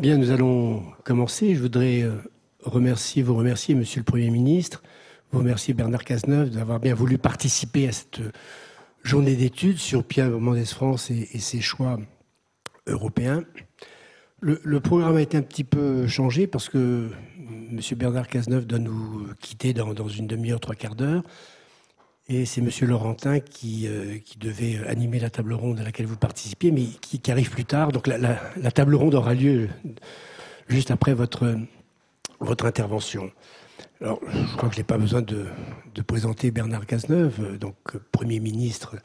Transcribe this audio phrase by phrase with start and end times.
[0.00, 1.56] Bien, nous allons commencer.
[1.56, 2.12] Je voudrais euh,
[2.62, 4.80] remercier, vous remercier, Monsieur le Premier ministre,
[5.32, 8.30] vous remercier Bernard Cazeneuve d'avoir bien voulu participer à cette euh,
[9.02, 11.98] journée d'études sur Pierre Mendès France et, ses choix
[12.86, 13.42] européens.
[14.40, 17.10] Le, programme a été un petit peu changé parce que
[17.48, 17.80] M.
[17.96, 21.24] Bernard Cazeneuve doit nous quitter dans, une demi-heure, trois quarts d'heure.
[22.30, 22.68] Et c'est M.
[22.82, 27.30] Laurentin qui, euh, qui, devait animer la table ronde à laquelle vous participiez, mais qui,
[27.30, 27.90] arrive plus tard.
[27.90, 28.36] Donc la,
[28.70, 29.70] table ronde aura lieu
[30.68, 31.56] juste après votre,
[32.38, 33.30] votre intervention.
[34.02, 35.46] Alors, je crois que je n'ai pas besoin de,
[36.06, 37.76] présenter Bernard Cazeneuve, donc
[38.12, 38.96] Premier ministre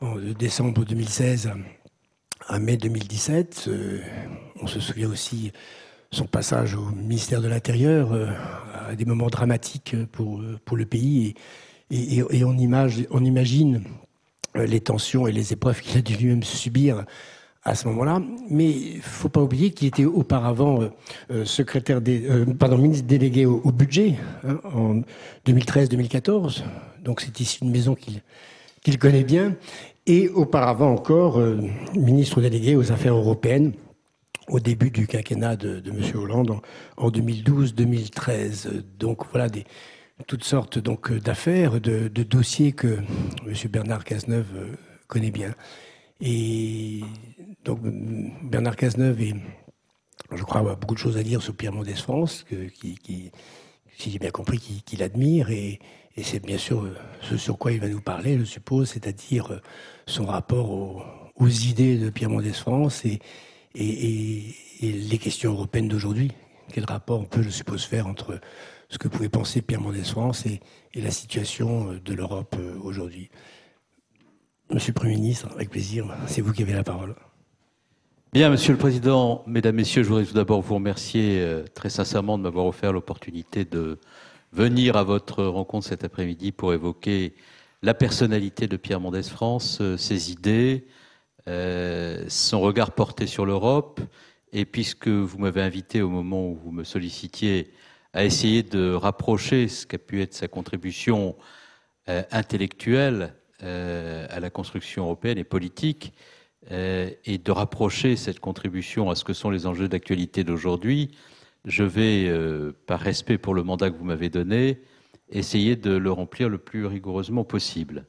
[0.00, 1.50] en décembre 2016
[2.46, 3.64] à mai 2017.
[3.66, 4.00] Euh,
[4.60, 5.52] on se souvient aussi
[6.12, 8.28] son passage au ministère de l'Intérieur euh,
[8.88, 11.34] à des moments dramatiques pour, pour le pays.
[11.90, 13.82] Et, on, imagine
[14.56, 17.04] euh, les tensions et les épreuves qu'il a dû lui-même subir
[17.62, 18.20] à ce moment-là.
[18.50, 20.80] Mais il ne faut pas oublier qu'il était auparavant
[21.28, 22.28] des,
[22.58, 25.00] pardon, ministre délégué au, budget hein, en
[25.46, 26.62] 2013-2014.
[27.02, 29.56] Donc c'est ici une maison qu'il connaît bien
[30.06, 31.58] et auparavant encore euh,
[31.94, 33.72] ministre délégué aux affaires européennes
[34.48, 36.02] au début du quinquennat de, de M.
[36.14, 36.60] Hollande
[36.96, 38.82] en, 2012-2013.
[38.98, 39.64] Donc voilà des,
[40.26, 42.98] toutes sortes donc d'affaires, de, dossiers que
[43.46, 43.54] M.
[43.70, 45.54] Bernard Cazeneuve euh, connaît bien.
[46.20, 47.00] Et
[47.64, 49.34] donc Bernard Cazeneuve est,
[50.32, 53.32] je crois, avoir beaucoup de choses à dire sur Pierre Mendès France, que, qui, qui,
[53.98, 55.80] si j'ai bien compris, qu'il admire et,
[56.16, 59.52] et c'est bien sûr euh, ce sur quoi il va nous parler, je suppose, c'est-à-dire
[59.52, 59.60] euh,
[60.06, 63.20] son rapport aux, idées de Pierre Mendès France et,
[63.74, 66.30] et, les questions européennes d'aujourd'hui.
[66.72, 68.40] Quel rapport on peut, je suppose, faire entre
[68.94, 70.60] ce que pouvait penser Pierre Mendès France et,
[70.94, 73.28] la situation euh, de l'Europe aujourd'hui
[74.70, 77.14] Monsieur le Premier ministre, avec plaisir, c'est vous qui avez la parole.
[78.32, 82.44] Bien, Monsieur le Président, Mesdames, Messieurs, je voudrais tout d'abord vous remercier très sincèrement de
[82.44, 83.98] m'avoir offert l'opportunité de
[84.52, 87.34] venir à votre rencontre cet après-midi pour évoquer
[87.84, 90.86] la personnalité de Pierre Mendès France, euh, ses idées,
[91.48, 94.00] euh, son regard porté sur l'Europe.
[94.52, 97.70] Et puisque vous m'avez invité au moment où vous me sollicitiez
[98.14, 101.36] à essayer de rapprocher ce qu'a pu être sa contribution
[102.08, 106.12] euh, intellectuelle à la construction européenne et politique,
[106.70, 111.12] et de rapprocher cette contribution à ce que sont les enjeux d'actualité d'aujourd'hui,
[111.64, 114.80] je vais, euh, par respect pour le mandat que vous m'avez donné,
[115.30, 118.04] essayer de le remplir le plus rigoureusement possible.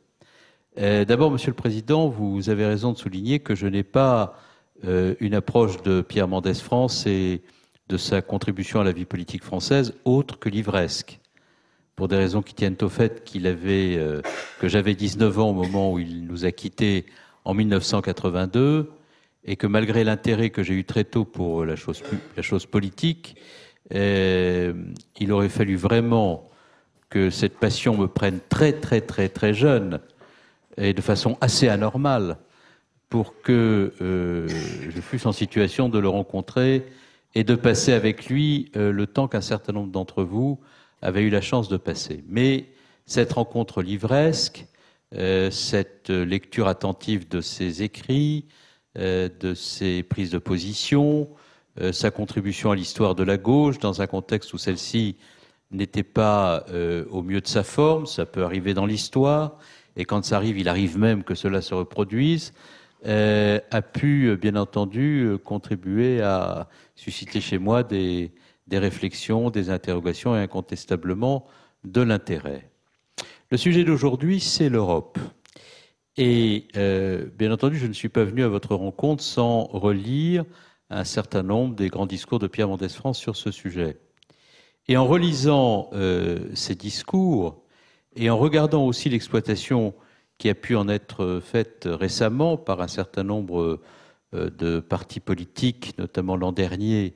[0.78, 4.38] Euh, d'abord, Monsieur le Président, vous avez raison de souligner que je n'ai pas
[4.84, 7.42] euh, une approche de Pierre Mendès France et
[7.88, 11.20] de sa contribution à la vie politique française autre que livresque,
[11.96, 14.00] pour des raisons qui tiennent au fait qu'il avait,
[14.60, 17.06] que j'avais 19 ans au moment où il nous a quittés
[17.46, 18.92] en 1982
[19.46, 22.04] et que malgré l'intérêt que j'ai eu très tôt pour la chose,
[22.36, 23.36] la chose politique,
[23.94, 24.74] euh,
[25.20, 26.50] il aurait fallu vraiment
[27.10, 30.00] que cette passion me prenne très très très très jeune
[30.78, 32.38] et de façon assez anormale
[33.10, 36.84] pour que euh, je fusse en situation de le rencontrer
[37.36, 40.60] et de passer avec lui euh, le temps qu'un certain nombre d'entre vous
[41.02, 42.24] avaient eu la chance de passer.
[42.28, 42.66] Mais
[43.06, 44.66] cette rencontre livresque,
[45.12, 48.48] cette lecture attentive de ses écrits,
[48.98, 51.28] euh, de ses prises de position,
[51.82, 55.18] euh, sa contribution à l'histoire de la gauche dans un contexte où celle-ci
[55.70, 59.58] n'était pas euh, au mieux de sa forme, ça peut arriver dans l'histoire,
[59.98, 62.54] et quand ça arrive, il arrive même que cela se reproduise,
[63.06, 68.32] a pu, bien entendu, contribuer à susciter chez moi des,
[68.72, 71.46] réflexions, des interrogations et incontestablement
[71.84, 72.70] de l'intérêt.
[73.52, 75.20] Le sujet d'aujourd'hui, c'est l'Europe.
[76.18, 80.46] Et euh, bien entendu, je ne suis pas venu à votre rencontre sans relire
[80.90, 83.98] un certain nombre des grands discours de Pierre Mendès France sur ce sujet.
[84.88, 87.64] Et en relisant euh, ces discours
[88.16, 89.94] et en regardant aussi l'exploitation
[90.38, 93.80] qui a pu en être faite récemment par un certain nombre
[94.34, 97.16] euh, de partis politiques, notamment l'an dernier,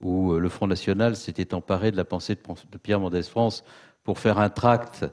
[0.00, 3.64] où le Front National s'était emparé de la pensée de Pierre Mendès France
[4.04, 5.06] pour faire un tract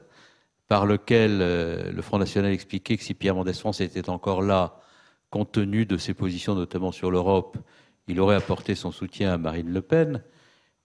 [0.68, 4.80] par lequel euh, le Front National expliquait que si Pierre Mendès France était encore là,
[5.30, 7.58] compte tenu de ses positions notamment sur l'Europe,
[8.08, 10.22] il aurait apporté son soutien à Marine Le Pen.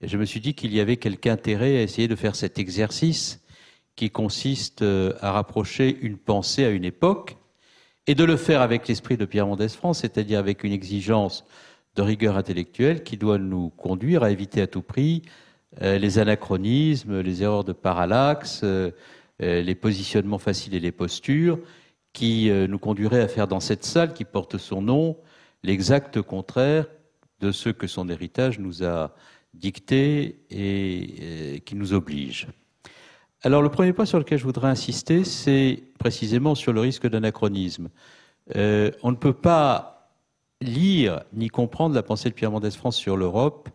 [0.02, 2.58] Et je me suis dit qu'il y avait quelque intérêt à essayer de faire cet
[2.58, 3.42] exercice
[4.00, 7.36] qui consiste euh, à rapprocher une pensée à une époque
[8.08, 11.44] et de le faire avec l'esprit de Pierre Mendès France, c'est-à-dire avec une exigence
[11.98, 15.24] de rigueur intellectuelle qui doit nous conduire à éviter à tout prix
[15.82, 18.92] euh, les anachronismes, les erreurs de parallaxe, euh,
[19.42, 21.60] les positionnements faciles et les postures
[22.14, 25.16] qui nous conduiraient à faire dans cette salle qui porte son nom
[25.64, 26.88] l'exact contraire
[27.40, 29.16] de ce que son héritage nous a
[29.54, 32.48] dicté et, qui nous oblige.
[33.42, 37.88] Alors le premier point sur lequel je voudrais insister, c'est précisément sur le risque d'anachronisme.
[38.58, 40.12] Euh, on ne peut pas
[40.60, 43.70] lire ni comprendre la pensée de Pierre Mendès France sur l'Europe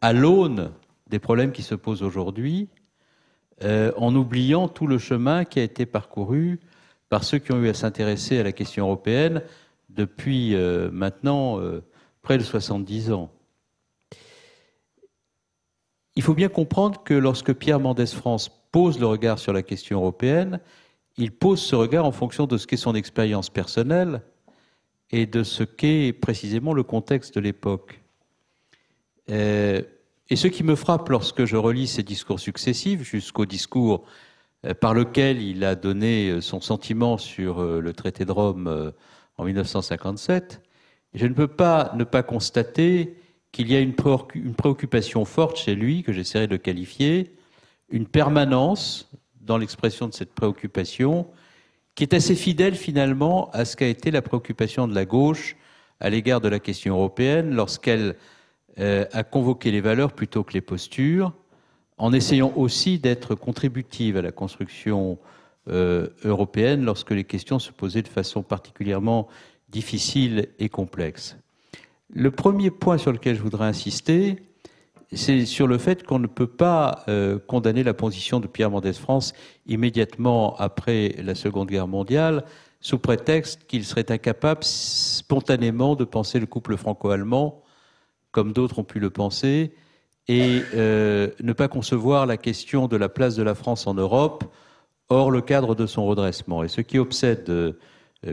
[0.00, 0.70] à l'aune
[1.08, 2.68] des problèmes qui se posent aujourd'hui,
[3.64, 6.60] euh, en oubliant tout le chemin qui a été parcouru
[7.08, 9.42] par ceux qui ont eu à s'intéresser à la question européenne
[9.88, 11.60] depuis euh, maintenant
[12.22, 13.32] près de 70 ans.
[16.14, 19.98] Il faut bien comprendre que lorsque Pierre Mendès France pose le regard sur la question
[19.98, 20.60] européenne,
[21.16, 24.22] il pose ce regard en fonction de ce qu'est son expérience personnelle
[25.10, 28.00] et de ce qu'est précisément le contexte de l'époque.
[29.30, 29.82] Euh,
[30.30, 34.04] et ce qui me frappe lorsque je relis ses discours successifs, jusqu'au discours
[34.64, 38.92] euh, par lequel il a donné euh, son sentiment sur le traité de Rome
[39.38, 40.62] en 1957,
[41.14, 43.16] je ne peux pas ne pas constater
[43.50, 47.32] qu'il y a une préoccupation forte chez lui, que j'essaierai de qualifier,
[47.90, 51.26] une permanence dans l'expression de cette préoccupation
[51.94, 55.56] qui est assez fidèle finalement à ce qu'a été la préoccupation de la gauche
[56.00, 58.16] à l'égard de la question européenne lorsqu'elle
[58.78, 61.32] euh, a convoqué les valeurs plutôt que les postures,
[61.96, 65.18] en essayant aussi d'être contributive à la construction
[65.68, 69.26] euh, européenne lorsque les questions se posaient de façon particulièrement
[69.68, 71.36] difficile et complexe.
[72.10, 74.38] Le premier point sur lequel je voudrais insister,
[75.12, 78.92] c'est sur le fait qu'on ne peut pas euh, condamner la position de Pierre Mendès
[78.92, 79.32] France
[79.66, 82.44] immédiatement après la Seconde Guerre mondiale
[82.80, 87.62] sous prétexte qu'il serait incapable spontanément de penser le couple franco-allemand
[88.32, 89.72] comme d'autres ont pu le penser
[90.28, 94.44] et euh, ne pas concevoir la question de la place de la France en Europe
[95.08, 96.62] hors le cadre de son redressement.
[96.62, 97.72] Et ce qui obsède euh,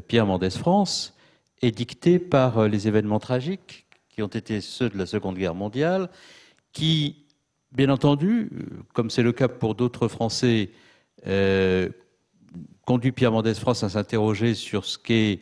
[0.09, 1.15] Pierre Mendès France
[1.61, 6.09] est dicté par les événements tragiques qui ont été ceux de la Seconde Guerre mondiale
[6.75, 7.15] qui,
[7.71, 8.51] bien entendu,
[8.93, 10.69] comme c'est le cas pour d'autres Français,
[11.25, 11.89] euh,
[12.85, 15.39] conduit Pierre Mendès France à s'interroger sur ce qu'est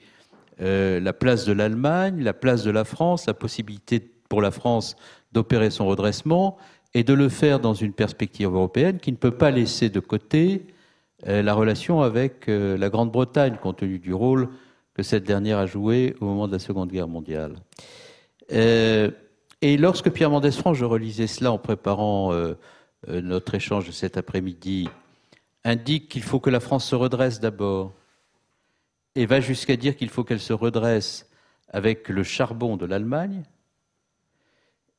[0.61, 3.99] euh, la place de l'Allemagne, la place de la France, la possibilité
[4.29, 4.95] pour la France
[5.33, 6.57] d'opérer son redressement
[6.93, 10.67] et de le faire dans une perspective européenne qui ne peut pas laisser de côté
[11.27, 14.49] euh, la relation avec la Grande-Bretagne, compte tenu du rôle
[14.93, 17.55] que cette dernière a joué au moment de la Seconde Guerre mondiale.
[19.63, 22.55] Et lorsque Pierre Mendès France, je relisais cela en préparant euh,
[23.07, 24.89] euh, notre échange de cet après-midi,
[25.63, 27.93] indique qu'il faut que la France se redresse d'abord,
[29.15, 31.29] et va jusqu'à dire qu'il faut qu'elle se redresse
[31.69, 33.43] avec le charbon de l'Allemagne,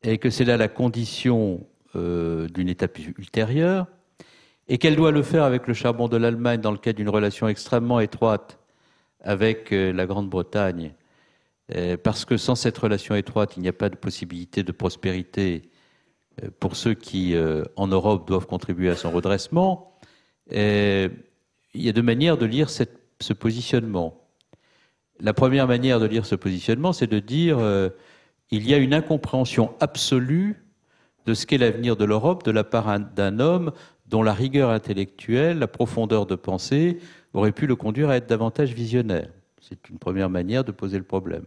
[0.02, 3.87] et que c'est là la condition euh, d'une étape ultérieure,
[4.69, 7.49] et qu'elle doit le faire avec le charbon de l'Allemagne dans le cadre d'une relation
[7.49, 8.58] extrêmement étroite
[9.20, 10.94] avec la Grande-Bretagne
[12.02, 15.70] parce que sans cette relation étroite, il n'y a pas de possibilité de prospérité
[16.43, 19.99] euh, pour ceux qui, euh, en Europe, doivent contribuer à son redressement.
[20.50, 21.11] il
[21.75, 24.20] y a deux manières de lire ce positionnement.
[25.20, 27.58] La première manière de lire ce positionnement, c'est de dire
[28.50, 30.64] il y a une incompréhension absolue
[31.26, 33.72] de ce qu'est l'avenir de l'Europe de la part d'un homme
[34.06, 36.99] dont la rigueur intellectuelle, la profondeur de pensée
[37.32, 39.31] aurait pu le conduire à être davantage visionnaire.
[39.66, 41.46] C'est une première manière de poser le problème.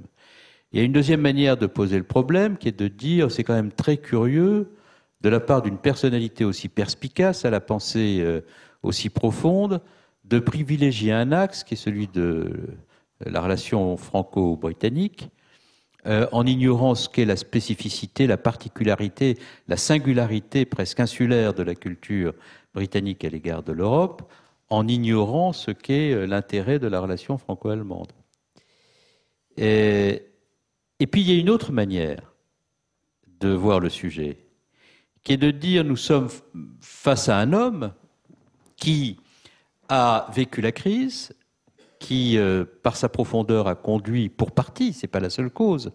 [0.71, 3.43] Il y a une deuxième manière de poser le problème qui est de dire, c'est
[3.43, 4.71] quand même très curieux,
[5.21, 8.41] de la part d'une personnalité aussi perspicace, à la pensée euh,
[8.81, 9.81] aussi profonde,
[10.25, 15.29] de privilégier un axe qui est celui de euh, la relation franco-britannique,
[16.07, 21.75] euh, en ignorant ce qu'est la spécificité, la particularité, la singularité presque insulaire de la
[21.75, 22.33] culture
[22.74, 24.24] britannique à l'égard de l'Europe,
[24.69, 28.12] en ignorant ce qu'est euh, l'intérêt de la relation franco-allemande.
[29.57, 30.24] Et,
[31.12, 32.33] puis il y a une autre manière
[33.39, 34.38] de voir le sujet,
[35.24, 36.29] qui est de dire nous sommes
[36.79, 37.93] face à un homme
[38.75, 39.17] qui
[39.89, 41.33] a vécu la crise,
[42.00, 45.91] qui, euh, par sa profondeur, a conduit pour partie, ce n'est pas la seule cause,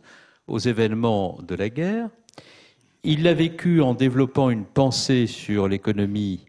[0.48, 2.08] aux événements de la guerre.
[3.04, 6.46] Il l'a vécu en développant une pensée sur l'économie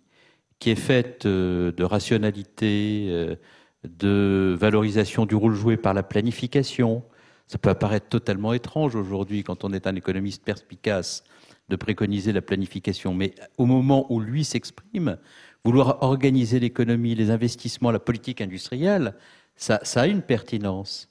[0.64, 3.36] qui est faite euh, de rationalité, euh,
[3.84, 7.04] de valorisation du rôle joué par la planification.
[7.48, 11.26] Ça peut apparaître totalement étrange aujourd'hui, quand on est un économiste perspicace,
[11.68, 13.14] de préconiser la planification.
[13.14, 15.18] Mais au moment où lui s'exprime,
[15.66, 19.16] vouloir organiser l'économie, les investissements, la politique industrielle,
[19.58, 21.10] ça, ça, a une pertinence.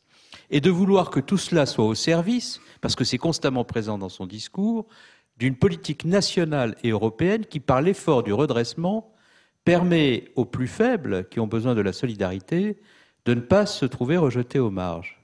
[0.49, 4.09] Et de vouloir que tout cela soit au service, parce que c'est constamment présent dans
[4.09, 4.87] son discours,
[5.37, 9.12] d'une politique nationale et européenne qui, par l'effort du redressement,
[9.64, 12.78] permet aux plus faibles, qui ont besoin de la solidarité,
[13.25, 15.21] de ne pas se trouver rejetés aux marges.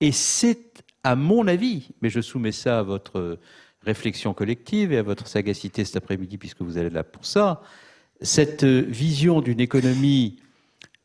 [0.00, 3.38] Et c'est à mon avis, mais je soumets ça à votre
[3.82, 7.62] réflexion collective et à votre sagacité cet après-midi, puisque vous allez là pour ça,
[8.20, 10.38] cette vision d'une économie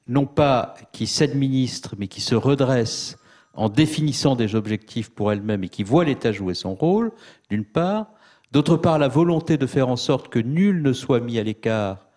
[0.07, 3.17] non pas qui s'administre, mais qui se redresse
[3.53, 7.11] en définissant des objectifs pour elle-même et qui voit l'État jouer son rôle,
[7.49, 8.11] d'une part,
[8.51, 12.07] d'autre part la volonté de faire en sorte que nul ne soit mis à l'écart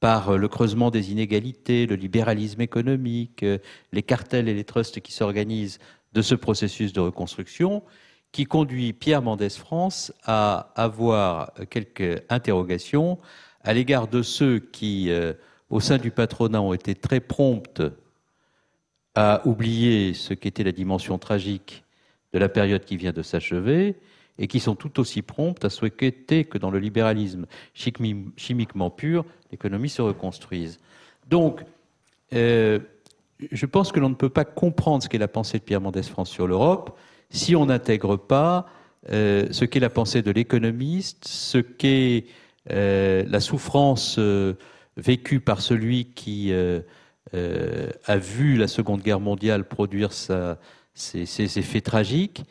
[0.00, 3.44] par le creusement des inégalités, le libéralisme économique,
[3.92, 5.78] les cartels et les trusts qui s'organisent
[6.12, 7.82] de ce processus de reconstruction,
[8.32, 13.18] qui conduit Pierre Mendès France à avoir quelques interrogations
[13.62, 15.32] à l'égard de ceux qui, euh,
[15.70, 17.82] au sein du patronat, ont été très promptes
[19.14, 21.84] à oublier ce qu'était la dimension tragique
[22.32, 23.96] de la période qui vient de s'achever
[24.38, 29.88] et qui sont tout aussi promptes à souhaiter que dans le libéralisme chimiquement pur, l'économie
[29.88, 30.78] se reconstruise.
[31.28, 31.62] Donc,
[32.32, 32.78] euh,
[33.50, 36.02] je pense que l'on ne peut pas comprendre ce qu'est la pensée de Pierre Mendès
[36.02, 36.96] France sur l'Europe
[37.30, 38.66] si on n'intègre pas
[39.10, 42.26] euh, ce qu'est la pensée de l'économiste, ce qu'est
[42.70, 44.18] euh, la souffrance
[44.96, 52.44] vécue par celui qui a vu la Seconde Guerre mondiale produire ses, effets tragiques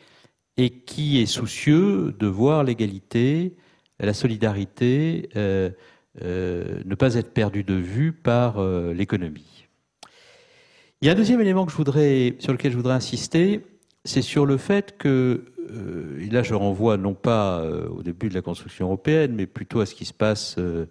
[0.56, 3.56] et qui est soucieux de voir l'égalité,
[4.00, 9.56] la solidarité ne pas être perdue de vue par l'économie.
[11.02, 13.60] Il y a un deuxième élément que je voudrais, sur lequel je voudrais insister,
[14.06, 18.30] c'est sur le fait que, euh, et là je renvoie non pas euh, au début
[18.30, 20.86] de la construction européenne, mais plutôt à ce qui se passe euh,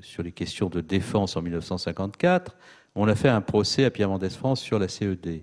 [0.00, 2.56] sur les questions de défense en 1954,
[2.94, 5.42] on a fait un procès à Pierre Mendès France sur la CED.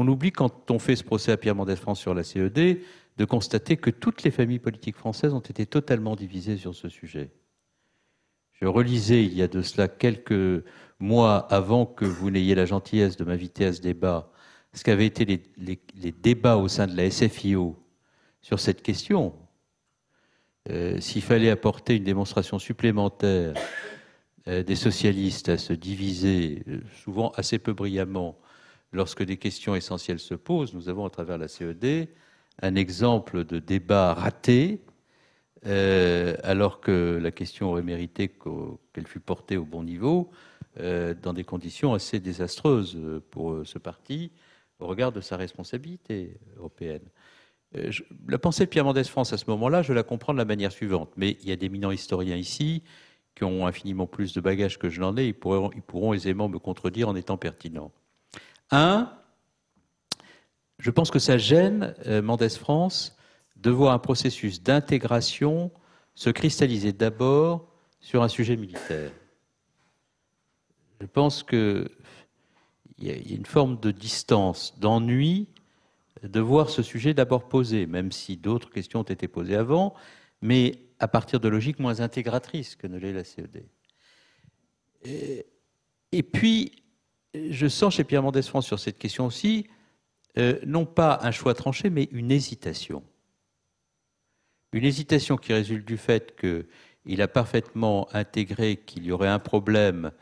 [0.00, 2.80] On oublie quand on fait ce procès à Pierre Mendès France sur la CED
[3.18, 7.30] de constater que toutes les familles politiques françaises ont été totalement divisées sur ce sujet.
[8.52, 10.64] Je relisais il y a de cela quelques
[10.98, 14.32] mois avant que vous n'ayez la gentillesse de m'inviter à ce débat,
[14.72, 15.26] ce qu'avaient été
[15.58, 17.76] les, débats au sein de la SFIO
[18.40, 19.34] sur cette question.
[20.70, 23.52] Euh, s'il fallait apporter une démonstration supplémentaire
[24.48, 28.38] euh, des socialistes à se diviser, euh, souvent assez peu brillamment,
[28.92, 32.08] lorsque des questions essentielles se posent, nous avons à travers la CED
[32.62, 34.80] un exemple de débat raté
[35.66, 40.30] euh, alors que la question aurait mérité qu'elle fût portée au bon niveau,
[40.78, 42.98] euh, dans des conditions assez désastreuses
[43.30, 44.32] pour euh, ce parti
[44.78, 47.02] au regard de sa responsabilité européenne.
[48.26, 50.72] la pensée de Pierre Mendès France à ce moment-là, je la comprends de la manière
[50.72, 52.82] suivante, mais il y a d'éminents historiens ici
[53.34, 56.48] qui ont infiniment plus de bagages que je n'en ai, ils pourront, ils pourront aisément
[56.48, 57.92] me contredire en étant pertinents.
[58.70, 59.12] Un,
[60.78, 63.16] je pense que ça gêne Mendès France
[63.56, 65.70] de voir un processus d'intégration
[66.14, 67.68] se cristalliser d'abord
[68.00, 69.12] sur un sujet militaire.
[71.00, 71.88] Je pense qu'il
[72.98, 75.48] y a une forme de distance, d'ennui
[76.22, 79.94] de voir ce sujet d'abord posé, même si d'autres questions ont été posées avant,
[80.42, 83.64] mais à partir de logiques moins intégratrices que ne l'est la CED.
[86.12, 86.79] Et, puis,
[87.34, 89.66] je sens chez Pierre Mendès France sur cette question aussi,
[90.38, 93.02] euh, non pas un choix tranché, mais une hésitation.
[94.72, 100.12] Une hésitation qui résulte du fait qu'il a parfaitement intégré qu'il y aurait un problème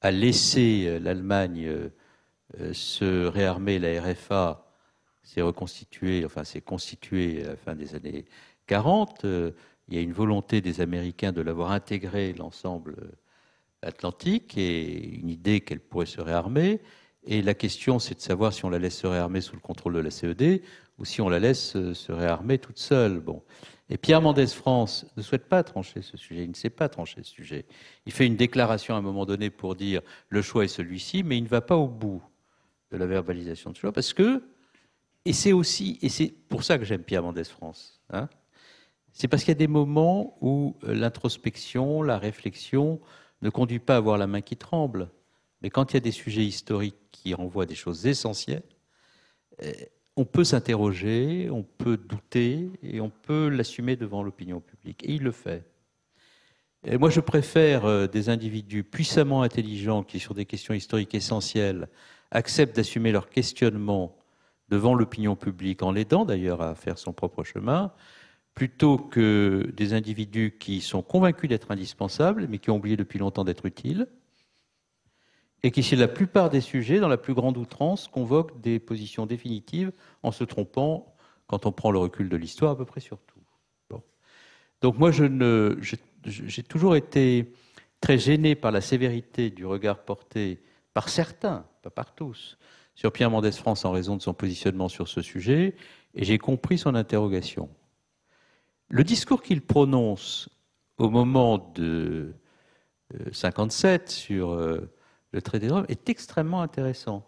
[0.00, 4.66] à laisser euh, l'Allemagne euh, se réarmer, la RFA
[5.22, 8.26] s'est reconstituée, enfin s'est constituée à la fin des années
[8.66, 9.24] 40.
[9.24, 9.52] Euh,
[9.88, 12.96] il y a une volonté des Américains de l'avoir intégré l'ensemble
[13.84, 16.80] atlantique et une idée qu'elle pourrait se réarmer.
[17.24, 19.94] Et la question, c'est de savoir si on la laisse se réarmer sous le contrôle
[19.94, 20.62] de la CED
[20.98, 23.18] ou si on la laisse se réarmer toute seule.
[23.18, 23.42] Bon.
[23.90, 27.22] Et Pierre Mendès France ne souhaite pas trancher ce sujet, il ne sait pas trancher
[27.22, 27.66] ce sujet.
[28.06, 30.00] Il fait une déclaration à un moment donné pour dire
[30.30, 32.22] le choix est celui-ci, mais il ne va pas au bout
[32.90, 34.42] de la verbalisation de choix parce que,
[35.26, 38.28] et c'est aussi, et c'est pour ça que j'aime Pierre Mendès France, hein,
[39.12, 43.00] c'est parce qu'il y a des moments où euh, l'introspection, la réflexion
[43.42, 45.08] ne conduit pas à avoir la main qui tremble.
[45.62, 48.62] Mais quand il y a des sujets historiques qui renvoient à des choses essentielles,
[49.62, 49.72] euh,
[50.16, 55.02] on peut s'interroger, on peut douter et on peut l'assumer devant l'opinion publique.
[55.04, 55.64] Et il le fait.
[56.84, 61.88] Et moi, je préfère euh, des individus puissamment intelligents qui, sur des questions historiques essentielles,
[62.30, 64.16] acceptent d'assumer leur questionnement
[64.68, 67.92] devant l'opinion publique, en l'aidant d'ailleurs à faire son propre chemin,
[68.54, 73.44] plutôt que des individus qui sont convaincus d'être indispensables, mais qui ont oublié depuis longtemps
[73.44, 74.06] d'être utiles,
[75.62, 79.26] et qui, chez la plupart des sujets, dans la plus grande outrance, convoque des positions
[79.26, 79.92] définitives
[80.22, 83.34] en se trompant, quand on prend le recul de l'histoire, à peu près sur tout.
[84.80, 87.54] Donc moi, j'ai toujours été
[88.02, 90.60] très gêné par la sévérité du regard porté
[90.92, 92.58] par certains, pas par tous,
[92.94, 95.74] sur Pierre Mendès France en raison de son positionnement sur ce sujet,
[96.14, 97.70] et j'ai compris son interrogation.
[98.88, 100.48] Le discours qu'il prononce
[100.98, 102.34] au moment de
[103.32, 104.90] 57 euh, sur euh,
[105.32, 107.26] le traité de Rome est extrêmement intéressant.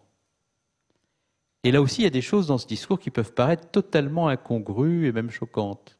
[1.64, 4.28] Et là aussi, il y a des choses dans ce discours qui peuvent paraître totalement
[4.28, 5.98] incongrues et même choquantes.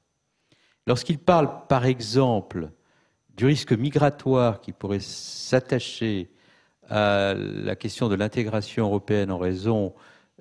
[0.87, 2.71] Lorsqu'il parle, par exemple,
[3.37, 6.31] du risque migratoire qui pourrait s'attacher
[6.89, 9.95] à la question de l'intégration européenne en raison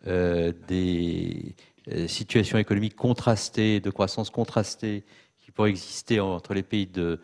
[0.05, 1.55] euh, des
[1.91, 5.03] euh, situations économiques contrastées, de croissance contrastée
[5.39, 7.19] qui pourraient exister entre les pays de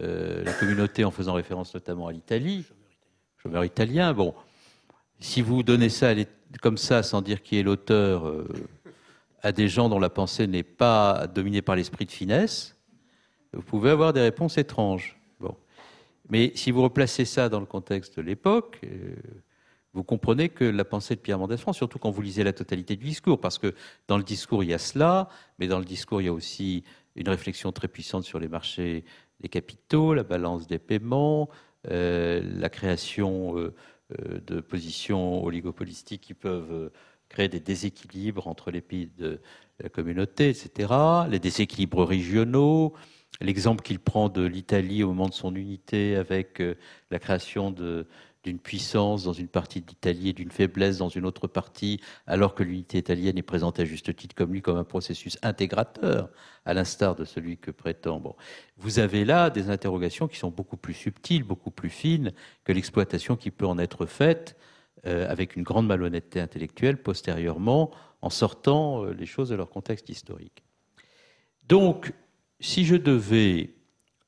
[0.00, 2.64] euh, la communauté en faisant référence notamment à l'Italie,
[3.42, 4.12] chômeur italien.
[4.12, 4.34] Bon,
[5.20, 6.12] si vous donnez ça
[6.60, 8.32] comme ça sans dire qui est l'auteur
[9.42, 12.76] à des gens dont la pensée n'est pas dominée par l'esprit de finesse,
[13.52, 15.16] vous pouvez avoir des réponses étranges.
[16.28, 19.14] Mais si vous replacez ça dans le contexte de l'époque, euh,
[19.96, 22.96] vous comprenez que la pensée de Pierre Mendès France, surtout quand vous lisez la totalité
[22.96, 23.74] du discours, parce que
[24.08, 26.84] dans le discours il y a cela, mais dans le discours il y a aussi
[27.14, 29.04] une réflexion très puissante sur les marchés
[29.40, 31.48] des capitaux, la balance des paiements,
[31.90, 33.74] euh, la création euh,
[34.46, 36.90] de positions oligopolistiques qui peuvent
[37.30, 39.40] créer des déséquilibres entre les pays de
[39.80, 40.92] la communauté, etc.,
[41.30, 42.92] les déséquilibres régionaux,
[43.40, 46.74] l'exemple qu'il prend de l'Italie au moment de son unité avec euh,
[47.10, 47.70] la création
[48.46, 52.54] d'une puissance dans une partie de l'Italie et d'une faiblesse dans une autre partie, alors
[52.54, 56.30] que l'unité italienne est présentée à juste titre comme lui comme un processus intégrateur,
[56.64, 58.20] à l'instar de celui que prétend.
[58.20, 58.36] Bon.
[58.76, 62.32] Vous avez là des interrogations qui sont beaucoup plus subtiles, beaucoup plus fines
[62.64, 64.56] que l'exploitation qui peut en être faite
[65.06, 67.90] euh, avec une grande malhonnêteté intellectuelle postérieurement,
[68.22, 70.62] en sortant euh, les choses de leur contexte historique.
[71.68, 72.12] Donc,
[72.60, 73.74] si je devais,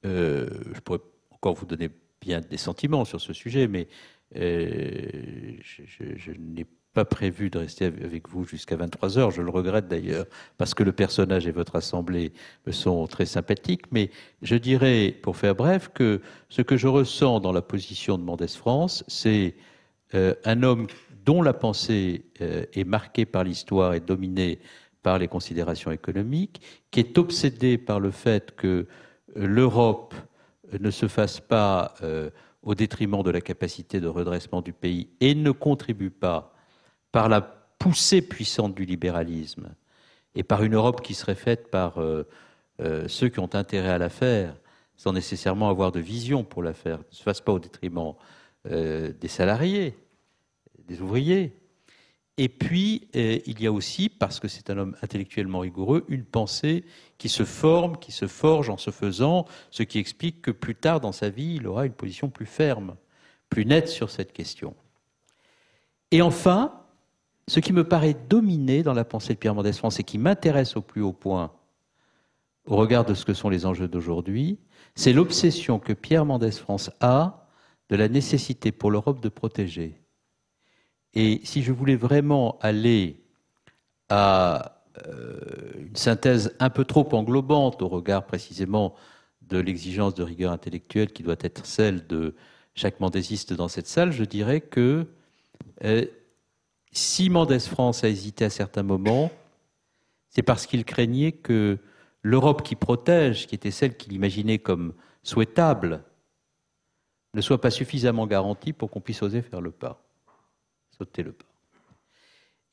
[0.04, 1.88] euh, je pourrais encore vous donner
[2.36, 3.88] des sentiments sur ce sujet, mais
[4.36, 9.30] euh, je, n'ai pas prévu de rester avec vous jusqu'à 23 heures.
[9.30, 12.32] Je le regrette d'ailleurs, parce que le personnage et votre assemblée
[12.66, 13.90] me sont très sympathiques.
[13.90, 14.10] Mais
[14.42, 18.48] je dirais, pour faire bref, que ce que je ressens dans la position de Mendès
[18.48, 19.54] France, c'est
[20.14, 20.86] euh, un homme
[21.24, 24.60] dont la pensée est marquée par l'histoire et dominée
[25.02, 26.60] par les considérations économiques,
[26.90, 28.66] qui est obsédé par le fait que
[29.36, 30.14] euh, l'Europe
[30.78, 32.30] ne se fasse pas euh,
[32.62, 36.52] au détriment de la capacité de redressement du pays et ne contribue pas
[37.12, 39.74] par la poussée puissante du libéralisme
[40.34, 42.24] et par une Europe qui serait faite par euh,
[43.08, 44.54] ceux qui ont intérêt à la faire,
[44.96, 48.14] sans nécessairement avoir de vision pour la faire, ne se fasse pas au détriment
[48.64, 49.94] des salariés,
[50.86, 51.52] des ouvriers,
[52.40, 56.24] et puis, euh, il y a aussi, parce que c'est un homme intellectuellement rigoureux, une
[56.24, 56.84] pensée
[57.18, 61.00] qui se forme, qui se forge en se faisant, ce qui explique que plus tard
[61.00, 62.94] dans sa vie, il aura une position plus ferme,
[63.50, 64.76] plus nette sur cette question.
[66.12, 66.80] Et enfin,
[67.48, 70.76] ce qui me paraît dominer dans la pensée de Pierre Mendès France et qui m'intéresse
[70.76, 71.52] au plus haut point
[72.66, 74.60] au regard de ce que sont les enjeux d'aujourd'hui,
[74.94, 77.48] c'est l'obsession que Pierre Mendès France a
[77.88, 79.98] de la nécessité pour l'Europe de protéger
[81.14, 83.20] et si je voulais vraiment aller
[84.08, 85.38] à euh,
[85.78, 88.94] une synthèse un peu trop englobante au regard précisément
[89.42, 92.34] de l'exigence de rigueur intellectuelle qui doit être celle de
[92.74, 95.06] chaque mendésiste dans cette salle, je dirais que
[95.84, 96.04] euh,
[96.92, 99.30] si Mendès France a hésité à certains moments,
[100.28, 101.78] c'est parce qu'il craignait que
[102.22, 104.92] l'Europe qui protège, qui était celle qu'il imaginait comme
[105.22, 106.02] souhaitable,
[107.34, 110.07] ne soit pas suffisamment garantie pour qu'on puisse oser faire le pas
[110.98, 111.44] sauter le pas.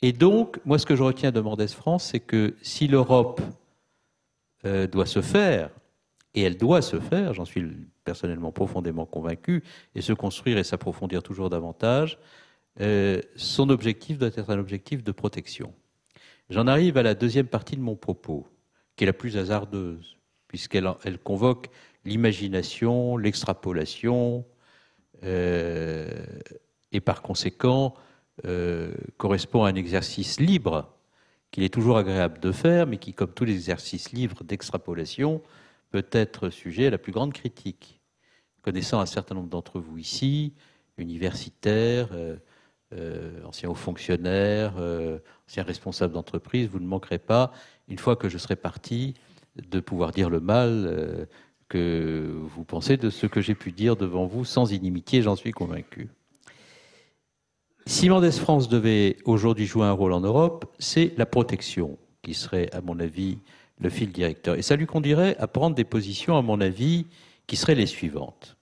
[0.01, 3.41] Et donc, moi, ce que je retiens de Mendès France, c'est que si l'Europe
[4.65, 5.69] euh, doit se faire,
[6.33, 7.65] et elle doit se faire, j'en suis
[8.03, 9.63] personnellement profondément convaincu,
[9.95, 12.19] et se construire et s'approfondir toujours davantage,
[12.81, 15.73] euh, son objectif doit être un objectif de protection.
[16.49, 18.45] J'en arrive à la deuxième partie de mon propos,
[18.95, 21.69] qui est la plus hasardeuse, puisqu'elle elle convoque
[22.03, 24.45] l'imagination, l'extrapolation,
[25.23, 26.25] euh,
[26.91, 27.95] et par conséquent
[28.43, 30.91] euh, correspond à un exercice libre
[31.51, 35.41] qu'il est toujours agréable de faire, mais qui, comme tous les exercices libres d'extrapolation,
[35.89, 38.01] peut être sujet à la plus grande critique.
[38.61, 40.53] Connaissant un certain nombre d'entre vous ici,
[40.97, 42.35] universitaires, euh,
[42.93, 44.73] euh, anciens hauts fonctionnaires,
[45.47, 47.53] anciens responsables d'entreprise, vous ne manquerez pas,
[47.87, 49.13] une fois que je serai parti,
[49.55, 51.27] de pouvoir dire le mal
[51.69, 55.51] que vous pensez de ce que j'ai pu dire devant vous sans inimitié, j'en suis
[55.51, 56.09] convaincu.
[57.85, 62.69] Si Mendès France devait aujourd'hui jouer un rôle en Europe, c'est la protection qui serait,
[62.73, 63.37] à mon avis,
[63.79, 64.55] le fil directeur.
[64.55, 67.05] Et ça lui conduirait à prendre des positions, à mon avis,
[67.45, 68.57] qui seraient les suivantes.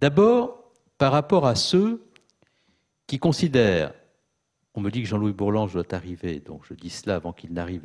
[0.00, 2.04] D'abord, par rapport à ceux
[3.06, 3.92] qui considèrent
[4.74, 7.82] on me dit que Jean-Louis Bourlange doit arriver, donc je dis cela avant qu'il n'arrive.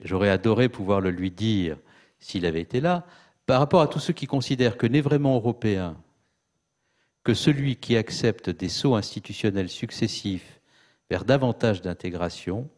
[0.00, 1.76] J'aurais adoré pouvoir le lui dire
[2.18, 3.04] s'il avait été là.
[3.46, 5.96] Par rapport à tous ceux qui considèrent que n'est vraiment européen
[7.28, 10.62] que celui qui accepte des sauts institutionnels successifs
[11.10, 12.70] vers davantage d'intégration,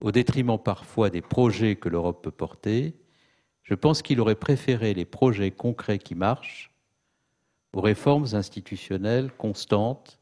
[0.00, 2.94] au détriment parfois des projets que l'Europe peut porter,
[3.64, 6.70] je pense qu'il aurait préféré les projets concrets qui marchent
[7.72, 10.20] aux réformes institutionnelles constantes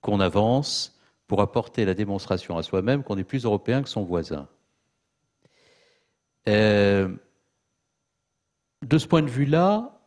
[0.00, 4.48] qu'on avance pour apporter la démonstration à soi-même qu'on est plus européen que son voisin.
[6.46, 7.12] Euh,
[8.86, 10.00] de ce point de vue-là,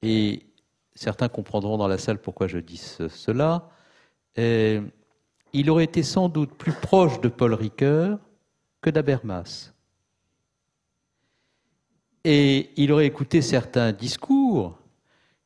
[0.00, 0.46] et
[0.96, 3.70] certains comprendront dans la salle pourquoi je dis cela,
[4.38, 4.82] euh,
[5.52, 8.18] il aurait été sans doute plus proche de Paul Ricoeur
[8.80, 9.72] que d'Abermas.
[12.24, 14.76] Et il aurait écouté certains discours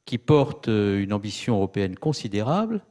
[0.06, 2.82] qui portent une ambition européenne considérable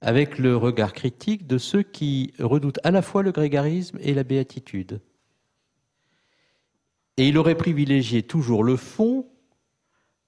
[0.00, 4.24] avec le regard critique de ceux qui redoutent à la fois le grégarisme et la
[4.24, 5.00] béatitude.
[7.16, 9.26] Et il aurait privilégié toujours le fond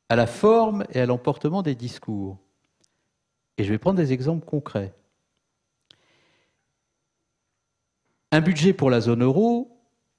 [0.09, 2.39] à la forme et à l'emportement des discours.
[3.57, 4.95] Et je vais prendre des exemples concrets.
[8.31, 9.77] Un budget pour la zone euro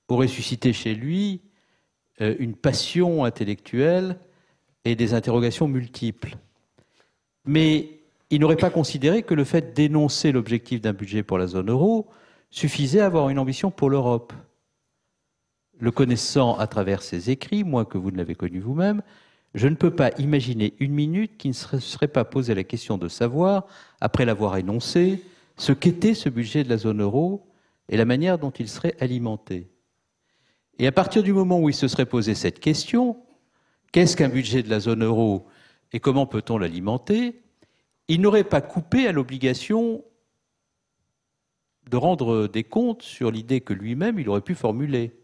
[0.08, 1.42] aurait suscité chez lui
[2.22, 4.20] euh, une passion intellectuelle
[4.84, 6.36] et des interrogations multiples.
[7.46, 8.00] Mais
[8.30, 12.08] il n'aurait pas considéré que le fait d'énoncer l'objectif d'un budget pour la zone euro
[12.52, 14.34] suffisait à avoir une ambition pour l'Europe.
[15.80, 19.02] Le connaissant à travers ses écrits, moins que vous ne l'avez connu vous-même,
[19.54, 22.98] je ne peux pas imaginer une minute qui ne se serait pas posé la question
[22.98, 23.66] de savoir,
[24.00, 25.24] après l'avoir énoncé,
[25.58, 27.48] ce qu'était ce budget de la zone euro
[27.90, 29.68] et la manière dont il serait alimenté.
[30.78, 33.18] Et à partir du moment où il se serait posé cette question,
[33.92, 35.48] qu'est-ce qu'un budget de la zone euro
[35.92, 37.42] et comment peut-on l'alimenter
[38.08, 40.04] Il n'aurait pas coupé à l'obligation
[41.90, 45.19] de rendre des comptes sur l'idée que lui-même il aurait pu formuler.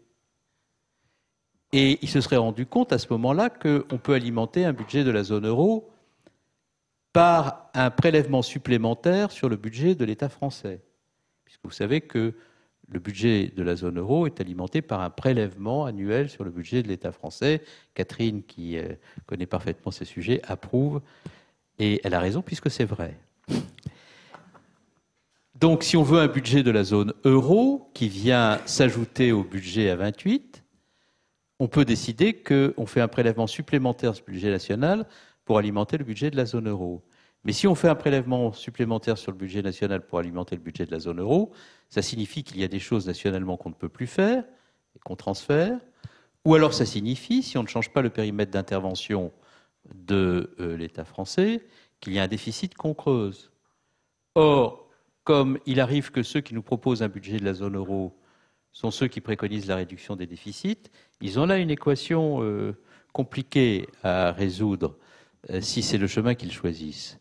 [1.78, 5.10] Et il se serait rendu compte à ce moment-là qu'on peut alimenter un budget de
[5.10, 5.90] la zone euro
[7.12, 10.80] par un prélèvement supplémentaire sur le budget de l'État français.
[11.44, 12.32] Puisque vous savez que
[12.88, 16.82] le budget de la zone euro est alimenté par un prélèvement annuel sur le budget
[16.82, 17.62] de l'État français.
[17.92, 18.94] Catherine, qui euh,
[19.26, 21.02] connaît parfaitement ces sujets, approuve,
[21.78, 23.18] et elle a raison puisque c'est vrai.
[25.54, 29.90] Donc si on veut un budget de la zone euro qui vient s'ajouter au budget
[29.90, 30.62] à 28,
[31.58, 35.06] on peut décider qu'on fait un prélèvement supplémentaire sur le budget national
[35.44, 37.02] pour alimenter le budget de la zone euro.
[37.44, 40.84] Mais si on fait un prélèvement supplémentaire sur le budget national pour alimenter le budget
[40.84, 41.52] de la zone euro,
[41.88, 44.44] ça signifie qu'il y a des choses nationalement qu'on ne peut plus faire
[44.94, 45.78] et qu'on transfère.
[46.44, 49.32] Ou alors ça signifie, si on ne change pas le périmètre d'intervention
[49.94, 51.64] de euh, l'État français,
[52.00, 53.52] qu'il y a un déficit qu'on creuse.
[54.34, 54.88] Or,
[55.24, 58.16] comme il arrive que ceux qui nous proposent un budget de la zone euro
[58.76, 60.90] sont ceux qui préconisent la réduction des déficits,
[61.22, 62.76] ils ont là une équation euh,
[63.14, 64.98] compliquée à résoudre
[65.48, 67.18] euh, si c'est le chemin qu'ils choisissent.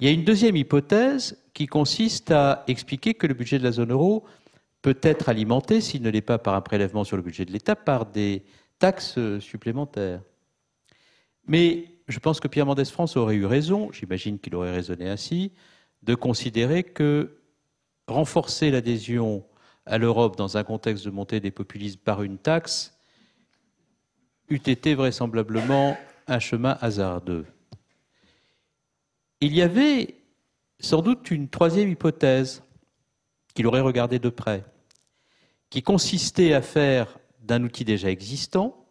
[0.00, 3.70] Il y a une deuxième hypothèse qui consiste à expliquer que le budget de la
[3.70, 4.24] zone euro
[4.82, 7.76] peut être alimenté, s'il ne l'est pas par un prélèvement sur le budget de l'État,
[7.76, 8.42] par des
[8.80, 10.22] taxes supplémentaires.
[11.46, 15.52] Mais je pense que Pierre Mendès France aurait eu raison, j'imagine qu'il aurait raisonné ainsi,
[16.02, 17.38] de considérer que
[18.08, 19.44] renforcer l'adhésion
[19.86, 22.98] à l'Europe dans un contexte de montée des populismes par une taxe
[24.48, 25.96] eût été vraisemblablement
[26.26, 27.46] un chemin hasardeux.
[29.40, 30.16] Il y avait
[30.80, 32.62] sans doute une troisième hypothèse
[33.54, 34.64] qu'il aurait regardée de près,
[35.70, 38.86] qui consistait à faire d'un outil déjà existant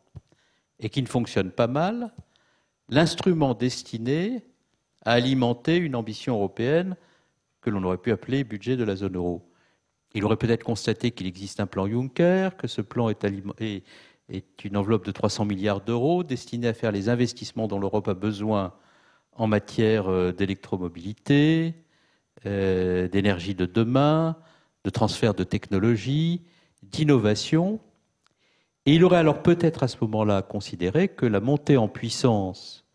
[0.80, 2.14] et qui ne fonctionne pas mal
[2.90, 4.44] l'instrument destiné
[5.04, 6.96] à alimenter une ambition européenne
[7.62, 9.52] que l'on aurait pu appeler budget de la zone euro.
[10.16, 13.84] Il aurait peut-être constaté qu'il existe un plan Juncker, que ce plan est,
[14.64, 18.74] une enveloppe de 300 milliards d'euros destinée à faire les investissements dont l'Europe a besoin
[19.34, 21.76] en matière euh, d'électromobilité,
[22.46, 24.38] euh, d'énergie de demain,
[24.86, 26.42] de transfert de technologie,
[26.82, 27.82] d'innovation.
[28.86, 32.86] Et il aurait alors peut-être à ce moment-là considéré que la montée en puissance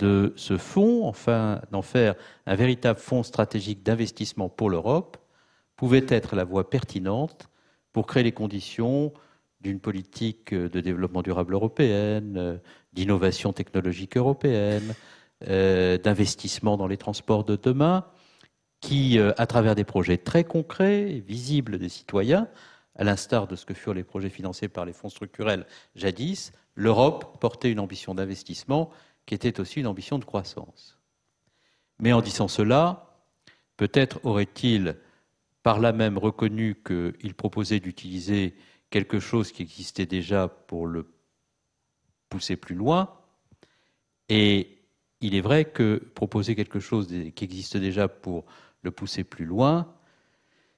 [0.00, 5.19] de ce fonds, enfin d'en faire un véritable fonds stratégique d'investissement pour l'Europe,
[5.80, 7.48] pouvait être la voie pertinente
[7.94, 9.14] pour créer les conditions
[9.62, 12.60] d'une politique de développement durable européenne,
[12.92, 14.94] d'innovation technologique européenne,
[15.48, 18.04] euh, d'investissement dans les transports de demain,
[18.82, 22.46] qui, euh, à travers des projets très concrets et visibles des citoyens,
[22.94, 25.64] à l'instar de ce que furent les projets financés par les fonds structurels
[25.94, 28.90] jadis, l'Europe portait une ambition d'investissement
[29.24, 30.98] qui était aussi une ambition de croissance.
[32.00, 33.16] Mais en disant cela,
[33.78, 34.96] peut-être aurait-il
[35.62, 38.54] par là même reconnu qu'il proposait d'utiliser
[38.90, 41.06] quelque chose qui existait déjà pour le
[42.28, 43.12] pousser plus loin.
[44.28, 44.78] Et
[45.20, 48.46] il est vrai que proposer quelque chose qui existe déjà pour
[48.82, 49.92] le pousser plus loin,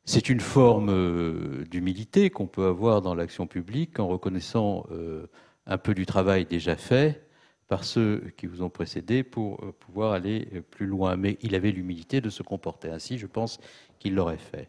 [0.04, 5.28] c'est une forme euh, d'humilité qu'on peut avoir dans l'action publique en reconnaissant euh,
[5.66, 7.24] un peu du travail déjà fait
[7.72, 11.16] par ceux qui vous ont précédé pour euh, pouvoir aller plus loin.
[11.16, 13.58] Mais il avait l'humilité de se comporter ainsi, je pense
[13.98, 14.68] qu'il l'aurait fait.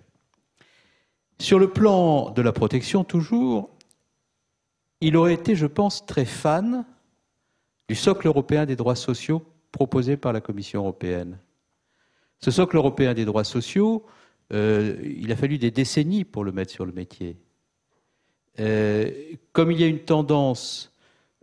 [1.38, 3.70] Sur le plan de la protection, toujours,
[5.02, 6.86] il aurait été, je pense, très fan
[7.90, 11.40] du socle européen des droits sociaux proposé par la Commission européenne.
[12.40, 14.06] Ce socle européen des droits sociaux,
[14.54, 17.36] euh, il a fallu des décennies pour le mettre sur le métier.
[18.62, 19.12] Euh,
[19.52, 20.93] comme il y a une tendance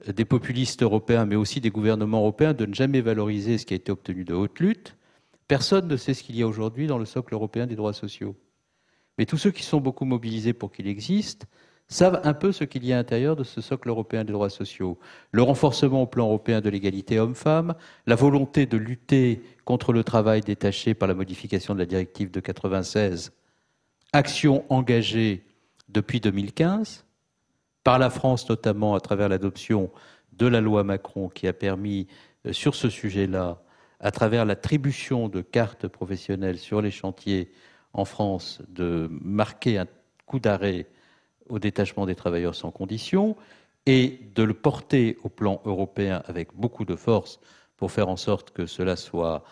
[0.07, 3.77] des populistes européens, mais aussi des gouvernements européens, de ne jamais valoriser ce qui a
[3.77, 4.97] été obtenu de haute lutte,
[5.49, 8.37] personne ne sait ce qu'il y a aujourd'hui dans le socle européen des droits sociaux.
[9.19, 11.47] Mais tous ceux qui sont beaucoup mobilisés pour qu'il existe
[11.89, 14.49] savent un peu ce qu'il y a à l'intérieur de ce socle européen des droits
[14.49, 14.99] sociaux.
[15.33, 17.75] Le renforcement au plan européen de l'égalité homme-femme,
[18.07, 22.39] la volonté de lutter contre le travail détaché par la modification de la directive de
[22.41, 23.33] 96,
[24.13, 25.45] action engagée
[25.89, 27.05] depuis 2015,
[27.85, 29.91] par la France notamment à travers l'adoption
[30.33, 32.07] de la loi Macron qui a permis
[32.47, 33.63] euh, sur ce sujet-là,
[34.01, 37.53] à travers l'attribution de cartes professionnelles sur les chantiers
[37.93, 39.87] en France, de marquer un
[40.27, 40.87] coup d'arrêt
[41.49, 43.37] au détachement des travailleurs sans condition
[43.87, 47.41] et de le porter au plan européen avec beaucoup de force
[47.77, 49.43] pour faire en sorte que cela soit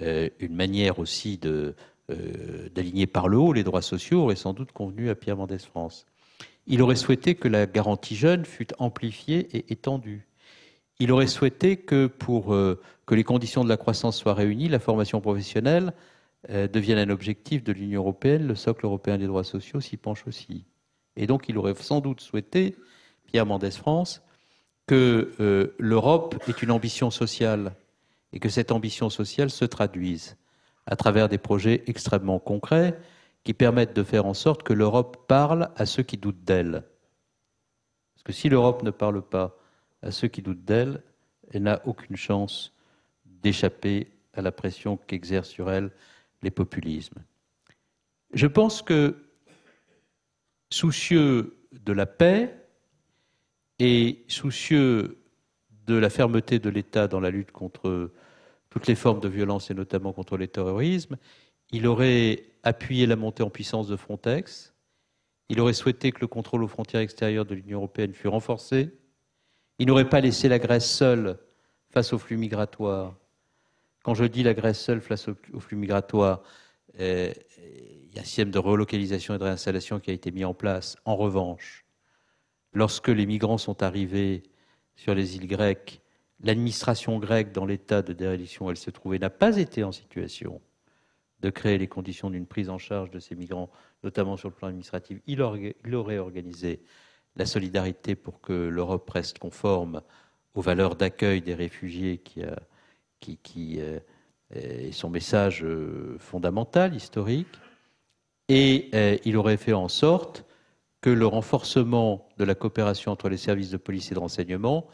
[0.00, 1.72] euh, une manière aussi euh,
[2.74, 6.06] d'aligner par le haut les droits sociaux aurait sans doute convenu à Pierre Mendès France.
[6.66, 10.26] Il aurait souhaité que la garantie jeune fût amplifiée et étendue.
[11.00, 14.78] Il aurait souhaité que pour euh, que les conditions de la croissance soient réunies, la
[14.78, 15.92] formation professionnelle
[16.48, 20.64] devienne un objectif de l'Union européenne, le socle européen des droits sociaux s'y penche aussi.
[21.16, 22.76] Et donc, il aurait sans doute souhaité,
[23.26, 24.22] Pierre Mendès France,
[24.88, 27.74] que euh, l'Europe ait une ambition sociale
[28.32, 30.36] et que cette ambition sociale se traduise
[30.86, 32.98] à travers des projets extrêmement concrets
[33.48, 36.84] qui permettent de faire en sorte que l'Europe parle à ceux qui doutent d'elle.
[38.12, 39.56] Parce que si l'Europe ne parle pas
[40.02, 41.02] à ceux qui doutent d'elle,
[41.50, 42.74] elle n'a aucune chance
[43.24, 45.90] d'échapper à la pression qu'exercent sur elle
[46.42, 47.24] les populismes.
[48.34, 49.16] Je pense que
[50.68, 52.54] soucieux de la paix
[53.78, 55.22] et soucieux
[55.86, 58.12] de la fermeté de l'État dans la lutte contre
[58.68, 61.16] toutes les formes de violence et notamment contre les terrorismes,
[61.72, 64.74] il aurait appuyé la montée en puissance de Frontex,
[65.48, 68.90] il aurait souhaité que le contrôle aux frontières extérieures de l'Union européenne fût renforcé,
[69.78, 71.38] il n'aurait pas laissé la Grèce seule
[71.90, 73.16] face aux flux migratoires.
[74.02, 76.42] Quand je dis la Grèce seule face aux flux migratoires,
[77.00, 80.44] euh, il y a un système de relocalisation et de réinstallation qui a été mis
[80.44, 80.96] en place.
[81.04, 81.84] En revanche,
[82.72, 84.42] lorsque les migrants sont arrivés
[84.96, 86.02] sur les îles grecques,
[86.42, 90.60] l'administration grecque, dans l'état de dérédiction où elle se trouvait, n'a pas été en situation
[91.40, 93.70] de créer les conditions d'une prise en charge de ces migrants,
[94.02, 95.20] notamment sur le plan administratif.
[95.26, 96.80] Il, aurait organisé
[97.36, 100.02] la solidarité pour que l'Europe reste conforme
[100.54, 102.42] aux valeurs d'accueil des réfugiés qui,
[103.20, 104.00] qui, qui euh,
[104.50, 107.46] est son message euh, fondamental, historique
[108.48, 110.44] et euh, il aurait fait en sorte
[111.00, 114.86] que le renforcement de la coopération entre les services de police et de renseignement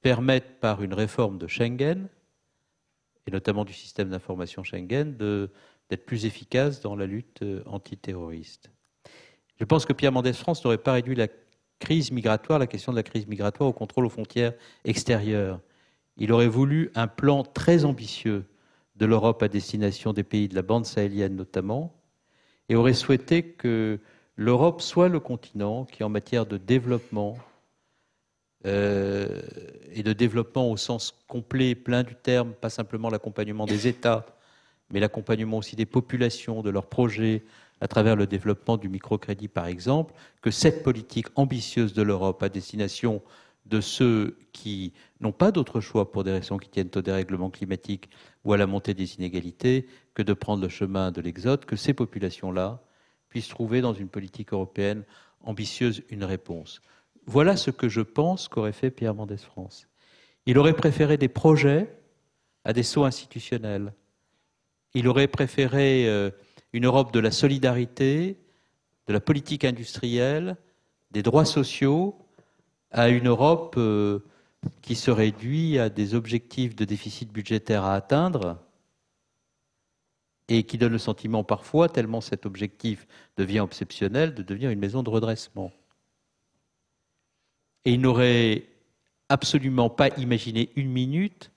[0.00, 2.08] permette, par une réforme de Schengen,
[3.26, 5.16] et notamment du système d'information Schengen,
[5.90, 8.70] d'être plus efficace dans la lutte euh, antiterroriste.
[9.58, 11.28] Je pense que Pierre Mendès France n'aurait pas réduit la
[11.78, 15.60] crise migratoire, la question de la crise migratoire, au contrôle aux frontières extérieures.
[16.16, 18.44] Il aurait voulu un plan très ambitieux
[18.96, 21.94] de l'Europe à destination des pays de la bande sahélienne notamment,
[22.68, 24.00] et aurait souhaité que
[24.36, 27.38] l'Europe soit le continent qui, en matière de développement,
[28.66, 29.42] euh,
[29.92, 34.26] et de développement au sens complet, plein du terme, pas simplement l'accompagnement des États,
[34.90, 37.44] mais l'accompagnement aussi des populations, de leurs projets,
[37.80, 42.48] à travers le développement du microcrédit par exemple, que cette politique ambitieuse de l'Europe à
[42.48, 43.22] destination
[43.66, 48.08] de ceux qui n'ont pas d'autre choix pour des raisons qui tiennent au dérèglement climatique
[48.44, 51.92] ou à la montée des inégalités que de prendre le chemin de l'exode, que ces
[51.92, 52.80] populations-là
[53.28, 55.02] puissent trouver dans une politique européenne
[55.42, 56.80] ambitieuse une réponse.
[57.26, 59.88] Voilà ce que je pense qu'aurait fait Pierre Mendès France.
[60.46, 61.92] Il aurait préféré des projets
[62.64, 63.92] à des sauts institutionnels.
[64.96, 66.30] Il aurait préféré euh,
[66.72, 68.38] une Europe de la solidarité,
[69.06, 70.56] de la politique industrielle,
[71.10, 72.16] des droits sociaux,
[72.92, 74.20] à une Europe euh,
[74.80, 78.58] qui se réduit à des objectifs de déficit budgétaire à atteindre
[80.48, 83.06] et qui donne le sentiment parfois, tellement cet objectif
[83.36, 85.72] devient obsessionnel, de devenir une maison de redressement.
[87.84, 88.64] Et il n'aurait
[89.28, 91.52] absolument pas imaginé une minute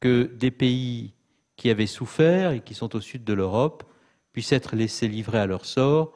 [0.00, 1.13] que des pays
[1.56, 3.84] qui avaient souffert et qui sont au sud de l'Europe
[4.32, 6.12] puissent être laissés livrer à leur sort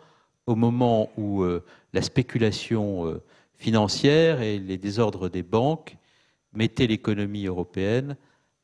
[0.47, 3.23] au moment où euh, la spéculation euh,
[3.55, 5.97] financière et les désordres des banques
[6.53, 8.17] mettaient l'économie européenne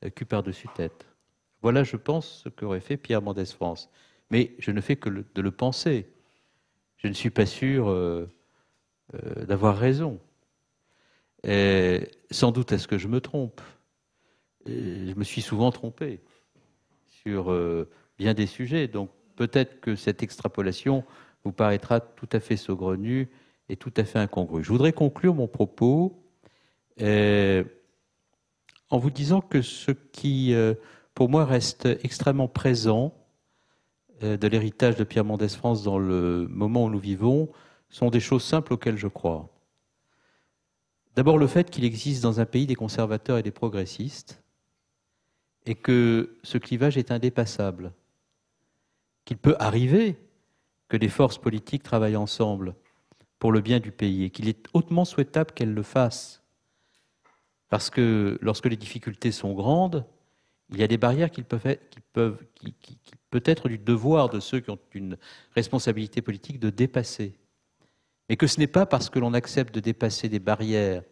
[0.05, 1.07] euh, cul par-dessus tête.
[1.63, 3.91] Voilà, je pense, ce qu'aurait fait Pierre Mendès France.
[4.31, 6.09] Mais je ne fais que de le penser.
[6.97, 7.95] Je ne suis pas sûr
[9.47, 10.19] d'avoir raison.
[11.45, 13.61] Sans doute est-ce que je me trompe.
[14.67, 16.21] je me suis souvent trompé
[17.27, 17.55] sur
[18.19, 18.89] bien des sujets.
[18.89, 21.05] Donc peut-être que cette extrapolation
[21.45, 23.29] vous paraîtra tout à fait saugrenue
[23.69, 24.63] et tout à fait incongrue.
[24.63, 26.23] Je voudrais conclure mon propos
[27.01, 27.65] euh,
[28.91, 30.75] en vous disant que ce qui, euh,
[31.15, 33.15] pour moi, reste extrêmement présent
[34.23, 37.49] euh, de l'héritage de Pierre Mendès France dans le moment où nous vivons
[37.89, 39.51] sont des choses simples auxquelles je crois.
[41.17, 44.44] D'abord le fait qu'il existe dans un pays des conservateurs et des progressistes
[45.67, 47.93] et que ce clivage est indépassable
[49.25, 50.17] qu'il peut arriver
[50.89, 52.75] que les forces politiques travaillent ensemble
[53.39, 56.43] pour le bien du pays et qu'il est hautement souhaitable qu'elles le fassent.
[57.69, 60.07] Parce que lorsque les difficultés sont grandes,
[60.71, 64.71] il y a des barrières qui peuvent être, peut être du devoir de ceux qui
[64.71, 65.17] ont une
[65.55, 67.35] responsabilité politique de dépasser.
[68.29, 71.03] Et que ce n'est pas parce que l'on accepte de dépasser des barrières,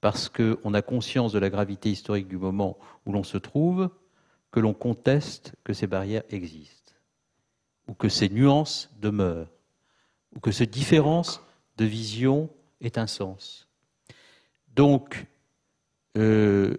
[0.00, 3.90] parce qu'on a conscience de la gravité historique du moment où l'on se trouve,
[4.50, 6.78] que l'on conteste que ces barrières existent
[7.88, 9.50] ou que ces nuances demeurent,
[10.36, 11.42] ou que cette différence
[11.78, 13.66] de vision ait un sens.
[14.74, 15.26] Donc,
[16.16, 16.76] euh,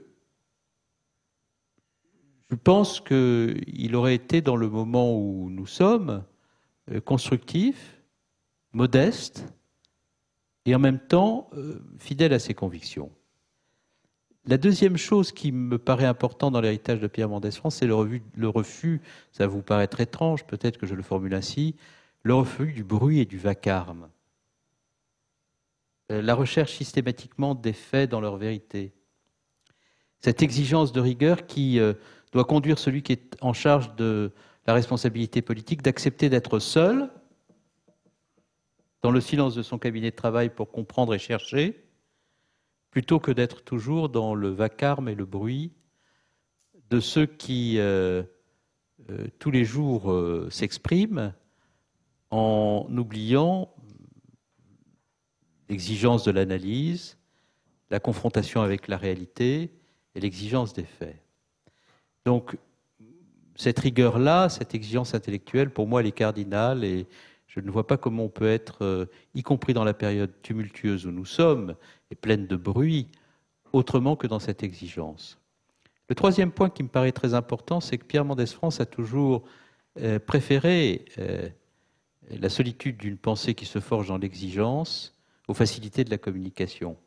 [2.50, 6.24] je pense qu'il aurait été dans le moment où nous sommes
[6.92, 8.02] euh, constructif,
[8.72, 9.46] modeste
[10.70, 13.12] et en même temps euh, fidèle à ses convictions.
[14.46, 18.48] La deuxième chose qui me paraît importante dans l'héritage de Pierre Mendès France, c'est le,
[18.48, 19.02] refus,
[19.32, 21.76] ça vous paraît très étrange, peut-être que je le formule ainsi,
[22.22, 24.10] le refus du bruit et du vacarme.
[26.12, 28.94] Euh, la recherche systématiquement des faits dans leur vérité.
[30.20, 31.94] Cette exigence de rigueur qui euh,
[32.32, 34.32] doit conduire celui qui est en charge de
[34.68, 37.10] la responsabilité politique d'accepter d'être seul
[39.02, 41.86] dans le silence de son cabinet de travail pour comprendre et chercher,
[42.92, 45.72] plutôt que d'être toujours dans le vacarme et le bruit
[46.90, 48.24] de ceux qui, euh,
[49.10, 51.34] euh, tous les jours, euh, s'expriment
[52.32, 53.74] en oubliant
[55.70, 57.18] l'exigence de l'analyse,
[57.92, 59.72] la confrontation avec la réalité
[60.16, 61.22] et l'exigence des faits.
[62.26, 62.58] Donc,
[63.56, 67.08] cette rigueur-là, cette exigence intellectuelle, pour moi, elle est cardinale et
[67.50, 71.08] je ne vois pas comment on peut être, euh, y compris dans la période tumultueuse
[71.08, 71.76] où nous sommes
[72.12, 73.08] et pleine de bruit,
[73.74, 75.40] autrement que dans cette exigence.
[76.10, 79.44] Le troisième point qui me paraît très important, c'est que Pierre Mendès France a toujours
[80.00, 81.50] euh, préféré euh,
[82.30, 86.98] la solitude d'une pensée qui se forge dans l'exigence aux facilités de la communication.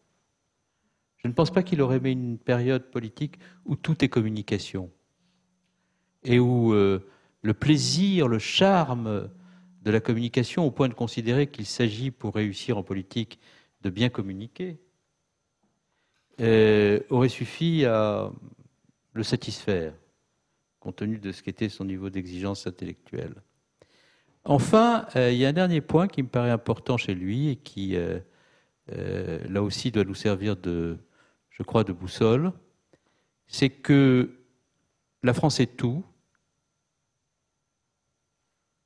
[1.19, 4.91] Je ne pense pas qu'il aurait aimé une période politique où tout est communication
[6.25, 9.29] et où le plaisir, le charme
[9.83, 13.39] de la communication au point de considérer qu'il s'agit pour réussir en politique
[13.83, 14.79] de bien communiquer,
[16.41, 18.31] euh, aurait suffi à
[19.13, 19.93] le satisfaire,
[20.81, 23.35] compte tenu de ce qu'était son niveau d'exigence intellectuelle.
[24.45, 27.57] Enfin, euh, il y a un dernier point qui me paraît important chez lui et
[27.57, 28.19] qui, euh,
[29.49, 30.97] là aussi, doit nous servir de,
[31.51, 32.53] je crois, de boussole,
[33.47, 34.31] c'est que
[35.23, 36.05] la France est tout,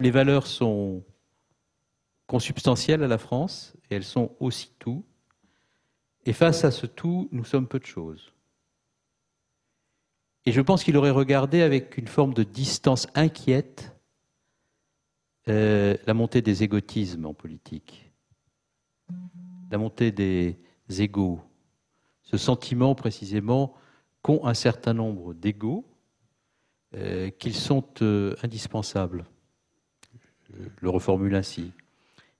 [0.00, 1.02] les valeurs sont
[2.26, 5.04] consubstantielles à la France et elles sont aussi tout.
[6.24, 8.32] Et face à ce tout, nous sommes peu de choses.
[10.44, 13.96] Et je pense qu'il aurait regardé avec une forme de distance inquiète
[15.48, 18.12] euh, la montée des égotismes en politique,
[19.70, 21.40] la montée des égaux,
[22.22, 23.74] ce sentiment précisément
[24.22, 25.84] qu'ont un certain nombre d'égaux,
[26.94, 29.24] euh, qu'ils sont euh, indispensables
[30.80, 31.72] le reformule ainsi,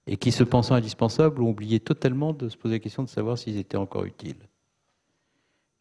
[0.05, 3.37] et qui, se pensant indispensables, ont oublié totalement de se poser la question de savoir
[3.37, 4.47] s'ils étaient encore utiles.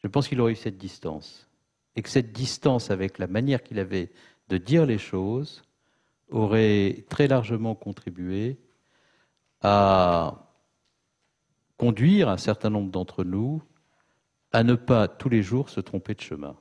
[0.03, 1.49] Je pense qu'il aurait eu cette distance,
[1.95, 4.11] et que cette distance avec la manière qu'il avait
[4.49, 5.63] de dire les choses
[6.31, 8.59] aurait très largement contribué
[9.63, 10.53] à
[11.77, 13.63] conduire un certain nombre d'entre nous
[14.53, 16.57] à ne pas tous les jours se tromper de chemin.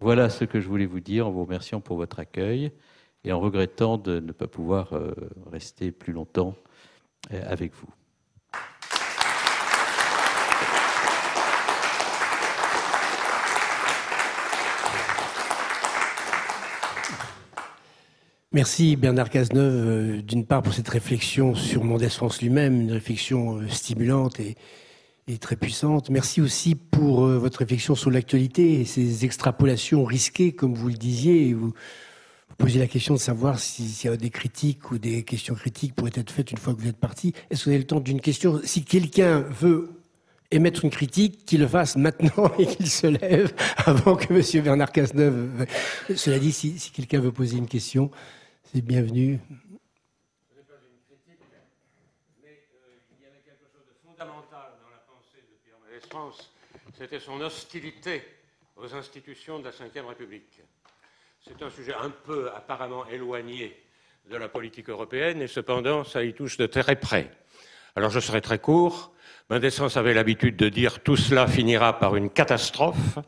[0.00, 2.72] Voilà ce que je voulais vous dire en vous remerciant pour votre accueil
[3.24, 5.12] et en regrettant de ne pas pouvoir euh,
[5.50, 6.54] rester plus longtemps
[7.32, 7.88] euh, avec vous.
[18.52, 23.66] Merci Bernard Cazeneuve, euh, d'une part pour cette réflexion sur Mendès France lui-même, une réflexion
[23.68, 24.54] stimulante et,
[25.40, 26.10] très puissante.
[26.10, 31.56] Merci aussi pour votre réflexion sur l'actualité et ces extrapolations risquées, comme vous le disiez.
[32.56, 36.12] Poser la question de savoir s'il y a des critiques ou des questions critiques pourraient
[36.14, 37.32] être faites une fois que vous êtes parti.
[37.50, 38.60] Est-ce que vous avez le temps d'une question?
[38.64, 39.90] Si quelqu'un veut
[40.50, 43.52] émettre une critique, qu'il le fasse maintenant et qu'il se lève
[43.86, 44.62] avant que M.
[44.62, 45.66] Bernard Cazeneuve.
[46.14, 48.10] Cela dit, si, quelqu'un veut poser une question,
[48.72, 49.40] c'est bienvenu.
[49.48, 51.40] Ce n'est pas une critique,
[52.42, 56.52] mais euh, il y avait quelque chose de fondamental dans la pensée de Pierre France.
[56.96, 58.22] C'était son hostilité
[58.76, 60.60] aux institutions de la Ve République.
[61.46, 63.76] C'est un sujet un peu apparemment éloigné
[64.30, 67.30] de la politique européenne, et cependant, ça y touche de très près.
[67.96, 69.12] Alors je serai très court.
[69.50, 73.18] Mendès avait l'habitude de dire tout cela finira par une catastrophe.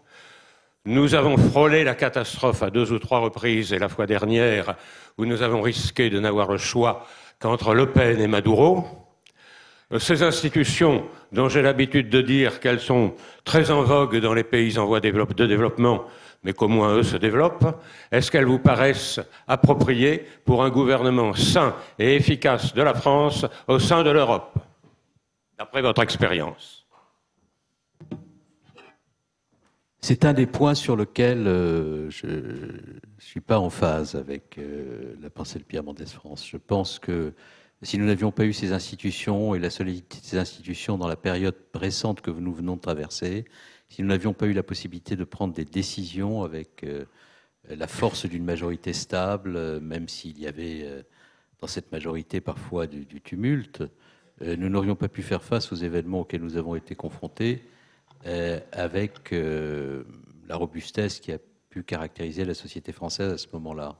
[0.87, 4.77] Nous avons frôlé la catastrophe à deux ou trois reprises, et la fois dernière,
[5.19, 7.07] où nous avons risqué de n'avoir le choix
[7.39, 8.87] qu'entre Le Pen et Maduro.
[9.99, 13.15] Ces institutions, dont j'ai l'habitude de dire qu'elles sont
[13.45, 16.07] très en vogue dans les pays en voie de développement,
[16.43, 17.81] mais qu'au moins eux se développent,
[18.11, 23.79] est-ce qu'elles vous paraissent appropriées pour un gouvernement sain et efficace de la France au
[23.79, 24.59] sein de l'Europe,
[25.59, 26.87] d'après votre expérience?
[30.01, 35.17] C'est un des points sur lesquels euh, je ne suis pas en phase avec euh,
[35.21, 36.47] la pensée de Pierre Mendès France.
[36.47, 37.33] Je pense que
[37.83, 41.17] si nous n'avions pas eu ces institutions et la solidité de ces institutions dans la
[41.17, 43.47] période récente que nous venons de traverser,
[43.89, 47.05] si nous n'avions pas eu la possibilité de prendre des décisions avec euh,
[47.69, 51.03] la force d'une majorité stable, euh, même s'il y avait euh,
[51.61, 53.83] dans cette majorité parfois du, tumulte,
[54.43, 57.63] nous n'aurions pas pu faire face aux événements auxquels nous avons été confrontés
[58.73, 61.39] avec la robustesse qui a
[61.71, 63.97] pu caractériser la société française à ce moment-là.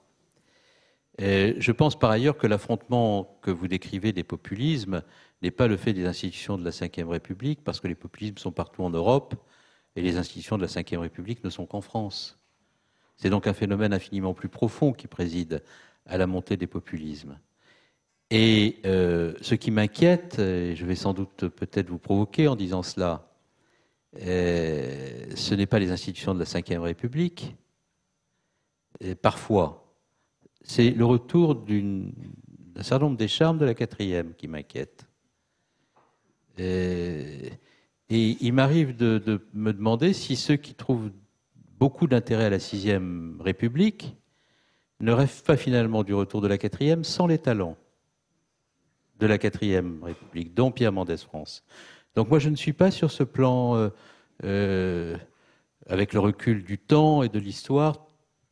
[1.19, 5.03] Je pense par ailleurs que l'affrontement que vous décrivez des populismes
[5.41, 8.53] n'est pas le fait des institutions de la Ve République, parce que les populismes sont
[8.53, 9.37] partout en Europe,
[9.97, 12.39] et les institutions de la Ve République ne sont qu'en France.
[13.17, 15.63] C'est donc un phénomène infiniment plus profond qui préside
[16.05, 17.39] à la montée des populismes.
[18.31, 22.83] Et euh, ce qui m'inquiète, et je vais sans doute peut-être vous provoquer en disant
[22.83, 23.33] cela,
[24.21, 27.57] euh, ce n'est pas les institutions de la Ve République,
[29.23, 29.95] parfois,
[30.63, 35.07] c'est le retour d'un certain nombre des charmes de la quatrième qui m'inquiète.
[38.09, 41.11] Et il m'arrive de, me demander si ceux qui trouvent
[41.79, 44.17] beaucoup d'intérêt à la sixième République
[45.01, 47.77] ne rêvent pas finalement du retour de la quatrième sans les talents
[49.19, 51.65] de la quatrième République, dont Pierre Mendès France.
[52.15, 53.89] Donc moi, je ne suis pas sur ce plan, euh,
[54.45, 55.17] euh,
[55.87, 58.07] avec le recul du temps et de l'histoire.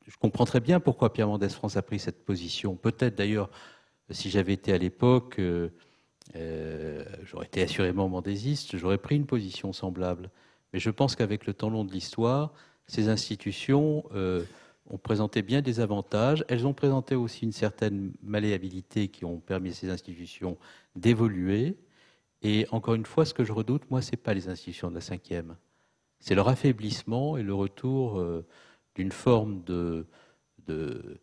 [0.07, 2.77] Je comprends très bien pourquoi Pierre Mendès France a pris cette position.
[2.77, 3.51] Peut-être d'ailleurs,
[4.11, 5.71] si j'avais été à l'époque, euh,
[6.37, 10.31] euh, j'aurais été assurément mendésiste, j'aurais pris une position semblable.
[10.73, 12.53] Mais je pense qu'avec le temps long de l'histoire,
[12.87, 14.45] ces institutions euh,
[14.91, 16.45] ont présenté bien des avantages.
[16.49, 20.59] Elles ont présenté aussi une certaine malléabilité qui ont permis à ces institutions
[20.97, 21.77] d'évoluer.
[22.43, 24.97] Et encore une fois, ce que je redoute, moi, ce n'est pas les institutions de
[24.97, 25.57] la cinquième.
[26.19, 28.47] C'est leur affaiblissement et le retour euh,
[28.95, 30.07] d'une forme de,
[30.67, 31.19] de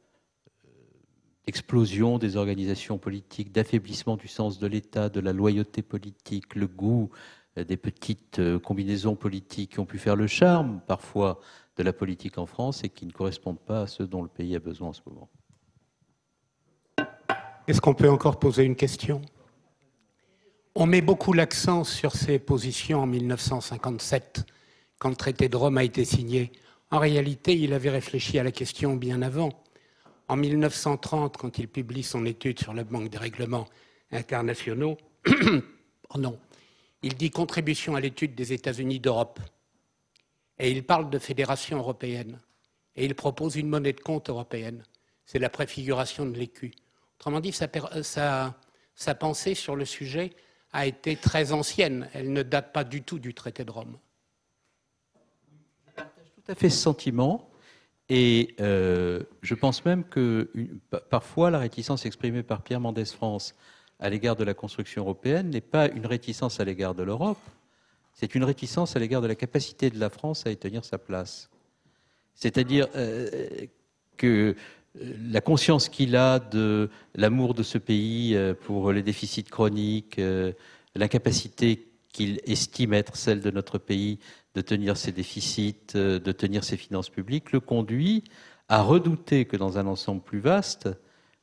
[1.48, 7.10] explosion des organisations politiques, d'affaiblissement du sens de l'État, de la loyauté politique, le goût
[7.58, 11.40] euh, des petites euh, combinaisons politiques qui ont pu faire le charme parfois
[11.78, 14.56] de la politique en France et qui ne correspondent pas à ce dont le pays
[14.56, 15.30] a besoin en ce moment.
[17.68, 19.22] Est-ce qu'on peut encore poser une question?
[20.76, 24.46] On met beaucoup l'accent sur ces positions en 1957,
[25.00, 26.52] quand le traité de Rome a été signé.
[26.92, 29.61] En réalité, il avait réfléchi à la question bien avant.
[30.32, 33.68] En 1930, quand il publie son étude sur le manque des règlements
[34.12, 34.98] internationaux,
[37.04, 39.42] il dit contribution à l'étude des États-Unis d'Europe.
[40.58, 42.40] Et il parle de fédération européenne.
[42.96, 44.84] Et il propose une monnaie de compte européenne.
[45.26, 46.72] C'est la préfiguration de l'écu.
[47.20, 48.56] Autrement dit, sa,
[48.96, 50.32] sa pensée sur le sujet
[50.72, 52.08] a été très ancienne.
[52.14, 53.98] Elle ne date pas du tout du traité de Rome.
[55.88, 57.51] Je partage tout à fait ce sentiment.
[58.14, 60.52] Et euh, je pense même que
[61.10, 63.56] parfois la réticence exprimée par Pierre Mendès France
[64.02, 67.40] à l'égard de la construction européenne n'est pas une réticence à l'égard de l'Europe,
[68.14, 70.98] c'est une réticence à l'égard de la capacité de la France à y tenir sa
[70.98, 71.50] place.
[72.36, 72.90] C'est-à-dire
[74.18, 74.56] que
[74.94, 80.20] la conscience qu'il a de l'amour de ce pays pour les déficits chroniques,
[80.96, 84.20] l'incapacité qu'il estime être celle de notre pays
[84.56, 88.24] de tenir ses déficits, de tenir ses finances publiques, le conduit
[88.68, 90.90] à redouter que dans un ensemble plus vaste,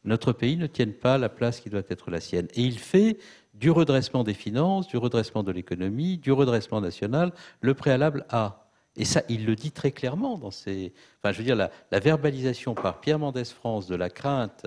[0.05, 2.49] notre pays ne tienne pas la place qui doit être la sienne.
[2.55, 3.19] Et il fait
[3.55, 8.71] du redressement des finances, du redressement de l'économie, du redressement national, le préalable à.
[8.97, 10.93] Et ça, il le dit très clairement dans ses.
[11.19, 14.67] Enfin, je veux dire, la, verbalisation par Pierre Mendès France de la crainte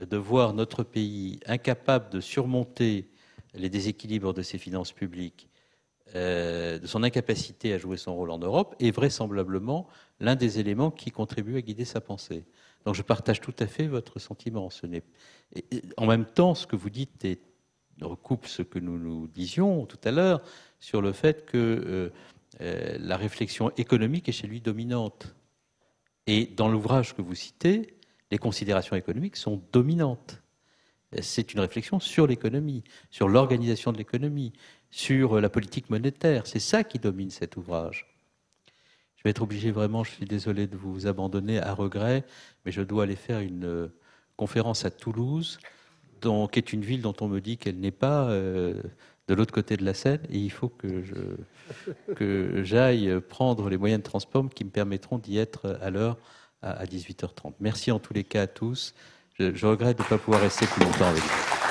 [0.00, 3.08] de voir notre pays incapable de surmonter
[3.54, 5.48] les déséquilibres de ses finances publiques,
[6.14, 9.86] euh, de son incapacité à jouer son rôle en Europe, est vraisemblablement
[10.20, 12.44] l'un des éléments qui contribue à guider sa pensée.
[12.84, 14.68] Donc je partage tout à fait votre sentiment.
[15.96, 17.26] En même temps, ce que vous dites
[18.00, 20.42] recoupe ce que nous nous disions tout à l'heure
[20.80, 22.10] sur le fait que euh,
[22.60, 25.34] euh, la réflexion économique est chez lui dominante.
[26.26, 27.96] Et dans l'ouvrage que vous citez,
[28.30, 30.42] les considérations économiques sont dominantes.
[31.20, 34.52] C'est une réflexion sur l'économie, sur l'organisation de l'économie,
[34.92, 36.46] sur la politique monétaire.
[36.46, 38.06] C'est ça qui domine cet ouvrage.
[39.16, 42.24] Je vais être obligé vraiment, je suis désolé de vous abandonner à regret,
[42.64, 43.88] mais je dois aller faire une euh,
[44.36, 45.58] conférence à Toulouse,
[46.20, 48.80] qui est une ville dont on me dit qu'elle n'est pas euh,
[49.28, 51.02] de l'autre côté de la Seine, et il faut que
[52.62, 56.18] j'aille prendre les moyens de transport qui me permettront d'y être à l'heure
[56.60, 57.54] à, 18h30.
[57.60, 58.94] Merci en tous les cas à tous.
[59.38, 61.61] Je, je regrette de ne pas pouvoir rester plus longtemps avec vous.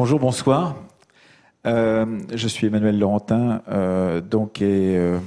[0.00, 0.76] Bonjour, bonsoir.
[1.66, 5.18] Euh, je suis Emmanuel Laurentin, euh, donc et euh,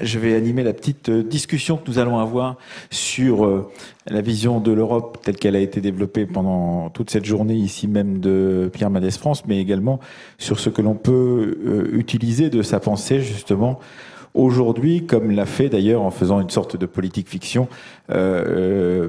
[0.00, 2.54] je vais animer la petite discussion que nous allons avoir
[2.92, 3.68] sur
[4.06, 8.20] la vision de l'Europe telle qu'elle a été développée pendant toute cette journée ici même
[8.20, 9.98] de Pierre Mendès France, mais également
[10.38, 13.80] sur ce que l'on peut utiliser de sa pensée justement
[14.34, 17.68] aujourd'hui, comme l'a fait d'ailleurs en faisant une sorte de politique fiction
[18.10, 19.08] euh, euh,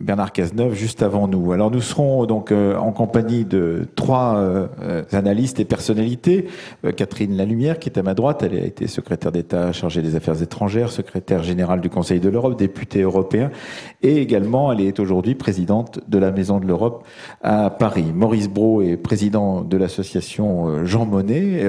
[0.00, 1.52] Bernard Cazeneuve juste avant nous.
[1.52, 4.68] Alors nous serons donc euh, en compagnie de trois
[5.12, 6.48] analystes et personnalités.
[6.96, 10.40] Catherine Lalumière qui est à ma droite, elle a été secrétaire d'État chargée des affaires
[10.42, 13.50] étrangères, secrétaire générale du Conseil de l'Europe, députée européen,
[14.02, 17.06] et également elle est aujourd'hui présidente de la Maison de l'Europe
[17.42, 18.12] à Paris.
[18.14, 21.64] Maurice Brault est président de l'association Jean Monnet,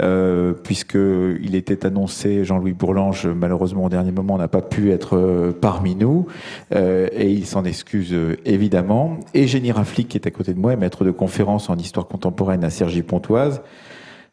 [0.00, 5.94] euh, puisqu'il était annoncé, Jean-Louis Bourlange, malheureusement au dernier moment, n'a pas pu être parmi
[5.94, 6.26] nous.
[6.74, 9.18] Euh, et il s'en excuse euh, évidemment.
[9.34, 12.64] Et Génie Raflik, qui est à côté de moi, maître de conférence en histoire contemporaine
[12.64, 13.62] à Sergi Pontoise.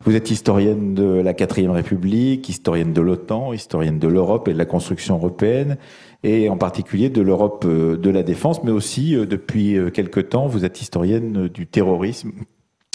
[0.04, 4.58] Vous êtes historienne de la quatrième République, historienne de l'OTAN, historienne de l'Europe et de
[4.58, 5.78] la construction européenne,
[6.24, 10.66] et en particulier de l'Europe euh, de la défense, mais aussi depuis quelque temps, vous
[10.66, 12.32] êtes historienne du terrorisme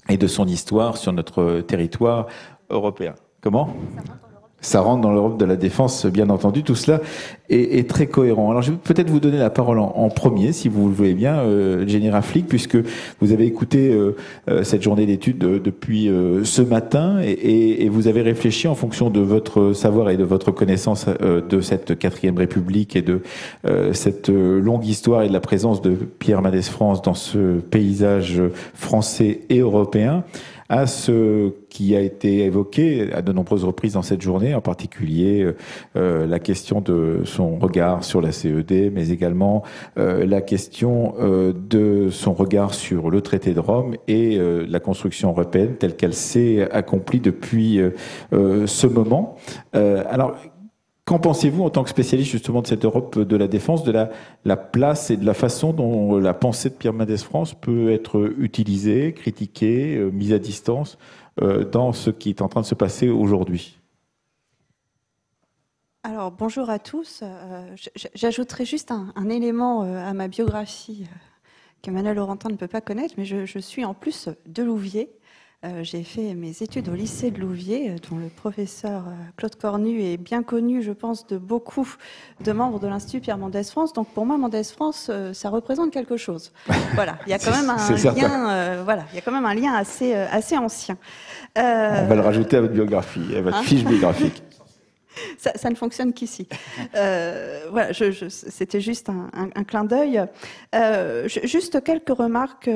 [0.08, 2.26] et de son histoire sur notre territoire
[2.70, 3.14] européen.
[3.40, 3.74] Comment?
[4.60, 6.62] Ça rentre dans l'Europe de la défense, bien entendu.
[6.62, 7.00] Tout cela
[7.48, 8.50] est, très cohérent.
[8.50, 11.38] Alors, je vais peut-être vous donner la parole en, premier, si vous le voulez bien,
[11.38, 12.76] euh, Jenny Raflik, puisque
[13.20, 14.16] vous avez écouté euh,
[14.48, 16.10] euh, cette journée d'études euh, depuis
[16.44, 20.50] ce matin et, et, vous avez réfléchi en fonction de votre savoir et de votre
[20.50, 23.20] connaissance de cette quatrième République et de
[23.92, 28.40] cette longue histoire et de la présence de Pierre Mendès France dans ce paysage
[28.74, 30.24] français et européen
[30.70, 35.42] à ce qui a été évoqué à de nombreuses reprises dans cette journée, en particulier
[35.42, 35.56] euh,
[35.96, 39.64] euh, la question de son regard sur la CED, mais également
[39.98, 45.74] euh, la question de son regard sur le traité de Rome et la construction européenne
[45.76, 47.80] telle qu'elle s'est accomplie depuis
[48.30, 49.36] ce moment.
[49.72, 50.36] alors,
[51.04, 54.10] Qu'en pensez-vous en tant que spécialiste justement de cette Europe de la défense, de la,
[54.44, 58.32] la place et de la façon dont la pensée de Pierre Mendès France peut être
[58.38, 60.98] utilisée, critiquée, euh, mise à distance
[61.42, 63.78] euh, dans ce qui est en train de se passer aujourd'hui?
[66.02, 67.20] Alors bonjour à tous.
[67.22, 67.76] Euh,
[68.14, 71.06] j'ajouterai juste un, élément à ma biographie
[71.82, 75.10] qu'Emmanuel Laurentin ne peut pas connaître, mais je, je suis en plus de Louviers.
[75.62, 79.56] Euh, j'ai fait mes études au lycée de Louviers, euh, dont le professeur euh, Claude
[79.56, 81.86] Cornu est bien connu, je pense, de beaucoup
[82.42, 83.92] de membres de l'Institut Pierre Mendès France.
[83.92, 86.52] Donc pour moi, Mendès France, ça représente quelque chose.
[86.94, 89.54] Voilà, il y a quand même un lien, voilà, il y a quand même un
[89.54, 90.96] lien assez, assez ancien.
[91.56, 94.42] On va le rajouter à votre biographie, à votre hein fiche biographique.
[95.38, 96.48] Ça, ne fonctionne qu'ici.
[96.94, 100.24] voilà, c'était juste un, un, clin d'œil.
[101.44, 102.70] juste quelques remarques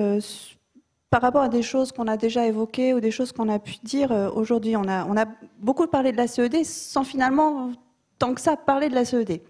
[1.15, 3.75] par rapport à des choses qu'on a déjà évoquées ou des choses qu'on a pu
[3.85, 4.75] dire euh, aujourd'hui.
[4.75, 5.27] On a,
[5.61, 7.71] beaucoup parlé de la CED sans finalement,
[8.19, 9.41] tant que ça, parler de la CED.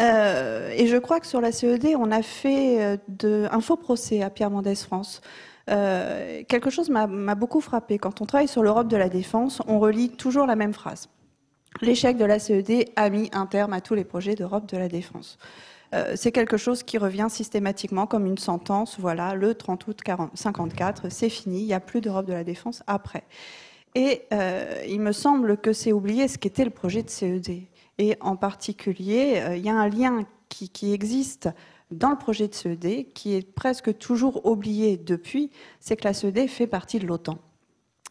[0.00, 4.22] Euh, et je crois que sur la CED, on a fait euh, un faux procès
[4.22, 5.20] à Pierre Mendès France.
[5.66, 7.98] quelque chose m'a beaucoup frappé.
[7.98, 11.10] Quand on travaille sur l'Europe de la défense, on relit toujours la même phrase.
[11.82, 14.88] L'échec de la CED a mis un terme à tous les projets d'Europe de la
[14.88, 15.36] défense.
[15.94, 18.98] Euh, c'est quelque chose qui revient systématiquement comme une sentence.
[18.98, 22.82] Voilà, le 30 août 1954, c'est fini, il n'y a plus d'Europe de la défense
[22.86, 23.24] après.
[23.94, 27.62] Et euh, il me semble que c'est oublié ce qu'était le projet de CED.
[27.98, 31.48] Et en particulier, il y a un lien qui, qui existe
[31.90, 36.48] dans le projet de CED, qui est presque toujours oublié depuis, c'est que la CED
[36.48, 37.38] fait partie de l'OTAN.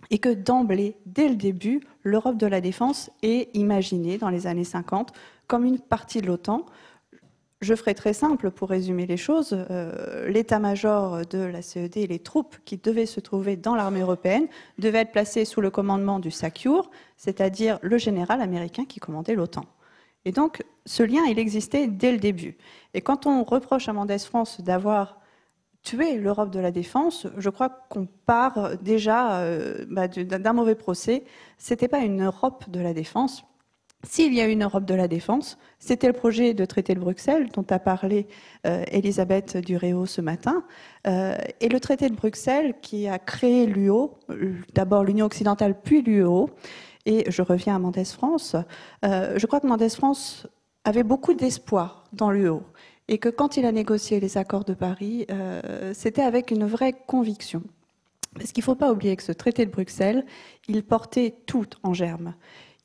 [0.09, 4.63] Et que d'emblée, dès le début, l'Europe de la défense est imaginée dans les années
[4.63, 5.11] 50
[5.47, 6.65] comme une partie de l'OTAN.
[7.61, 9.49] Je ferai très simple pour résumer les choses.
[9.71, 14.47] Euh, l'état-major de la CED et les troupes qui devaient se trouver dans l'armée européenne
[14.77, 19.65] devaient être placées sous le commandement du SACEUR, c'est-à-dire le général américain qui commandait l'OTAN.
[20.25, 22.57] Et donc, ce lien, il existait dès le début.
[22.93, 25.19] Et quand on reproche à Mendes France d'avoir
[25.81, 31.23] tué l'Europe de la défense, je crois qu'on part déjà euh, bah, d'un mauvais procès.
[31.57, 33.45] C'était pas une Europe de la défense.
[34.03, 37.49] S'il y a une Europe de la défense, c'était le projet de traité de Bruxelles
[37.51, 38.27] dont a parlé
[38.67, 40.63] euh, Elisabeth Duréo ce matin.
[41.07, 44.13] Euh, et le traité de Bruxelles qui a créé l'UO,
[44.75, 46.51] d'abord l'Union occidentale puis l'UO,
[47.07, 48.55] et je reviens à Mendes France,
[49.03, 50.45] euh, je crois que Mendes France
[50.83, 52.61] avait beaucoup d'espoir dans l'UE
[53.07, 55.25] et que quand il a négocié les accords de Paris,
[55.93, 57.63] c'était avec une vraie conviction.
[58.33, 60.25] Parce qu'il ne faut pas oublier que ce traité de Bruxelles,
[60.67, 62.33] il portait tout en germe.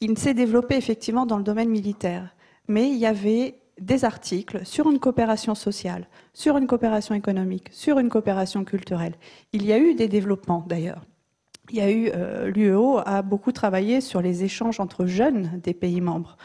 [0.05, 2.35] Il s'est développé effectivement dans le domaine militaire,
[2.69, 7.99] mais il y avait des articles sur une coopération sociale, sur une coopération économique, sur
[7.99, 9.15] une coopération culturelle.
[9.55, 11.07] Il y a eu des développements d'ailleurs
[11.71, 15.75] il y a eu euh, l'UEO a beaucoup travaillé sur les échanges entre jeunes des
[15.75, 16.37] pays membres.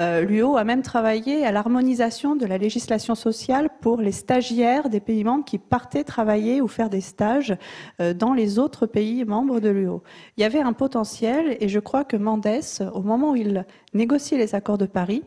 [0.00, 5.00] Euh, L'UEO a même travaillé à l'harmonisation de la législation sociale pour les stagiaires des
[5.00, 7.54] pays membres qui partaient travailler ou faire des stages
[8.00, 10.02] euh, dans les autres pays membres de l'UEO.
[10.36, 12.62] Il y avait un potentiel et je crois que Mendes,
[12.94, 15.24] au moment où il négocie les accords de Paris,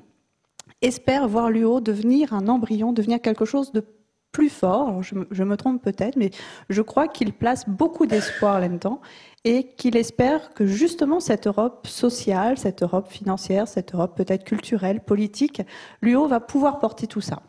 [0.82, 3.86] espère voir l'UEO devenir un embryon, devenir quelque chose de
[4.32, 5.02] plus fort.
[5.04, 6.32] je, je me trompe peut-être, mais
[6.70, 9.00] je crois qu'il place beaucoup d'espoir là-dedans
[9.46, 15.02] et qu'il espère que justement cette Europe sociale, cette Europe financière, cette Europe peut-être culturelle,
[15.02, 15.62] politique,
[16.02, 17.44] l'UO va pouvoir porter tout ça.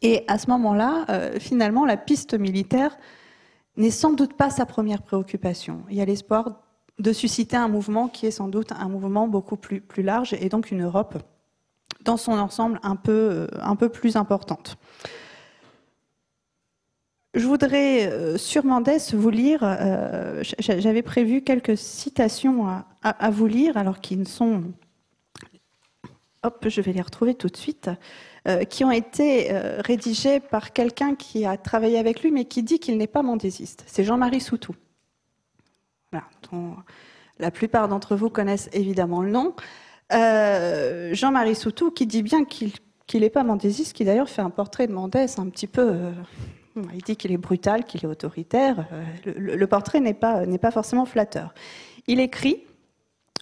[0.00, 2.96] Et à ce moment-là, euh, finalement, la piste militaire
[3.76, 5.82] n'est sans doute pas sa première préoccupation.
[5.90, 6.62] Il y a l'espoir
[6.98, 10.48] de susciter un mouvement qui est sans doute un mouvement beaucoup plus, plus large et
[10.48, 11.18] donc une Europe
[12.02, 14.78] dans son ensemble un peu, euh, un peu plus importante.
[17.34, 22.66] Je voudrais euh, sur Mendes vous lire, euh, j'avais prévu quelques citations
[23.02, 24.64] à, vous lire, alors qui ne sont,
[26.42, 27.88] hop, je vais les retrouver tout de suite,
[28.48, 32.80] euh, qui ont été rédigées par quelqu'un qui a travaillé avec lui, mais qui dit
[32.80, 33.84] qu'il n'est pas mendésiste.
[33.86, 34.74] C'est Jean-Marie Soutou.
[37.38, 39.54] la plupart d'entre vous connaissent évidemment le nom.
[40.10, 42.72] Jean-Marie Soutou, qui dit bien qu'il
[43.14, 46.12] n'est pas mendésiste, qui d'ailleurs fait un portrait de Mendes un petit peu
[46.94, 48.86] il dit qu'il est brutal, qu'il est autoritaire.
[48.92, 49.04] Euh,
[49.36, 51.54] le, portrait n'est pas, pas forcément flatteur.
[52.06, 52.64] Il écrit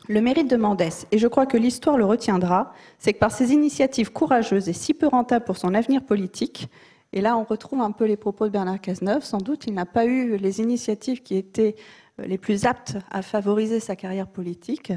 [0.08, 3.52] Le mérite de Mendès, et je crois que l'histoire le retiendra, c'est que par ses
[3.52, 6.68] initiatives courageuses et si peu rentables pour son avenir politique,
[7.12, 9.86] et là on retrouve un peu les propos de Bernard Cazeneuve, sans doute il n'a
[9.86, 11.76] pas eu les initiatives qui étaient
[12.20, 14.92] euh, les plus aptes à favoriser sa carrière politique,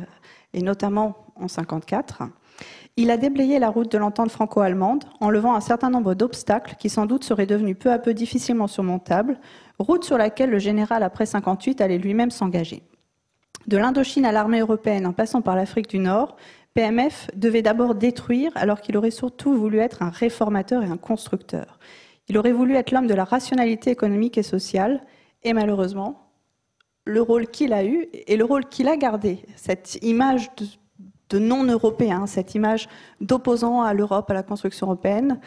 [0.54, 2.24] et notamment en 1954.
[2.98, 6.89] Il a déblayé la route de l'entente franco-allemande en levant un certain nombre d'obstacles qui
[6.89, 9.39] sans doute seraient devenus peu à peu difficilement surmontables,
[9.80, 12.84] route sur laquelle le général après 58 allait lui-même s'engager.
[13.68, 16.36] De l'Indochine à l'armée européenne en passant par l'Afrique du Nord,
[16.74, 21.80] PMF devait d'abord détruire alors qu'il aurait surtout voulu être un réformateur et un constructeur.
[22.28, 25.02] Il aurait voulu être l'homme de la rationalité économique et sociale
[25.44, 26.30] et malheureusement,
[27.06, 30.52] le rôle qu'il a eu et le rôle qu'il a gardé, cette image
[31.32, 32.88] de non-européens, cette image
[33.22, 35.40] d'opposant à l'Europe, à la construction européenne.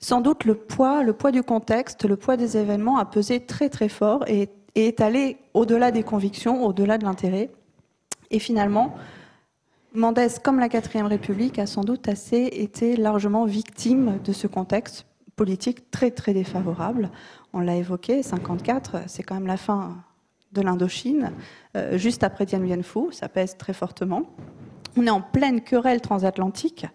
[0.00, 3.68] Sans doute le poids, le poids du contexte, le poids des événements a pesé très
[3.68, 7.50] très fort et, est allé au-delà des convictions, au-delà de l'intérêt.
[8.30, 8.96] Et finalement,
[9.92, 15.06] Mendès, comme la quatrième République, a sans doute assez été largement victime de ce contexte
[15.36, 17.10] politique très très défavorable.
[17.52, 19.96] On l'a évoqué, 54, c'est quand même la fin
[20.54, 21.32] de l'Indochine,
[21.76, 24.22] euh, juste après Dien Bien Phu, ça pèse très fortement.
[24.96, 26.86] On est en pleine querelle transatlantique.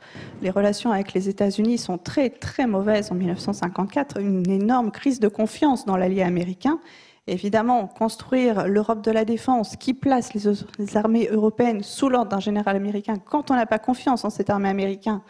[0.41, 4.21] Les relations avec les États-Unis sont très très mauvaises en 1954.
[4.21, 6.79] Une énorme crise de confiance dans l'allié américain.
[7.27, 12.75] Évidemment, construire l'Europe de la défense qui place les, armées européennes sous l'ordre d'un général
[12.75, 15.21] américain, quand on n'a pas confiance en cette armée américaine,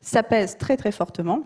[0.00, 1.42] ça pèse très très fortement.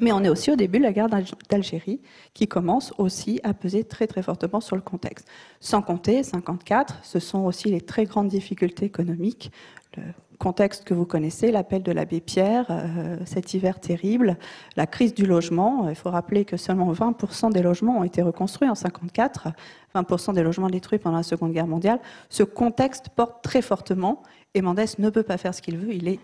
[0.00, 1.08] Mais on est aussi au début de la guerre
[1.50, 2.00] d'Algérie,
[2.32, 5.28] qui commence aussi à peser très très fortement sur le contexte.
[5.60, 9.52] Sans compter, 54, ce sont aussi les très grandes difficultés économiques,
[9.96, 10.02] le
[10.38, 14.36] contexte que vous connaissez, l'appel de l'abbé Pierre, euh, cet hiver terrible,
[14.76, 15.88] la crise du logement.
[15.88, 19.48] Il faut rappeler que seulement 20% des logements ont été reconstruits en 54,
[19.94, 22.00] 20% des logements détruits pendant la Seconde Guerre mondiale.
[22.28, 24.22] Ce contexte porte très fortement
[24.54, 25.92] et Mendès ne peut pas faire ce qu'il veut.
[25.92, 26.20] Il est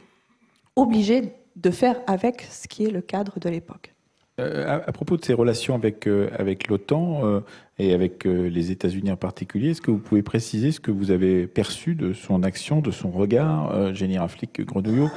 [0.76, 3.95] obligé de faire avec ce qui est le cadre de l'époque.
[4.39, 6.28] Euh, à, propos de ces relations avec, euh,
[6.68, 7.41] l'OTAN euh,
[7.78, 11.47] et avec les États-Unis en particulier, est-ce que vous pouvez préciser ce que vous avez
[11.47, 15.11] perçu de son action, de son regard, général flic Grenouillot,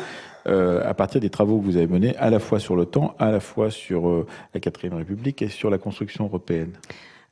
[0.45, 3.39] à partir des travaux que vous avez menés à la fois sur l'OTAN, à la
[3.39, 6.71] fois sur la 4 République et sur la construction européenne?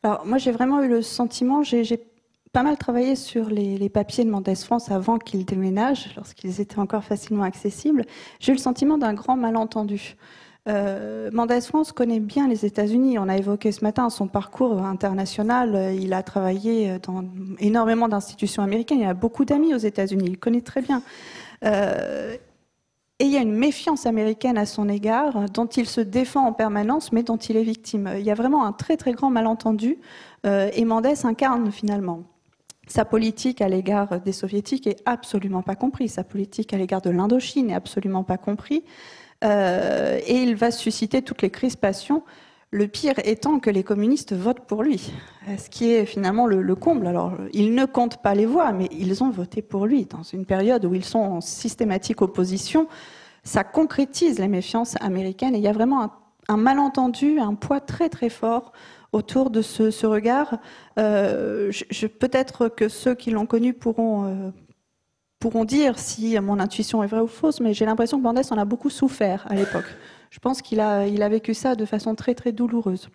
[0.04, 2.00] Alors, moi, j'ai vraiment eu le sentiment, j'ai
[2.54, 7.04] pas mal travaillé sur les, papiers de Mendès France avant qu'ils déménagent, lorsqu'ils étaient encore
[7.04, 8.04] facilement accessibles.
[8.40, 10.16] J'ai eu le sentiment d'un grand malentendu.
[10.68, 13.18] Euh, Mendès France connaît bien les États-Unis.
[13.20, 15.96] On a évoqué ce matin son parcours international.
[15.96, 17.24] Il a travaillé dans
[17.60, 19.00] énormément d'institutions américaines.
[19.00, 20.26] Il a beaucoup d'amis aux États-Unis.
[20.28, 21.02] Il connaît très bien.
[21.64, 22.36] Euh,
[23.20, 26.54] et il y a une méfiance américaine à son égard, dont il se défend en
[26.54, 28.12] permanence, mais dont il est victime.
[28.16, 29.98] Il y a vraiment un très très grand malentendu.
[30.46, 32.24] Euh, et Mendès incarne finalement
[32.88, 36.14] sa politique à l'égard des soviétiques est absolument pas comprise.
[36.14, 38.82] Sa politique à l'égard de l'Indochine est absolument pas comprise.
[39.44, 42.24] Euh, et il va susciter toutes les crispations.
[42.72, 45.14] Le pire étant que les communistes votent pour lui,
[45.58, 47.08] ce qui est finalement le, comble.
[47.08, 50.46] Alors, ils ne comptent pas les voix, mais ils ont voté pour lui dans une
[50.46, 52.90] période où ils sont en systématique opposition.
[53.44, 56.12] Ça concrétise les méfiances américaines et il y a vraiment
[56.50, 58.74] un, malentendu, un poids très très fort
[59.14, 60.58] autour de ce, regard.
[61.00, 61.72] Euh,
[62.20, 64.50] peut-être que ceux qui l'ont connu pourront, euh,
[65.40, 68.58] pourront dire si mon intuition est vraie ou fausse, mais j'ai l'impression que Bandès en
[68.58, 69.86] a beaucoup souffert à l'époque.
[70.30, 73.10] Je pense qu'il a, a vécu ça de façon très très douloureuse.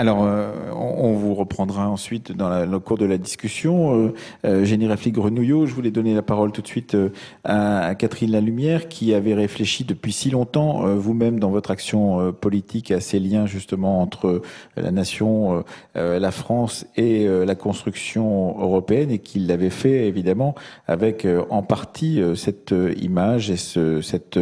[0.00, 4.06] Alors, euh, on, vous reprendra ensuite dans le cours de la discussion.
[4.06, 4.14] Euh,
[4.46, 7.10] euh, Génie Grenouillot, je voulais donner la parole tout de suite euh,
[7.44, 13.00] à, Catherine Lalumière, qui avait réfléchi depuis si longtemps, vous-même, dans votre action politique, à
[13.00, 14.40] ces liens justement entre
[14.76, 20.54] la nation, la France et la construction européenne, et qui l'avait fait évidemment
[20.86, 24.38] avec en partie cette image et ce, cette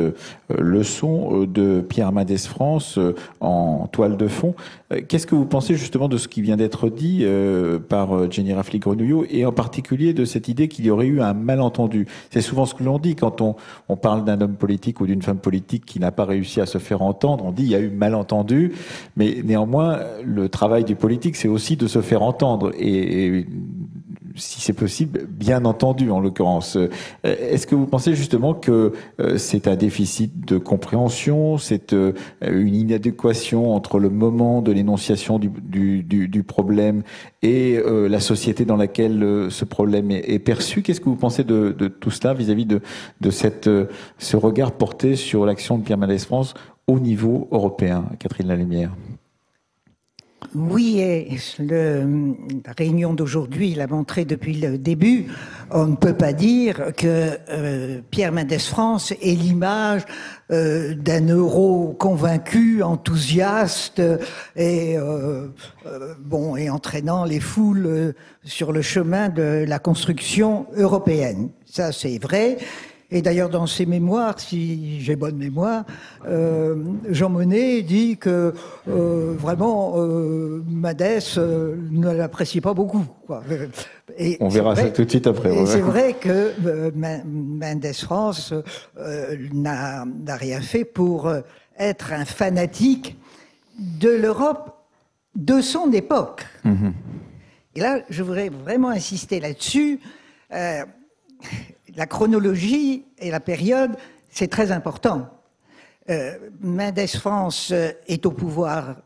[0.50, 2.98] leçon de Pierre Mendès France
[3.40, 4.54] en toile de fond.
[5.09, 8.53] Qu'est-ce que vous pensez justement de ce qui vient d'être dit euh, par euh, Jenny
[8.53, 12.40] Rafli Grenouillot et en particulier de cette idée qu'il y aurait eu un malentendu C'est
[12.40, 13.57] souvent ce que l'on dit quand on,
[13.88, 16.78] on parle d'un homme politique ou d'une femme politique qui n'a pas réussi à se
[16.78, 17.44] faire entendre.
[17.44, 18.72] On dit il y a eu malentendu,
[19.16, 22.72] mais néanmoins le travail du politique c'est aussi de se faire entendre
[24.39, 26.76] si c'est possible, bien entendu en l'occurrence.
[26.76, 26.89] Euh,
[27.22, 32.12] est-ce que vous pensez justement que euh, c'est un déficit de compréhension, c'est euh,
[32.43, 37.03] une inadéquation entre le moment de l'énonciation du, problème
[37.43, 40.82] et la société dans laquelle ce problème est, perçu?
[40.82, 42.80] Qu'est-ce que vous pensez de, tout cela vis-à-vis de,
[43.30, 46.55] ce regard porté sur l'action de Pierre Mendès France
[46.86, 48.93] au niveau européen, Catherine Lalumière
[50.55, 55.26] oui, et la réunion d'aujourd'hui l'a montré depuis le début.
[55.70, 60.03] On ne peut pas dire que euh, Pierre Mendès France est l'image
[60.51, 64.01] euh, d'un euro convaincu, enthousiaste
[64.57, 65.49] et euh,
[66.20, 71.51] bon et entraînant les foules sur le chemin de la construction européenne.
[71.66, 72.57] Ça, c'est vrai.
[73.11, 75.84] Et d'ailleurs, dans ses mémoires, si j'ai bonne mémoire,
[76.26, 76.76] euh,
[77.09, 78.52] Jean Monnet dit que
[78.86, 83.06] euh, vraiment euh, Madès euh, ne l'apprécie pas beaucoup.
[83.26, 83.42] Quoi.
[84.18, 85.56] Et On verra ça tout de suite après.
[85.56, 86.52] Et c'est vrai que
[86.94, 88.52] Mendes France
[89.54, 91.32] n'a rien fait pour
[91.78, 93.16] être un fanatique
[93.78, 94.74] de l'Europe
[95.34, 96.44] de son époque.
[96.66, 96.92] Mm-hmm.
[97.76, 100.00] Et là, je voudrais vraiment insister là-dessus
[101.99, 103.90] la chronologie et la période,
[104.30, 105.28] c'est très important.
[106.09, 108.96] Euh, Mendes France euh, est au pouvoir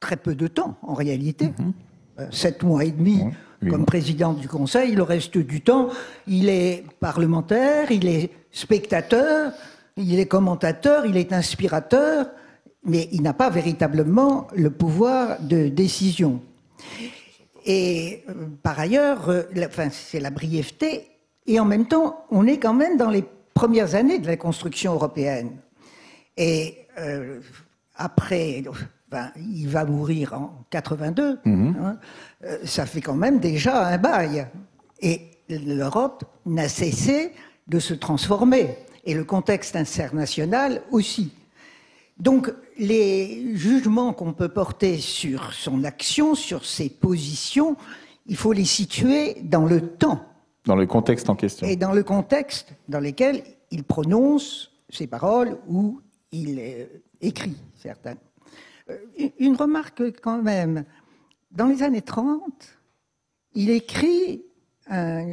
[0.00, 1.48] très peu de temps, en réalité.
[1.58, 1.72] Mhm.
[2.18, 3.22] Euh, sept mois et demi
[3.68, 4.94] comme président du Conseil.
[4.94, 5.90] Le reste du temps,
[6.26, 9.52] il est parlementaire, il est spectateur,
[9.98, 12.30] il est commentateur, il est inspirateur,
[12.84, 16.40] mais il n'a pas véritablement le pouvoir de décision.
[17.66, 18.24] Et
[18.62, 19.30] par ailleurs,
[19.66, 21.09] enfin, c'est la brièveté
[21.50, 23.24] et en même temps, on est quand même dans les
[23.54, 25.56] premières années de la construction européenne.
[26.36, 27.40] Et euh,
[27.96, 28.62] après,
[29.10, 31.76] ben, il va mourir en 82, mhm.
[31.82, 31.98] hein,
[32.44, 34.46] euh, ça fait quand même déjà un bail.
[35.00, 37.32] Et l'Europe n'a cessé
[37.66, 41.32] de se transformer, et le contexte international aussi.
[42.20, 47.76] Donc, les jugements qu'on peut porter sur son action, sur ses positions,
[48.28, 50.29] il faut les situer dans le temps.
[50.66, 51.66] Dans le contexte en question.
[51.66, 56.00] Et dans le contexte dans lequel il prononce ses paroles ou
[56.32, 56.84] il euh,
[57.20, 58.18] écrit certaines.
[58.90, 58.96] Euh,
[59.38, 60.84] une remarque quand même.
[61.50, 62.42] Dans les années 30,
[63.54, 64.42] il écrit
[64.88, 65.26] un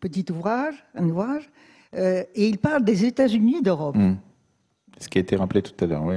[0.00, 1.50] petit ouvrage, un ouvrage,
[1.94, 3.96] euh, et il parle des États-Unis d'Europe.
[3.96, 4.16] Hmm.
[4.98, 6.16] Ce qui a été rappelé tout à l'heure, oui.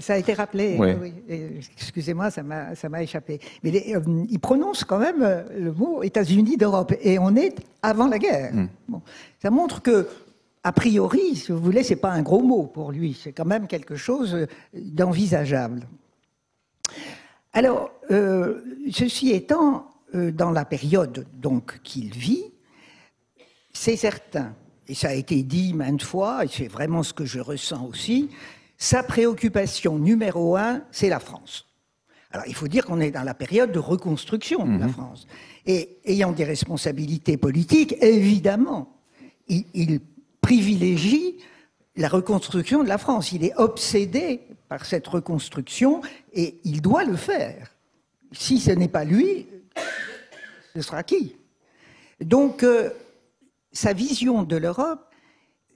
[0.00, 1.12] Ça a été rappelé, oui.
[1.76, 3.40] Excusez-moi, ça m'a échappé.
[3.62, 3.70] Mais
[4.28, 8.52] il prononce quand même le mot États-Unis d'Europe, et on est avant la guerre.
[8.54, 8.68] Hmm.
[8.88, 9.02] Bon.
[9.40, 10.08] Ça montre que
[10.62, 13.66] a priori, si vous voulez, c'est pas un gros mot pour lui, c'est quand même
[13.66, 15.86] quelque chose d'envisageable.
[17.52, 22.44] Alors, euh, ceci étant, euh, dans la période donc qu'il vit,
[23.72, 24.54] c'est certain,
[24.86, 28.28] et ça a été dit maintes fois, et c'est vraiment ce que je ressens aussi,
[28.80, 31.66] sa préoccupation numéro un, c'est la France.
[32.32, 34.92] Alors, il faut dire qu'on est dans la période de reconstruction de la mhm.
[34.92, 35.26] France.
[35.66, 38.96] Et ayant des responsabilités politiques, évidemment,
[39.48, 40.00] il, il
[40.40, 41.36] privilégie
[41.96, 43.32] la reconstruction de la France.
[43.32, 46.00] Il est obsédé par cette reconstruction
[46.32, 47.76] et il doit le faire.
[48.32, 49.46] Si ce n'est pas lui,
[50.74, 51.36] ce sera qui?
[52.22, 52.90] Donc, euh,
[53.72, 55.14] sa vision de l'Europe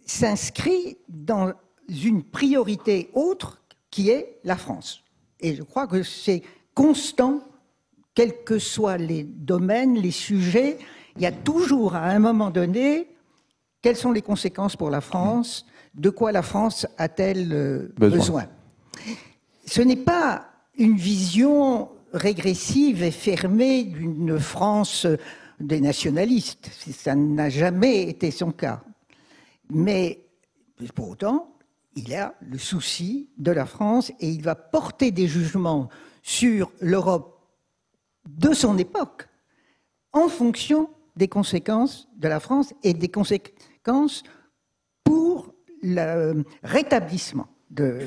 [0.06, 1.52] s'inscrit dans
[1.88, 3.60] une priorité autre
[3.90, 5.02] qui est la France.
[5.40, 6.42] Et je crois que c'est
[6.74, 7.40] constant,
[8.14, 10.78] quels que soient les domaines, les sujets,
[11.16, 13.08] il y a toujours à un moment donné
[13.84, 15.66] quelles sont les conséquences pour la France?
[15.94, 18.46] De quoi la France a-t-elle euh, besoin.
[19.66, 20.46] Ce n'est pas
[20.78, 25.06] une vision régressive et fermée d'une France
[25.60, 26.70] des nationalistes.
[26.92, 28.82] Ça n'a jamais été son cas.
[29.68, 30.24] Mais
[30.94, 31.53] pour autant,
[31.96, 35.88] il a le souci de la France et il va porter des jugements
[36.22, 37.40] sur l'Europe
[38.28, 39.28] de son époque
[40.12, 44.22] en fonction des conséquences de la France et des conséquences
[45.04, 48.00] pour le rétablissement de,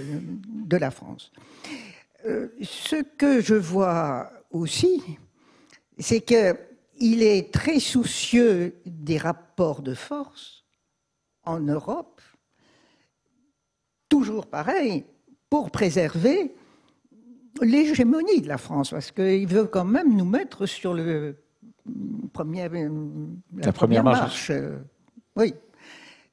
[0.72, 1.32] la France.
[2.26, 5.04] Euh, ce que je vois aussi,
[6.00, 10.64] c'est qu'il est très soucieux des rapports de force
[11.44, 12.22] en Europe,
[14.18, 15.06] toujours pareil,
[15.50, 16.56] pour préserver
[17.62, 21.38] l'hégémonie de la France, parce qu'il veut quand même nous mettre sur le
[22.34, 22.64] premier,
[23.58, 24.52] la, première, marche.
[25.36, 25.54] Oui.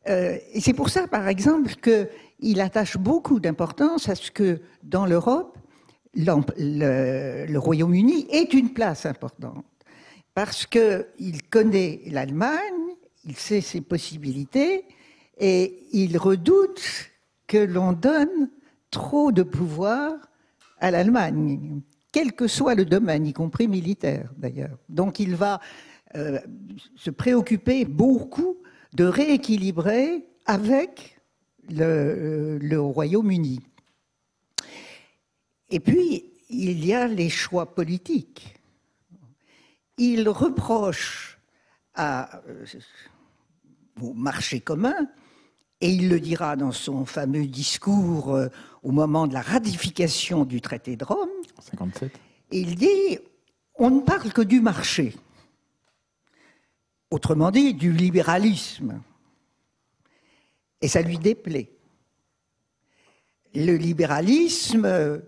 [0.09, 5.05] Euh, et c'est pour ça, par exemple, qu'il attache beaucoup d'importance à ce que dans
[5.05, 5.59] l'Europe,
[6.15, 9.65] le, Royaume-Uni ait une place importante.
[10.35, 14.85] Parce qu'il connaît l'Allemagne, il sait ses possibilités,
[15.39, 17.11] et il redoute
[17.59, 18.51] l'on donne
[18.91, 20.15] trop de pouvoir
[20.79, 21.81] à l'Allemagne,
[22.13, 24.79] quel que soit le domaine, y compris militaire d'ailleurs.
[24.89, 25.61] Donc il va
[26.17, 26.39] euh,
[26.97, 28.57] se préoccuper beaucoup
[28.93, 31.19] de rééquilibrer avec
[31.69, 33.61] le, le Royaume-Uni.
[35.71, 38.55] Et puis, il y a les choix politiques.
[39.99, 41.39] Il reproche
[41.95, 42.43] à,
[44.01, 45.09] au marché commun,
[45.81, 48.49] et il le dira dans son fameux discours euh,
[48.83, 51.29] au moment de la ratification du traité de Rome.
[51.61, 52.13] 57.
[52.53, 53.19] Il dit
[53.77, 55.15] on ne parle que du marché
[57.15, 59.01] autrement dit du libéralisme.
[60.81, 61.71] Et ça lui déplaît.
[63.55, 65.23] Le libéralisme,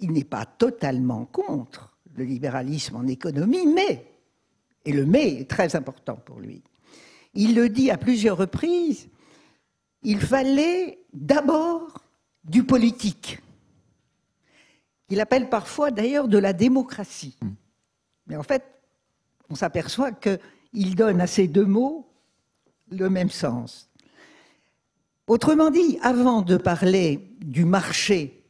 [0.00, 4.04] il n'est pas totalement contre le libéralisme en économie, mais,
[4.84, 6.62] et le mais est très important pour lui,
[7.34, 9.08] il le dit à plusieurs reprises,
[10.02, 12.04] il fallait d'abord
[12.44, 13.40] du politique.
[15.10, 17.36] Il appelle parfois d'ailleurs de la démocratie.
[18.26, 18.64] Mais en fait,
[19.48, 20.38] on s'aperçoit que
[20.72, 22.06] il donne à ces deux mots
[22.90, 23.90] le même sens.
[25.26, 28.44] Autrement dit, avant de parler du marché,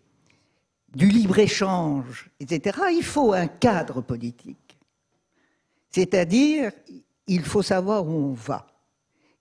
[0.95, 4.79] du libre-échange, etc., il faut un cadre politique.
[5.91, 6.73] C'est-à-dire,
[7.27, 8.67] il faut savoir où on va.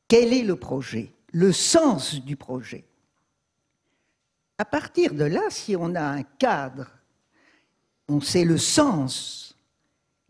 [0.08, 2.86] Quel est le projet Le sens du projet.
[4.58, 6.88] À partir de là, si on a un cadre,
[8.08, 9.56] on sait le sens,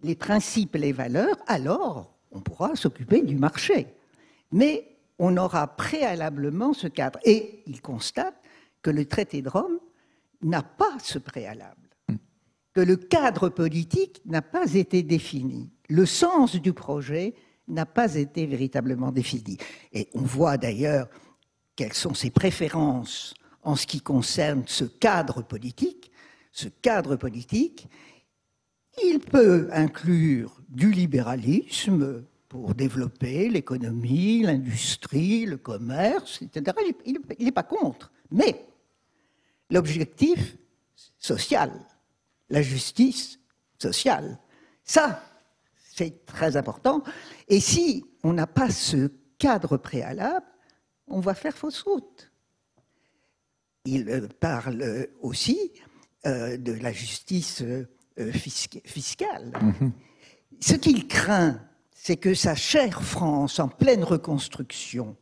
[0.04, 3.88] les principes, les valeurs, alors on pourra s'occuper du marché.
[4.52, 7.20] Mais on aura préalablement ce cadre.
[7.24, 8.36] Et il constate
[8.82, 9.80] que le traité de Rome
[10.42, 11.90] n'a pas ce préalable,
[12.74, 17.34] que le cadre politique n'a pas été défini, le sens du projet
[17.68, 19.58] n'a pas été véritablement défini.
[19.94, 21.10] Et on voit d'ailleurs
[21.76, 26.12] quelles sont ses préférences en ce qui concerne ce cadre politique.
[26.52, 27.88] Ce cadre politique,
[29.04, 36.76] il peut inclure du libéralisme pour développer l'économie, l'industrie, le commerce, etc.
[37.06, 38.12] Il n'est pas contre.
[38.32, 38.66] Mais
[39.70, 40.58] l'objectif
[41.18, 41.72] social,
[42.50, 43.40] la justice
[43.78, 44.40] sociale,
[44.84, 45.22] ça,
[45.98, 47.02] c'est très important.
[47.48, 50.46] Et si on n'a pas ce cadre préalable,
[51.08, 52.32] on va faire fausse route.
[53.86, 55.72] Il parle aussi
[56.26, 57.86] euh, de la justice euh,
[58.34, 59.54] fiscale.
[59.62, 59.92] Mhm.
[60.60, 65.16] Ce qu'il craint, c'est que sa chère France, en pleine reconstruction,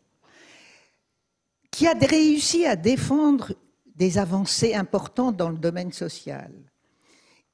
[1.71, 3.53] qui a réussi à défendre
[3.95, 6.51] des avancées importantes dans le domaine social,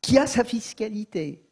[0.02, 1.44] qui a sa fiscalité,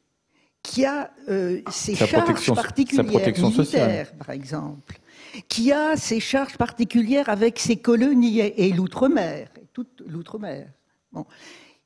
[0.63, 4.99] qui a euh, ses charges particulières, militaires par exemple,
[5.47, 10.67] qui a ses charges particulières avec ses colonies et, l'outre-mer, toute l'outre-mer.
[11.11, 11.25] Bon.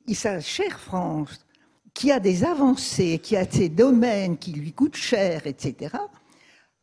[0.06, 1.46] Et sa chère France,
[1.92, 5.96] qui a des avancées, qui a ses domaines qui lui coûtent cher, etc.,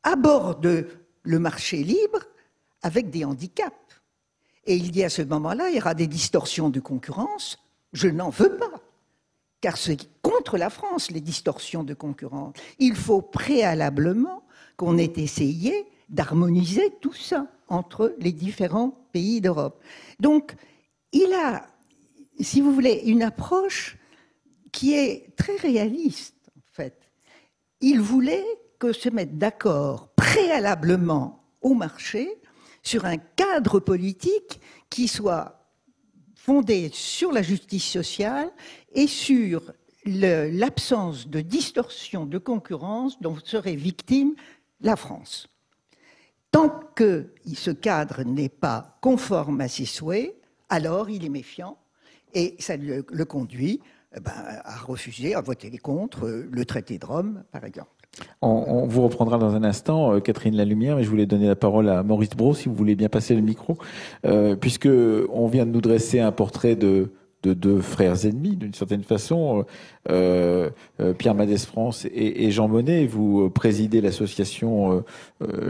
[0.03, 0.87] aborde
[1.23, 2.19] le marché libre
[2.81, 3.75] avec des handicaps.
[4.65, 7.59] Et il dit à ce moment-là, il y aura des distorsions de concurrence.
[7.93, 8.81] Je n'en veux pas
[9.61, 12.55] car c'est contre la France, les distorsions de concurrence.
[12.79, 14.43] Il faut préalablement
[14.77, 19.81] qu'on ait essayé d'harmoniser tout ça entre les différents pays d'Europe.
[20.19, 20.55] Donc,
[21.11, 21.65] il a,
[22.39, 23.97] si vous voulez, une approche
[24.71, 26.99] qui est très réaliste, en fait.
[27.79, 28.45] Il voulait
[28.79, 32.41] que se mettre d'accord préalablement au marché
[32.83, 34.59] sur un cadre politique
[34.89, 35.61] qui soit
[36.35, 38.51] fondé sur la justice sociale
[38.93, 39.61] et sur
[40.05, 44.33] l'absence de distorsion de concurrence dont serait victime
[44.81, 45.47] la France.
[46.51, 50.35] Tant que ce cadre n'est pas conforme à ses souhaits,
[50.69, 51.77] alors il est méfiant
[52.33, 53.79] et ça le, conduit
[54.15, 54.31] eh ben,
[54.63, 57.91] à refuser, à voter contre le traité de Rome, par exemple.
[58.41, 61.87] On, vous reprendra dans un instant, euh, Catherine Lalumière, mais je voulais donner la parole
[61.87, 63.77] à Maurice Bro, si vous voulez bien passer le micro,
[64.25, 64.89] euh, puisque
[65.31, 67.13] on vient de nous dresser un portrait de,
[67.49, 69.65] deux frères ennemis, d'une certaine façon,
[70.09, 70.69] euh,
[71.17, 73.05] Pierre Madès France et, Jean Monnet.
[73.05, 75.03] Vous présidez l'association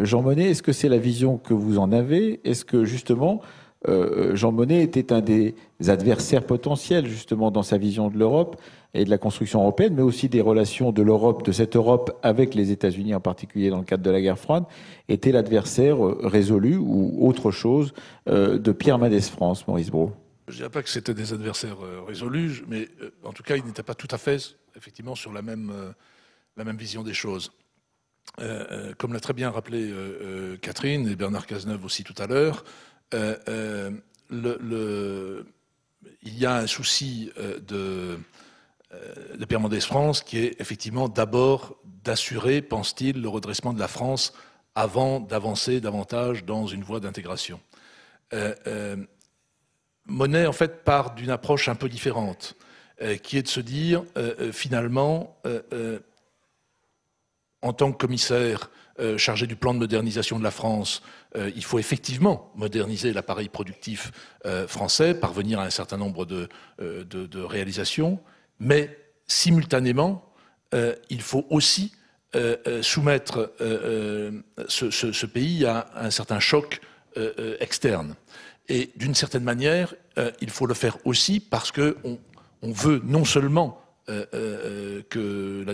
[0.02, 0.52] Jean Monnet.
[0.52, 2.42] Est-ce que c'est la vision que vous en avez?
[2.44, 3.42] Est-ce que justement
[3.88, 5.56] Jean Monnet était un des
[5.88, 8.58] adversaires potentiels justement dans sa vision de l'Europe
[8.94, 12.56] et de la construction européenne, mais aussi des relations de l'Europe, de cette Europe avec
[12.56, 14.66] les États-Unis, en particulier dans le cadre de la guerre froide,
[15.08, 17.94] était l'adversaire euh, résolu ou autre chose
[18.30, 20.12] euh, de Pierre Madès France, Maurice Brault?
[20.52, 22.90] Je ne dirais pas que c'était des adversaires euh, résolus, mais
[23.24, 25.94] en tout cas, ils n'étaient pas tout à fait, effectivement, sur la même,
[26.58, 27.54] même vision des choses.
[28.98, 29.94] comme l'a très bien rappelé
[30.62, 32.66] Catherine et Bernard Cazeneuve aussi tout à l'heure,
[33.14, 34.02] il
[36.24, 38.20] y a un souci de
[38.94, 43.88] euh, de Pierre Mendès France, qui est effectivement d'abord d'assurer, pense-t-il, le redressement de la
[43.88, 44.34] France
[44.76, 47.60] avant d'avancer davantage dans une voie d'intégration.
[50.12, 52.56] Euh, euh, Monet, en fait, part d'une approche un peu différente,
[53.24, 54.04] qui est de se dire,
[54.52, 55.36] finalement,
[57.64, 58.70] en tant que commissaire
[59.18, 61.02] chargé du plan de modernisation de la France,
[61.36, 64.12] il faut effectivement moderniser l'appareil productif
[64.68, 66.48] français, parvenir à un certain nombre de,
[67.44, 68.20] réalisations,
[68.60, 68.96] mais
[69.28, 70.32] simultanément,
[70.74, 71.94] euh, il faut aussi
[72.36, 73.54] euh, euh, soumettre
[74.68, 76.80] ce, pays à un certain choc
[77.60, 78.16] externe.
[78.72, 79.94] Et d'une certaine manière,
[80.40, 82.20] il faut le faire aussi parce qu'on
[82.62, 85.74] on veut non seulement que la,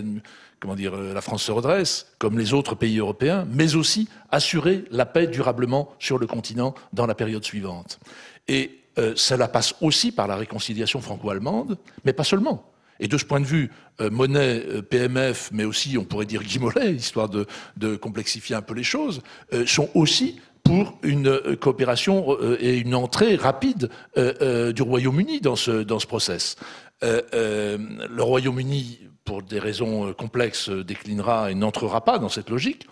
[0.58, 5.06] comment dire, la France se redresse, comme les autres pays européens, mais aussi assurer la
[5.06, 8.00] paix durablement sur le continent dans la période suivante.
[8.48, 8.80] Et
[9.14, 12.68] cela passe aussi par la réconciliation franco-allemande, mais pas seulement.
[13.00, 13.70] Et de ce point de vue,
[14.00, 16.58] euh, euh, PMF, mais aussi, on pourrait dire Guy
[16.96, 19.22] histoire de, complexifier un peu les choses,
[19.52, 25.98] euh, sont aussi pour une coopération et une entrée rapide du Royaume-Uni dans ce, dans
[25.98, 26.56] ce process.
[27.00, 32.86] le Royaume-Uni, pour des raisons complexes, déclinera et n'entrera pas dans cette logique,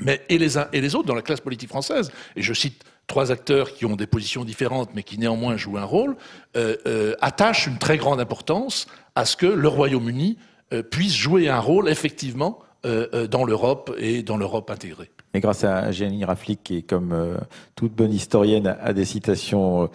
[0.00, 2.84] mais et les uns et les autres dans la classe politique française, et je cite
[3.06, 6.16] trois acteurs qui ont des positions différentes mais qui néanmoins jouent un rôle,
[6.56, 10.38] euh, euh, attachent une très grande importance à ce que le Royaume-Uni
[10.72, 15.10] euh, puisse jouer un rôle effectivement dans l'Europe et dans l'Europe intégrée.
[15.32, 17.14] Et grâce à Jenny Raflick, qui, comme
[17.74, 19.88] toute bonne historienne, a des citations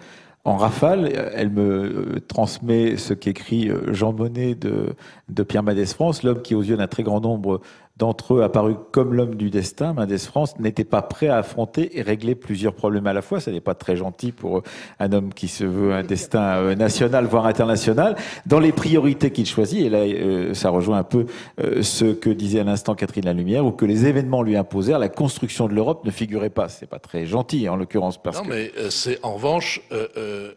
[0.44, 4.94] en rafale, elle me transmet ce qu'écrit Jean Monnet de,
[5.28, 7.60] de Pierre Madès France, l'homme qui, aux yeux d'un très grand nombre
[8.00, 12.02] d'entre eux apparu comme l'homme du destin, Mendes France, n'était pas prêt à affronter et
[12.02, 13.40] régler plusieurs problèmes à la fois.
[13.40, 14.62] Ça n'est pas très gentil pour
[14.98, 18.16] un homme qui se veut un destin euh, national, voire international.
[18.46, 21.26] Dans les priorités qu'il choisit, et là, euh, ça rejoint un peu
[21.60, 25.10] euh, ce que disait à l'instant Catherine Lalumière, ou que les événements lui imposèrent, la
[25.10, 26.70] construction de l'Europe ne figurait pas.
[26.70, 29.82] C'est pas très gentil, en l'occurrence, parce non, mais c'est en revanche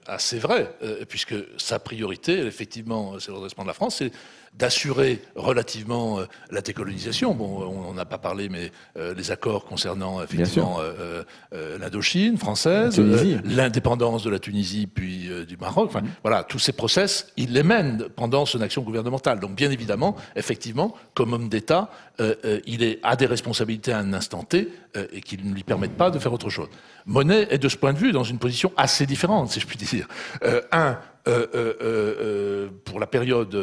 [0.08, 0.74] assez vrai,
[1.10, 4.12] puisque sa priorité, effectivement, c'est le redressement de la France, c'est
[4.58, 7.34] d'assurer relativement euh, la décolonisation.
[7.34, 11.24] Bon, on n'a pas parlé, mais euh, les accords concernant effectivement euh,
[11.80, 13.00] l'Indochine française,
[13.46, 15.90] l'indépendance de la Tunisie puis du Maroc.
[15.90, 16.10] Enfin, mm.
[16.22, 19.40] voilà, tous ces process, il les mène pendant son action gouvernementale.
[19.40, 21.90] Donc, bien évidemment, effectivement, comme homme d'État,
[22.66, 24.70] il est, a des responsabilités à un instant T
[25.12, 26.68] et qui ne lui permettent pas de faire autre chose.
[27.06, 29.78] Monet est de ce point de vue dans une position assez différente, si je puis
[29.78, 30.08] dire.
[30.72, 33.56] un, euh, euh, euh, pour la période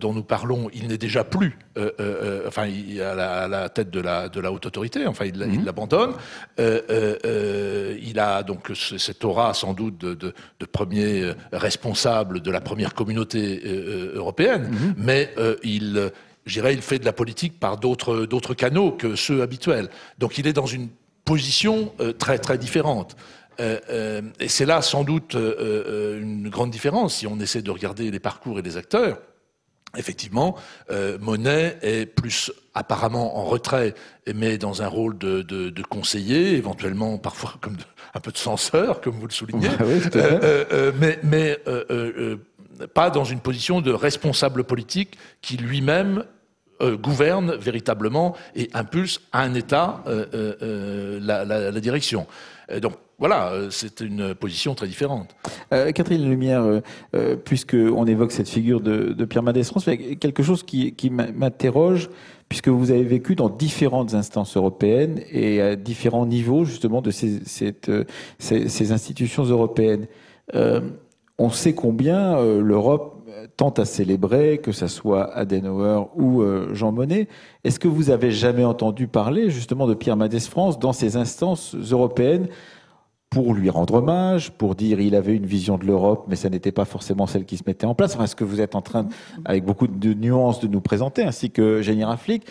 [0.00, 1.56] dont nous parlons, il n'est déjà plus,
[2.48, 5.38] enfin, il, à, la, à, la, tête de la, de la haute autorité, enfin, il
[5.38, 5.64] mhm.
[5.64, 6.14] l'abandonne.
[6.58, 12.94] il a donc cette aura sans doute de, de, de, premier responsable de la première
[12.94, 13.62] communauté
[14.14, 14.94] européenne, mhm.
[14.98, 16.10] mais il,
[16.46, 19.88] il fait de la politique par d'autres d'autres canaux que ceux habituels.
[20.18, 20.88] Donc, il est dans une
[21.24, 23.14] position très très différente.
[23.60, 27.70] Euh, euh, et c'est là sans doute euh, une grande différence si on essaie de
[27.70, 29.18] regarder les parcours et les acteurs.
[29.96, 30.56] Effectivement,
[31.20, 33.94] Monet est plus apparemment en retrait,
[34.34, 37.76] mais dans un rôle de, de, de conseiller, éventuellement parfois comme
[38.12, 39.68] un peu de censeur, comme vous le soulignez,
[40.98, 41.60] mais, mais
[42.92, 46.24] pas dans une position de responsable politique qui lui-même
[46.80, 52.26] gouverne véritablement et impulse à un État la, la, la, direction.
[52.82, 55.36] donc voilà, euh, c'est une position très différente.
[55.72, 56.80] Euh, Catherine Lumière, euh,
[57.14, 62.10] euh puisqu'on évoque cette figure de, Pierre Mendès France, quelque chose qui, m'interroge,
[62.48, 68.92] puisque vous avez vécu dans différentes instances européennes et à différents niveaux justement de ces,
[68.92, 70.06] institutions européennes.
[71.38, 73.12] on sait combien l'Europe
[73.56, 76.42] tente à célébrer, que ce soit Adenauer ou
[76.72, 77.28] Jean Monnet.
[77.64, 81.74] Est-ce que vous avez jamais entendu parler justement de Pierre Mendès France dans ces instances
[81.74, 82.48] européennes
[83.34, 86.70] pour lui rendre hommage, pour dire il avait une vision de l'Europe, mais ça n'était
[86.70, 88.14] pas forcément celle qui se mettait en place.
[88.14, 89.08] Enfin, est-ce que vous êtes en train,
[89.44, 92.46] avec beaucoup de nuances, de nous présenter, ainsi que Génie Raflik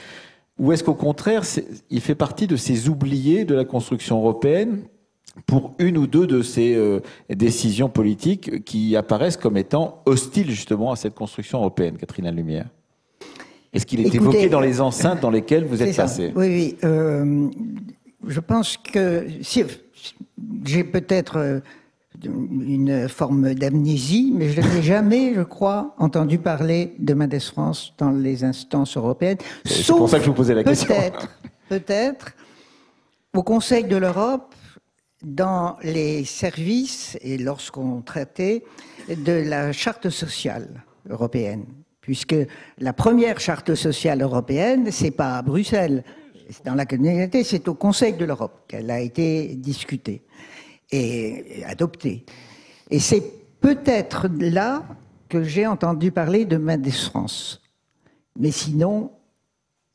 [0.60, 1.44] Ou est-ce qu'au contraire,
[1.90, 4.82] il fait partie de ces oubliés de la construction européenne
[5.48, 10.92] pour une ou deux de ces euh, décisions politiques qui apparaissent comme étant hostiles justement
[10.92, 12.68] à cette construction européenne, Catherine Lumière
[13.72, 16.34] Est-ce qu'il est évoqué dans les enceintes dans lesquelles vous êtes passé?
[16.36, 16.78] Oui, oui.
[16.84, 17.48] Euh,
[18.28, 19.64] je pense que si,
[20.66, 21.60] j'ai peut-être euh,
[22.24, 28.12] une forme d'amnésie, mais je n'ai jamais, je crois, entendu parler de Mendes France dans
[28.12, 29.38] les instances européennes.
[29.66, 30.94] C'est pour ça que je vous posais la question.
[30.94, 31.28] Peut-être,
[31.70, 32.32] peut-être,
[33.36, 34.54] au Conseil de l'Europe,
[35.24, 38.64] dans les services et lorsqu'on traitait
[39.10, 41.66] de la charte sociale européenne,
[42.02, 42.36] puisque
[42.78, 46.04] la première charte sociale européenne, c'est pas à Bruxelles,
[46.66, 50.24] dans la communauté, c'est au Conseil de l'Europe qu'elle a été discutée
[50.92, 52.26] et adoptée.
[52.90, 53.24] Et c'est
[53.60, 54.84] peut-être là
[55.30, 57.62] que j'ai entendu parler de Mendes France.
[58.38, 59.12] Mais sinon,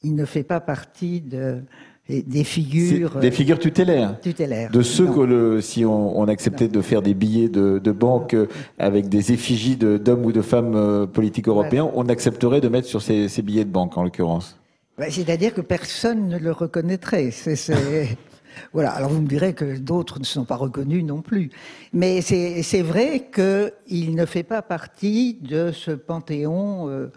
[0.02, 1.62] il ne fait pas partie de,
[2.08, 3.16] des figures.
[3.20, 4.18] Des figures tutélaires.
[4.20, 4.70] Tutélaires.
[4.70, 8.36] De ceux que, le, si on, acceptait de faire des billets de, banque
[8.78, 13.02] avec des effigies d'hommes ou de femmes euh, politiques européens, on accepterait de mettre sur
[13.02, 14.57] ces billets de banque, en l'occurrence.
[14.98, 17.30] Bah, c'est-à-dire que personne ne le reconnaîtrait.
[18.72, 18.90] voilà.
[18.90, 21.50] Alors vous me direz que d'autres ne sont pas reconnus non plus.
[21.92, 27.12] Mais c'est vrai qu'il ne fait pas partie de ce panthéon euh,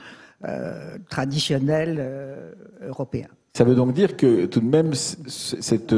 [0.45, 2.51] euh, traditionnel euh,
[2.87, 3.27] européen.
[3.53, 5.95] Ça veut donc dire que tout de même cette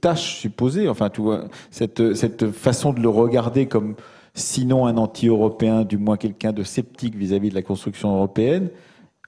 [0.00, 3.96] tâche supposée, enfin tu vois, cette, cette façon de le regarder comme
[4.34, 8.68] sinon un anti-européen, du moins quelqu'un de sceptique vis à -vis de la construction européenne,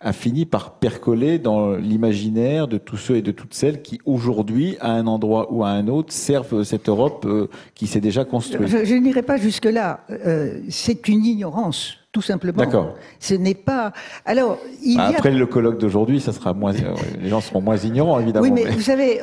[0.01, 4.77] a fini par percoler dans l'imaginaire de tous ceux et de toutes celles qui, aujourd'hui,
[4.81, 8.69] à un endroit ou à un autre, servent cette Europe euh, qui s'est déjà construite.
[8.69, 10.01] Je, n'irai pas jusque-là.
[10.11, 12.59] Euh, c'est une ignorance, tout simplement.
[12.59, 12.95] D'accord.
[13.19, 13.93] Ce n'est pas.
[14.25, 16.75] Alors, il après le colloque d'aujourd'hui, ça sera moins.
[16.75, 18.45] Euh, les gens seront moins ignorants, évidemment.
[18.45, 19.20] Oui, mais, vous savez.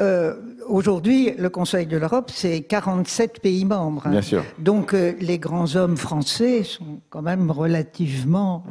[0.67, 4.09] Aujourd'hui, le Conseil de l'Europe, c'est 47 pays membres.
[4.09, 4.43] Bien sûr.
[4.57, 8.63] Donc, les grands hommes français sont quand même relativement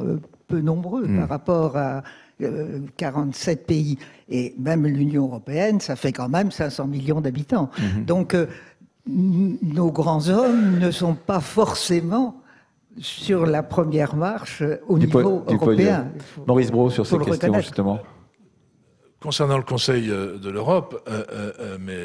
[0.46, 1.24] peu nombreux par hmm.
[1.24, 2.02] rapport à
[2.96, 3.98] 47 euh, pays.
[4.28, 7.70] Et même l'Union européenne, ça fait quand même 500 millions d'habitants.
[7.78, 8.04] Hmm.
[8.04, 8.46] Donc, euh,
[9.06, 12.40] nos grands hommes ne sont pas forcément
[12.98, 16.08] sur la première marche au niveau européen.
[16.46, 18.00] Maurice Bro, sur ces questions, justement.
[19.20, 22.02] Concernant le Conseil euh, de l'Europe, euh, mais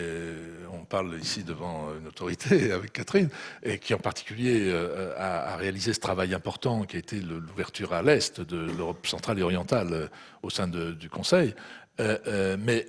[0.89, 3.29] parle ici devant une autorité avec Catherine,
[3.63, 4.73] et qui en particulier
[5.17, 9.43] a, réalisé ce travail important qui a été l'ouverture à l'Est de l'Europe centrale et
[9.43, 10.09] orientale
[10.43, 11.53] au sein du Conseil.
[11.97, 12.87] mais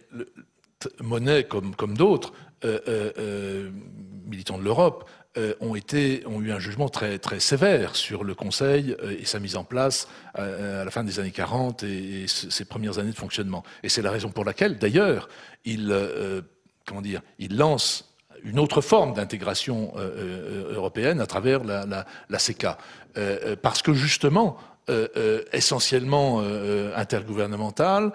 [1.00, 2.32] Monet, comme, d'autres,
[4.26, 5.08] militants de l'Europe,
[5.38, 9.62] euh, ont, eu un jugement très, sévère sur le Conseil euh, et sa mise en
[9.62, 13.62] place euh, à la fin des années 40 et, ses premières années de fonctionnement.
[13.84, 15.28] Et c'est la raison pour laquelle, d'ailleurs,
[15.64, 15.94] il,
[17.38, 18.06] il lance
[18.42, 19.92] une autre forme d'intégration
[20.70, 22.78] européenne à travers la, CECA.
[23.60, 24.56] parce que justement,
[25.52, 26.42] essentiellement
[26.96, 28.12] intergouvernemental,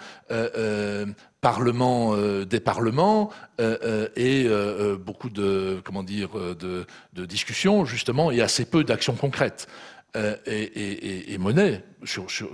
[1.45, 3.29] parlement euh, des parlements
[3.61, 4.49] euh, euh, et
[4.97, 6.85] beaucoup de comment dire de,
[7.25, 9.67] discussions justement et assez peu d'actions concrètes.
[10.15, 11.83] Et, Monet,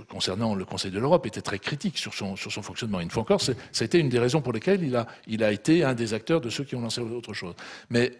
[0.08, 3.00] concernant le Conseil de l'Europe, était très critique sur son, sur son fonctionnement.
[3.00, 5.52] Une fois encore, ça a été une des raisons pour lesquelles il a, il a
[5.52, 7.54] été un des acteurs de ceux qui ont lancé autre chose.
[7.90, 8.12] Mais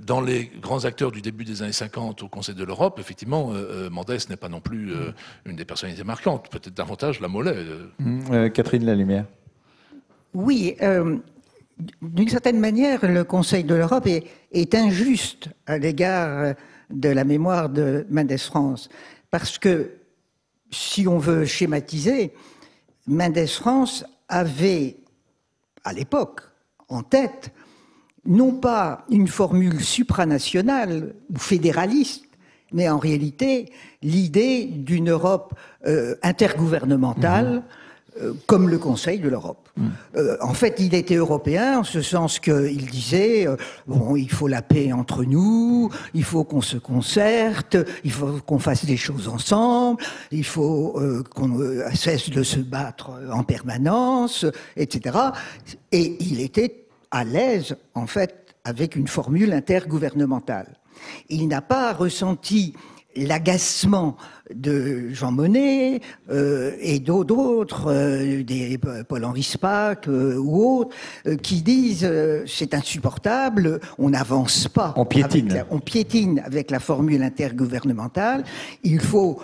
[0.00, 3.52] dans les grands acteurs du début des années 50 au Conseil de l'Europe, effectivement,
[3.90, 4.92] Mendès n'est pas non plus
[5.46, 7.56] une des personnalités marquantes, peut-être davantage la Mollet.
[7.98, 9.24] Mmh, Catherine Lalumière.
[10.34, 11.16] Oui, euh,
[12.02, 16.54] d'une certaine manière, le Conseil de l'Europe est, injuste à l'égard euh,
[16.90, 18.88] de la mémoire de Mendes France,
[19.30, 19.92] parce que
[20.70, 22.32] si on veut schématiser,
[23.06, 24.96] Mendes France avait,
[25.84, 26.40] à l'époque,
[26.88, 27.52] en tête,
[28.26, 32.24] non pas une formule supranationale ou fédéraliste,
[32.72, 35.54] mais en réalité l'idée d'une Europe
[35.86, 37.56] euh, intergouvernementale.
[37.56, 37.62] Mmh.
[38.22, 39.63] Euh, comme le Conseil de l'Europe.
[40.16, 43.56] Euh, en fait, il était européen en ce sens qu'il disait euh,
[43.86, 48.58] bon, il faut la paix entre nous, il faut qu'on se concerte, il faut qu'on
[48.58, 51.00] fasse des choses ensemble, il faut
[51.34, 51.58] qu'on
[51.94, 54.46] cesse de se battre en permanence,
[54.76, 55.18] etc.
[55.90, 60.78] Et il était à l'aise, en fait, avec une formule intergouvernementale.
[61.28, 62.74] Il n'a pas ressenti
[63.16, 64.16] l'agacement
[64.54, 66.00] de Jean Monnet
[66.30, 68.78] euh, et d'autres, euh, des
[69.08, 70.96] Paul-Henri Spaak euh, ou autres,
[71.42, 72.10] qui disent
[72.46, 74.92] c'est insupportable, on n'avance pas.
[74.96, 75.64] On piétine.
[75.70, 78.44] on piétine avec la formule intergouvernementale.
[78.82, 79.40] Il faut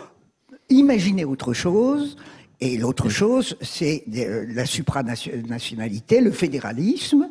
[0.68, 2.16] imaginer autre chose.
[2.62, 7.30] Et l'autre chose, c'est la supranationalité, le fédéralisme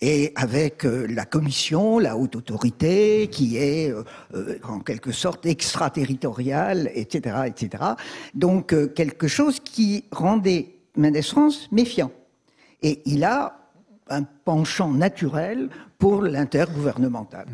[0.00, 4.04] et avec euh, la commission, la haute autorité, qui est euh,
[4.34, 7.84] euh, en quelque sorte extraterritoriale, etc., etc.
[8.34, 12.10] Donc quelque chose qui rendait Mendes France méfiant.
[12.82, 13.56] Et il a
[14.08, 15.68] un penchant naturel
[15.98, 17.46] pour l'intergouvernemental.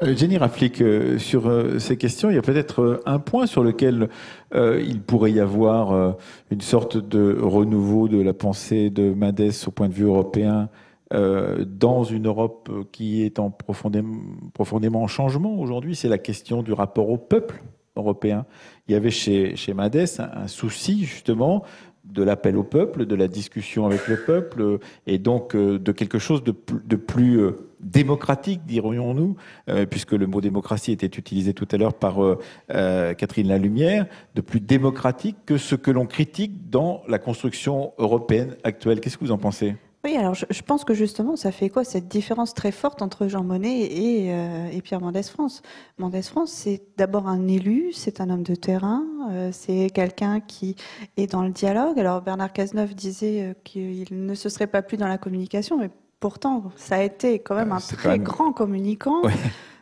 [0.00, 0.16] Mhm.
[0.16, 0.82] Jenny Raflik,
[1.18, 4.08] sur ces questions, il y a peut-être un point sur lequel
[4.54, 6.16] il pourrait y avoir
[6.50, 10.70] une sorte de renouveau de la pensée de Mendes au point de vue européen
[11.14, 16.72] euh, dans une Europe qui est en profondément, en changement aujourd'hui, c'est la question du
[16.72, 17.62] rapport au peuple
[17.94, 18.44] européen.
[18.88, 21.62] Il y avait chez, chez Madès un, souci justement
[22.04, 26.18] de l'appel au peuple, de la discussion avec le peuple, et donc euh, de quelque
[26.18, 29.36] chose de, plus euh, démocratique, dirions-nous,
[29.90, 32.18] puisque le mot démocratie était utilisé tout à l'heure par
[32.68, 39.00] Catherine Lalumière, de plus démocratique que ce que l'on critique dans la construction européenne actuelle.
[39.00, 39.76] Qu'est-ce que vous en pensez?
[40.06, 43.42] Oui, alors je, pense que justement, ça fait quoi cette différence très forte entre Jean
[43.42, 45.62] Monnet et, euh, Pierre Mendès France?
[45.98, 50.76] Mendès France, c'est d'abord un élu, c'est un homme de terrain, euh, c'est quelqu'un qui
[51.16, 51.98] est dans le dialogue.
[51.98, 55.90] Alors Bernard Cazeneuve disait euh, qu'il ne se serait pas plus dans la communication, mais
[56.20, 59.22] pourtant, ça a été quand même un très grand communicant.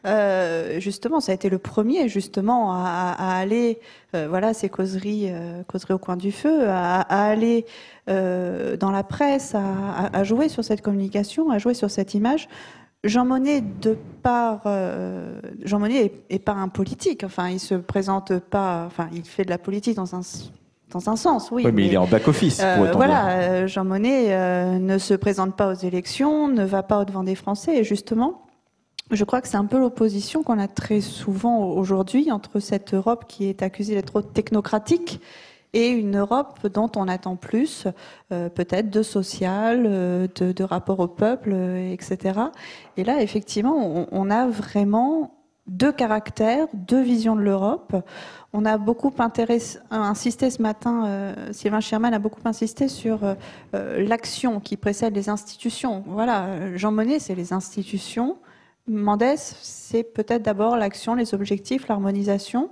[0.07, 3.79] Euh, justement, ça a été le premier justement à, aller,
[4.15, 7.65] euh, voilà, ces causeries, euh, causeries au coin du feu, à, aller
[8.07, 12.49] dans la presse, à, jouer sur cette communication, à jouer sur cette image.
[13.03, 14.63] Jean Monnet, de par
[15.63, 17.25] Jean Monnet est, pas un politique.
[17.25, 18.85] Enfin, il se présente pas.
[18.87, 20.21] Enfin, il fait de la politique dans un
[20.91, 21.63] dans un sens, oui.
[21.65, 22.63] oui mais, il est en back-office.
[22.93, 27.35] voilà, Jean Monnet ne se présente pas aux élections, ne va pas au devant des
[27.35, 28.44] Français, et justement,
[29.11, 33.27] je crois que c'est un peu l'opposition qu'on a très souvent aujourd'hui entre cette Europe
[33.29, 35.21] qui est accusée d'être technocratique
[35.75, 37.87] et une Europe dont on attend plus,
[38.33, 42.41] euh, peut-être de social, euh, de, rapport au peuple, euh, etc.
[42.97, 45.35] Et là, effectivement, on, a vraiment
[45.67, 47.97] deux caractères, deux visions de l'Europe.
[48.53, 49.13] On a beaucoup
[49.91, 53.21] insisté ce matin, Sylvain Sherman a beaucoup insisté sur
[53.73, 56.05] l'action qui précède les institutions.
[56.07, 58.37] Voilà, Jean Monnet, c'est les institutions.
[58.87, 62.71] Mendes, c'est peut-être d'abord l'action, les objectifs, l'harmonisation.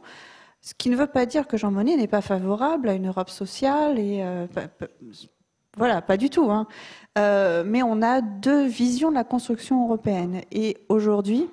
[0.60, 3.30] Ce qui ne veut pas dire que Jean Monnet n'est pas favorable à une Europe
[3.30, 4.46] sociale et euh,
[5.76, 6.50] Voilà, pas du tout.
[6.50, 6.66] Hein.
[7.16, 10.42] mais on a deux visions de la construction européenne.
[10.52, 11.48] Et aujourd'hui,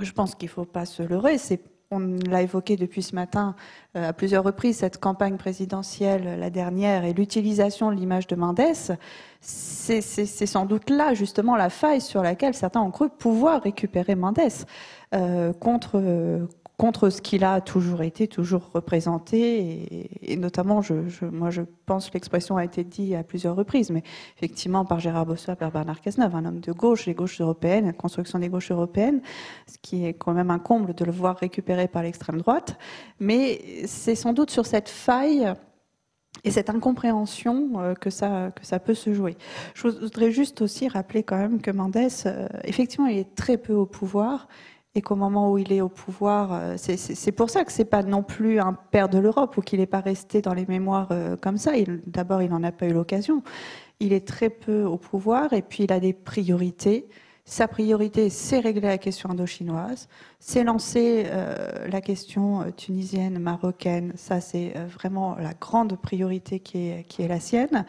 [0.00, 1.38] je pense qu'il ne faut pas se leurrer.
[1.38, 3.54] C'est on l'a évoqué depuis ce matin
[3.94, 8.60] à plusieurs reprises, cette campagne présidentielle, la dernière, et l'utilisation de l'image de Mendes,
[9.40, 10.00] c'est
[10.46, 14.38] sans doute là justement la faille sur laquelle certains ont cru pouvoir récupérer Mendes
[15.14, 16.00] euh, contre,
[16.76, 20.94] contre ce qu'il a toujours été, toujours représenté, et, notamment, je,
[21.24, 24.02] moi je pense l'expression a été dite à plusieurs reprises, mais
[24.36, 27.92] effectivement par Gérard Bossuet, par Bernard Cazeneuve, un homme de gauche, les gauches européennes, la
[27.92, 29.20] construction des gauches européennes,
[29.68, 32.76] ce qui est quand même un comble de le voir récupéré par l'extrême droite,
[33.20, 35.54] mais c'est sans doute sur cette faille
[36.42, 39.36] et cette incompréhension euh, que ça, que ça peut se jouer.
[39.74, 41.96] Je voudrais juste aussi rappeler quand même que Mendes,
[42.26, 44.48] euh, effectivement, il est très peu au pouvoir
[44.94, 48.02] et qu'au moment où il est au pouvoir, euh, c'est pour ça que c'est pas
[48.02, 51.36] non plus un père de l'Europe ou qu'il n'est pas resté dans les mémoires euh,
[51.36, 51.72] comme ça.
[52.06, 53.42] D'abord, il n'en a pas eu l'occasion.
[53.98, 57.08] Il est très peu au pouvoir et puis il a des priorités.
[57.44, 60.08] Sa priorité, c'est régler la question indochinoise,
[60.38, 64.12] c'est lancer euh, la question tunisienne, marocaine.
[64.14, 67.84] Ça, c'est vraiment la grande priorité qui est, qui est la sienne.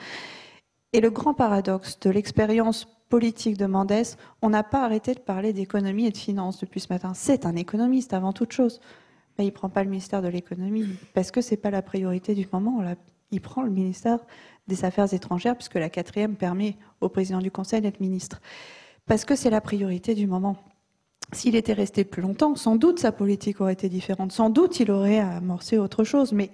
[0.91, 3.93] Et le grand paradoxe de l'expérience politique de Mendes,
[4.41, 7.13] on n'a pas arrêté de parler d'économie et de finances depuis ce matin.
[7.13, 8.81] C'est un économiste avant toute chose.
[9.37, 11.81] Mais il ne prend pas le ministère de l'économie parce que ce n'est pas la
[11.81, 12.81] priorité du moment.
[13.31, 14.19] Il prend le ministère
[14.67, 18.41] des Affaires étrangères puisque la quatrième permet au président du Conseil d'être ministre.
[19.05, 20.57] Parce que c'est la priorité du moment.
[21.33, 24.31] S'il était resté plus longtemps, sans doute sa politique aurait été différente.
[24.31, 26.31] Sans doute il aurait amorcé autre chose.
[26.31, 26.49] Mais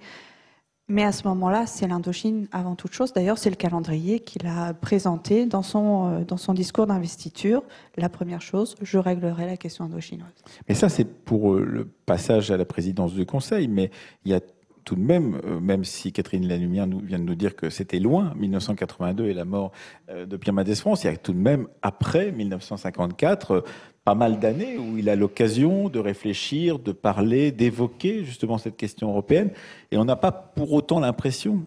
[0.92, 3.14] mais à ce moment-là, c'est l'Indochine avant toute chose.
[3.14, 7.62] D'ailleurs, c'est le calendrier qu'il a présenté dans son, euh, discours d'investiture.
[7.96, 10.28] La première chose, je réglerai la question indochinoise.
[10.68, 13.68] Mais ça, c'est pour euh, le passage à la présidence du Conseil.
[13.68, 13.90] Mais
[14.26, 14.40] il y a
[14.84, 17.98] tout de même, euh, même si Catherine Lalumière nous, vient de nous dire que c'était
[17.98, 19.72] loin, 1982 et la mort
[20.12, 23.64] de Pierre Mendès France, il y a tout de même, après 1954,
[24.04, 29.10] pas mal d'années où il a l'occasion de réfléchir, de parler, d'évoquer justement cette question
[29.10, 29.50] européenne.
[29.90, 31.64] Et on n'a pas pour autant l'impression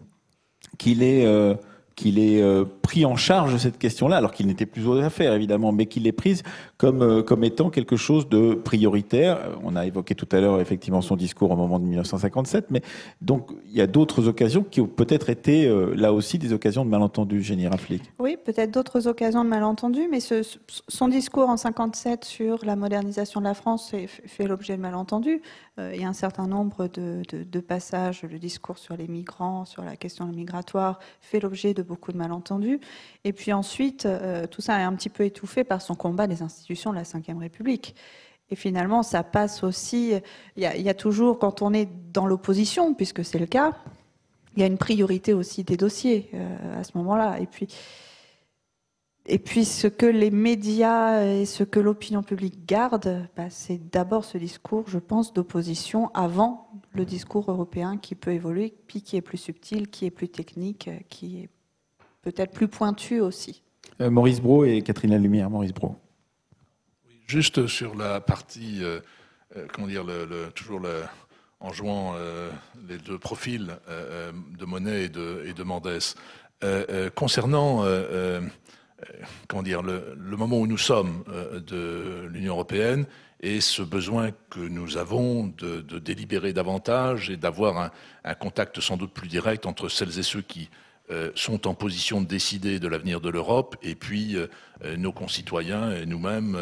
[0.78, 1.26] qu'il est...
[1.26, 1.56] Euh,
[1.96, 5.72] qu'il ait euh, pris en charge cette question-là, alors qu'il n'était plus aux affaires évidemment,
[5.72, 6.44] mais qu'il l'ait prise
[6.78, 9.40] comme, euh, comme étant quelque chose de prioritaire.
[9.64, 12.82] On a évoqué tout à l'heure effectivement son discours au moment de 1957, mais
[13.22, 16.84] donc il y a d'autres occasions qui ont peut-être été euh, là aussi des occasions
[16.84, 18.04] de malentendus, Général Flick.
[18.20, 23.46] Oui, peut-être d'autres occasions de malentendus, mais son discours en 57 sur la modernisation de
[23.46, 23.94] la France
[24.26, 25.42] fait, l'objet de malentendus.
[25.78, 29.98] Il y a un certain nombre de passages, le discours sur les migrants, sur la
[29.98, 32.80] question migratoire, fait l'objet de beaucoup de malentendus.
[33.24, 36.42] Et puis ensuite, euh, tout ça est un petit peu étouffé par son combat des
[36.42, 37.96] institutions de la Ve République.
[38.52, 40.14] Et finalement, ça passe aussi.
[40.56, 43.72] Il y, a, toujours, quand on est dans l'opposition, puisque c'est le cas,
[44.56, 47.40] il y a une priorité aussi des dossiers euh, à ce moment-là.
[47.40, 47.68] Et puis,
[49.28, 54.24] et puis, ce que les médias et ce que l'opinion publique garde, bah, c'est d'abord
[54.24, 59.22] ce discours, je pense, d'opposition avant le discours européen qui peut évoluer, puis qui est
[59.22, 61.50] plus subtil, qui est plus technique, qui est
[62.22, 63.64] peut-être plus pointu aussi.
[64.00, 65.50] Euh, Maurice Bro et Catherine Lumière.
[65.50, 65.96] Maurice Bro.
[67.28, 69.00] juste sur la partie, euh,
[69.58, 70.82] euh, comment dire, le, toujours
[71.60, 72.14] en jouant
[72.88, 76.14] les deux profils de Monet et de, et de Mendès.
[77.16, 77.84] concernant
[79.48, 81.24] comment dire, le, moment où nous sommes
[81.68, 83.06] de l'Union européenne
[83.42, 87.92] et ce besoin que nous avons de, délibérer davantage et d'avoir
[88.24, 90.70] un, contact sans doute plus direct entre celles et ceux qui
[91.12, 94.48] euh, sont en position de décider de l'avenir de l'Europe et puis euh,
[94.84, 96.58] euh, nos concitoyens et nous-mêmes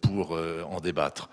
[0.00, 0.38] pour
[0.70, 1.28] en débattre.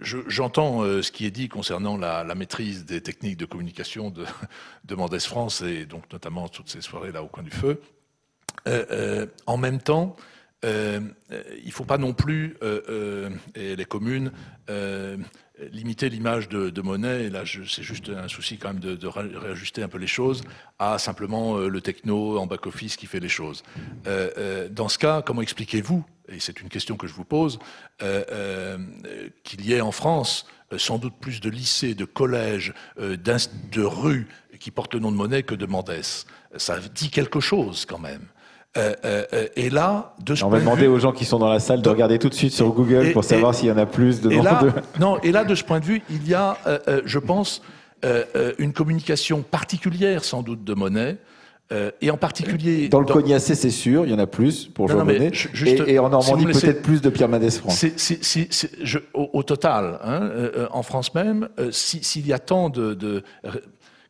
[0.00, 4.24] J'entends ce qui est dit concernant la, maîtrise des techniques de communication de,
[4.84, 7.80] de Mendès France et donc notamment toutes ces soirées là au coin du feu.
[9.46, 10.16] en même temps,
[10.62, 10.68] il
[11.66, 12.56] ne faut pas non plus,
[13.54, 14.32] et les communes,
[15.72, 19.82] limiter l'image de, de, Monet, et là c'est juste un souci quand même de, réajuster
[19.82, 20.42] un peu les choses,
[20.78, 23.62] à simplement euh, le techno en back-office qui fait les choses.
[24.06, 27.58] Euh, euh, dans ce cas, comment expliquez-vous, et c'est une question que je vous pose,
[27.98, 30.46] qu'il y ait en France
[30.76, 34.28] sans doute plus de lycées, de collèges, de rues
[34.60, 36.26] qui portent le nom de Monet que de Mendès
[36.56, 38.26] Ça dit quelque chose quand même.
[38.76, 41.48] Euh, euh, euh, et là, de ce On va demander aux gens qui sont dans
[41.48, 43.86] la salle de, regarder tout de suite sur Google pour savoir s'il y en a
[43.86, 44.62] plus de, et là,
[45.00, 46.56] Non, et là, de ce point de vue, il y a,
[47.04, 47.62] je pense,
[48.58, 51.16] une communication particulière, sans doute, de Monet.
[52.00, 52.88] et en particulier.
[52.88, 55.32] Dans le Cognacé, c'est sûr, il y en a plus pour Jean Monnet.
[55.88, 57.84] et, en Normandie, peut-être plus de Pierre Mendès France.
[59.14, 60.30] au, total, hein,
[60.70, 63.24] en France même, s'il y a tant de,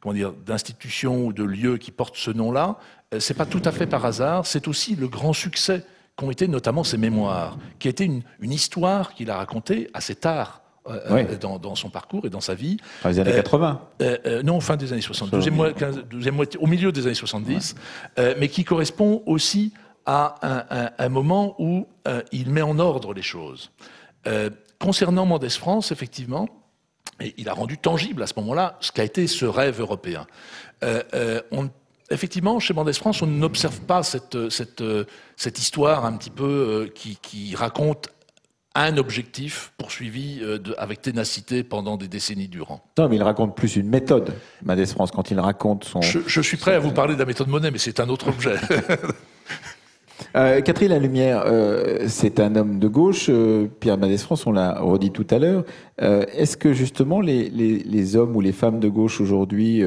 [0.00, 3.72] comment dire, d'institutions ou de lieux qui portent ce nom-là, euh, c'est pas tout à
[3.72, 4.46] fait par hasard.
[4.46, 5.84] C'est aussi le grand succès
[6.16, 10.60] qu'ont été notamment ses mémoires, qui été une, une histoire qu'il a racontée assez tard.
[10.88, 11.20] euh, Oui.
[11.28, 12.76] euh, dans, dans son parcours et dans sa vie.
[13.02, 13.80] Dans les années Euh, 80.
[14.02, 17.06] Euh, euh, non, fin des années 60, deuxième, mois- quinze- deuxième moitié, au milieu des
[17.06, 17.74] années 70,
[18.18, 19.72] euh, mais qui correspond aussi
[20.06, 23.70] à un, un- un moment où euh, il met en ordre les choses.
[24.26, 26.48] Euh, concernant Mendes France, effectivement,
[27.20, 30.26] et il a rendu tangible à ce moment-là ce qu'a été ce rêve européen.
[30.82, 31.68] Euh, euh, on-
[32.10, 35.04] effectivement, chez Mendes France, on n'observe pas cette, cette, euh,
[35.36, 38.08] cette histoire un petit peu euh, qui, qui raconte
[38.76, 42.80] un objectif poursuivi euh, de- avec ténacité pendant des décennies durant.
[42.98, 44.32] Non, mais il raconte plus une méthode,
[44.64, 46.00] Mendes France, quand il raconte son.
[46.02, 48.28] Je, je suis prêt à vous parler de la méthode Monet, mais c'est un autre
[48.28, 48.56] objet.
[50.36, 53.26] Euh, Catherine Lalumière, euh, c'est un homme de gauche.
[53.28, 55.64] euh, Pierre Mendes France, on l'a redit tout à l'heure.
[56.02, 59.82] Euh, Est-ce que justement les, hommes ou les femmes de gauche aujourd'hui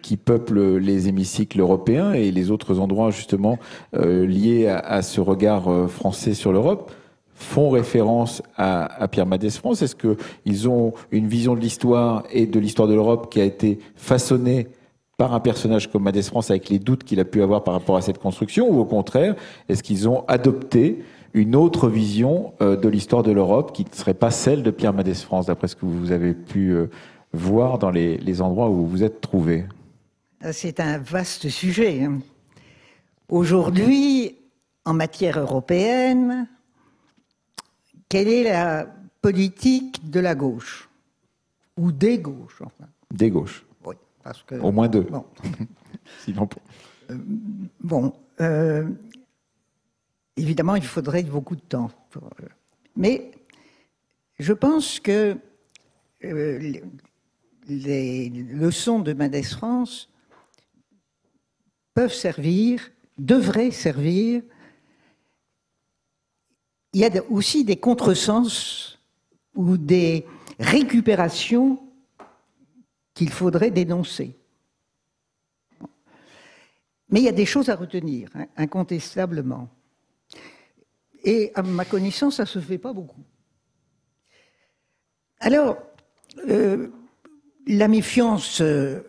[0.00, 3.58] qui peuplent les hémicycles européens et les autres endroits justement
[3.92, 6.92] liés à, ce regard français sur l'Europe
[7.34, 12.46] font référence à, à Pierre Mendès France Est-ce qu'ils ont une vision de l'histoire et
[12.46, 14.68] de l'histoire de l'Europe qui a été façonnée
[15.16, 17.96] par un personnage comme Mendès France avec les doutes qu'il a pu avoir par rapport
[17.96, 19.36] à cette construction ou au contraire,
[19.68, 24.14] est-ce qu'ils ont adopté une autre vision euh, de l'histoire de l'Europe qui ne serait
[24.14, 26.86] pas celle de Pierre Mendès France, d'après ce que vous avez pu euh,
[27.32, 29.64] voir dans les, les endroits où vous vous êtes trouvé
[30.50, 32.02] C'est un vaste sujet.
[32.04, 32.18] hein.
[33.28, 34.36] Aujourd'hui,
[34.84, 36.46] en matière européenne,
[38.08, 38.86] quelle est la
[39.22, 40.90] politique de la gauche?
[41.78, 42.90] Ou des gauches, enfin.
[43.10, 43.64] Des gauches,
[44.22, 44.54] parce que...
[44.56, 45.02] au moins deux.
[45.02, 45.24] Bon,
[46.24, 46.48] Sinon,
[47.80, 48.88] bon euh,
[50.36, 51.90] évidemment, il faudrait beaucoup de temps.
[52.10, 52.46] pour, euh,
[52.96, 53.30] mais
[54.38, 55.36] je pense que
[56.24, 60.08] euh, les- leçons de Mendès France
[61.94, 64.42] peuvent servir, devraient servir.
[66.92, 68.98] Il y a aussi des contresens
[69.54, 70.26] ou des
[70.58, 71.78] récupérations
[73.14, 74.36] qu'il faudrait dénoncer.
[77.10, 79.68] Mais il y a des choses à retenir, hein, incontestablement.
[81.24, 83.22] Et à ma connaissance, ça ne se fait pas beaucoup.
[85.40, 85.76] Alors,
[86.48, 86.88] euh,
[87.66, 89.00] la méfiance, euh,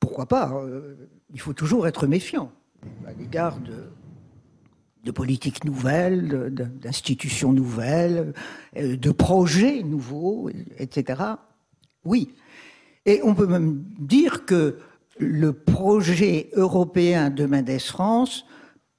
[0.00, 0.94] pourquoi pas euh,
[1.34, 2.50] Il faut toujours être méfiant
[3.06, 8.32] à l'égard de, politiques nouvelles, d'institutions nouvelles,
[8.74, 11.22] de projets nouveaux, etc.
[12.04, 12.34] Oui.
[13.06, 14.76] Et on peut même dire que
[15.18, 18.44] le projet européen de Mendes France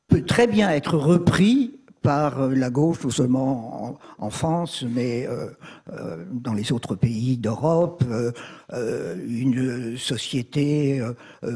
[0.08, 5.48] peut très bien être repris par euh, la gauche, non seulement en, France, mais euh,
[5.92, 8.04] euh, dans les autres pays d'Europe,
[8.72, 11.02] une société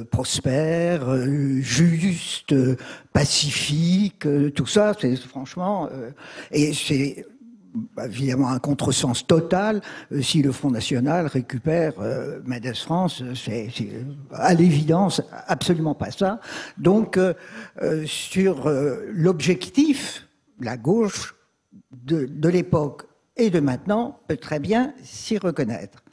[0.10, 1.15] prospère,
[1.61, 2.53] juste,
[3.14, 5.90] pacifique, tout ça, c'est franchement,
[6.52, 7.26] et c'est
[8.06, 9.81] évidemment un contresens total
[10.11, 15.95] euh, si le Front National récupère euh, Mendes France, euh, c'est euh, à l'évidence absolument
[15.95, 16.39] pas ça.
[16.77, 17.34] Donc euh,
[18.06, 20.27] sur euh, l'objectif,
[20.60, 21.35] la gauche
[21.91, 23.03] de, de l'époque
[23.38, 26.03] et de maintenant peut très bien s'y reconnaître.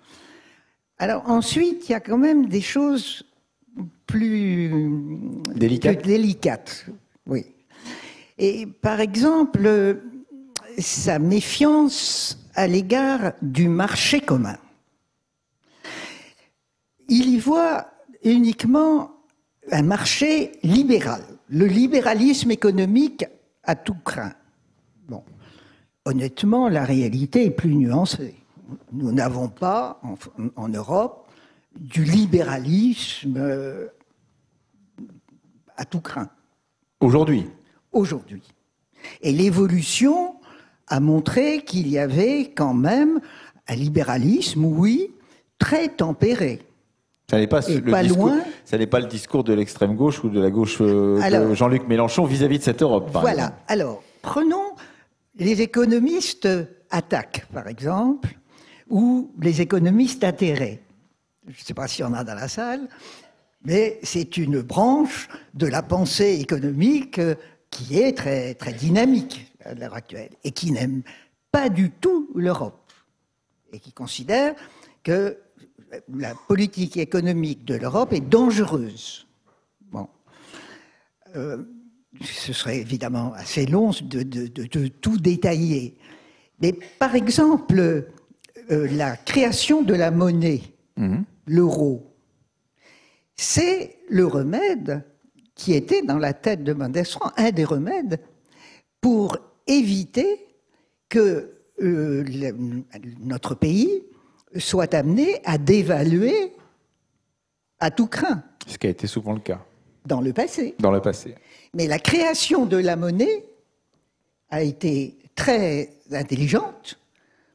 [0.99, 3.25] Alors ensuite, il y a quand même des choses
[4.07, 4.71] plus
[5.55, 6.01] Délicates.
[6.01, 6.87] plus délicates,
[7.27, 7.47] oui.
[8.39, 10.01] Et par exemple,
[10.79, 14.59] sa méfiance à l'égard du marché commun.
[17.09, 17.91] Il y voit
[18.23, 19.13] uniquement
[19.71, 23.25] un marché libéral, le libéralisme économique
[23.63, 24.35] à tout craint.
[25.09, 25.23] Bon,
[26.05, 28.35] honnêtement, la réalité est plus nuancée.
[28.93, 30.17] Nous n'avons pas en,
[30.57, 31.31] en Europe
[31.79, 33.89] du libéralisme euh,
[35.77, 36.29] à tout craint
[37.01, 37.47] aujourd'hui,
[37.93, 38.43] aujourd'hui.
[39.23, 40.38] Et l'évolution
[40.89, 43.21] a montré qu'il y avait quand même
[43.67, 45.11] un libéralisme, oui,
[45.59, 46.61] très tempéré.
[47.31, 48.41] ça n'est pas, le pas discours, loin.
[48.65, 51.87] ça n'est pas le discours de l'extrême gauche ou de la gauche euh, de Jean-Luc
[51.89, 53.13] Mélenchon vis-à-vis de cette Europe.
[53.13, 53.45] par voilà.
[53.45, 53.63] exemple.
[53.69, 54.75] Alors, prenons
[55.37, 56.49] les économistes
[56.91, 58.29] attaques, par exemple,
[58.89, 60.81] ou les économistes atterrés.
[61.47, 62.89] Je ne sais pas s'il y en a dans la salle,
[63.65, 67.21] mais c'est une branche de la pensée économique
[67.71, 71.03] qui est très, très dynamique à l'heure actuelle et qui n'aime
[71.53, 72.93] pas du tout l'Europe
[73.73, 74.55] et qui considère
[75.03, 75.39] que
[76.15, 79.27] la politique économique de l'Europe est dangereuse.
[79.91, 80.09] Bon.
[81.37, 81.59] Euh,
[82.23, 85.97] ce serait évidemment assez long de, de- de- de tout détailler.
[86.61, 87.79] Mais par exemple,
[88.71, 90.63] euh, la création de la monnaie,
[90.97, 91.25] Mhm.
[91.47, 92.15] l'euro,
[93.37, 95.05] c'est le remède
[95.55, 97.03] qui était dans la tête de Mendes
[97.37, 98.21] un des remèdes
[99.01, 99.39] pour
[99.69, 100.47] éviter
[101.09, 102.25] que euh,
[103.21, 104.03] notre pays
[104.57, 106.53] soit amené à dévaluer
[107.81, 108.43] à tout craint.
[108.67, 109.65] Ce qui a été souvent le cas.
[110.05, 110.75] Dans le passé.
[110.79, 111.35] Dans le passé.
[111.75, 113.45] Mais la création de la monnaie
[114.51, 116.99] a été très intelligente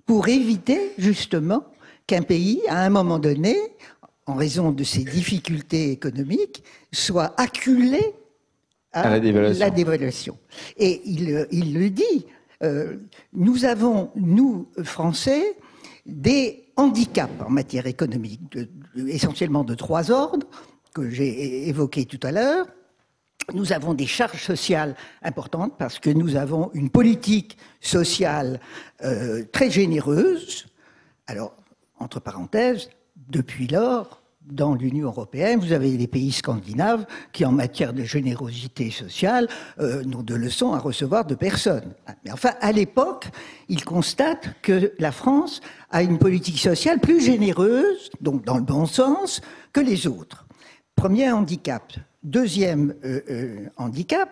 [0.06, 1.66] pour éviter justement
[2.08, 3.58] qu'un pays, à un moment donné,
[4.26, 8.14] en raison de ses difficultés économiques, soit acculé
[8.94, 9.20] à, la,
[9.70, 10.38] dévaluation.
[10.78, 12.26] Et il, il, le dit,
[12.64, 12.98] euh,
[13.34, 15.58] nous avons, nous, Français,
[16.06, 18.58] des handicaps en matière économique,
[19.08, 20.48] essentiellement de trois ordres,
[20.94, 22.68] que j'ai évoqués tout à l'heure.
[23.54, 28.60] Nous avons des charges sociales importantes parce que nous avons une politique sociale
[29.04, 30.68] euh, très généreuse.
[31.28, 31.56] Alors,
[32.00, 32.90] entre parenthèses,
[33.28, 38.92] depuis lors, dans l'Union européenne, vous avez les pays scandinaves qui, en matière de générosité
[38.92, 39.48] sociale,
[39.80, 41.94] euh, n'ont de leçons à recevoir de personne.
[42.26, 43.28] Mais enfin, à l'époque,
[43.70, 45.62] ils constatent que la France
[45.92, 49.42] a une politique sociale plus généreuse, donc dans le bon sens,
[49.72, 50.46] que les autres.
[50.96, 51.94] Premier handicap.
[52.24, 54.30] Deuxième euh, euh, handicap,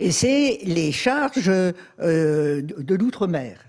[0.00, 3.67] et c'est les charges de l'outre-mer.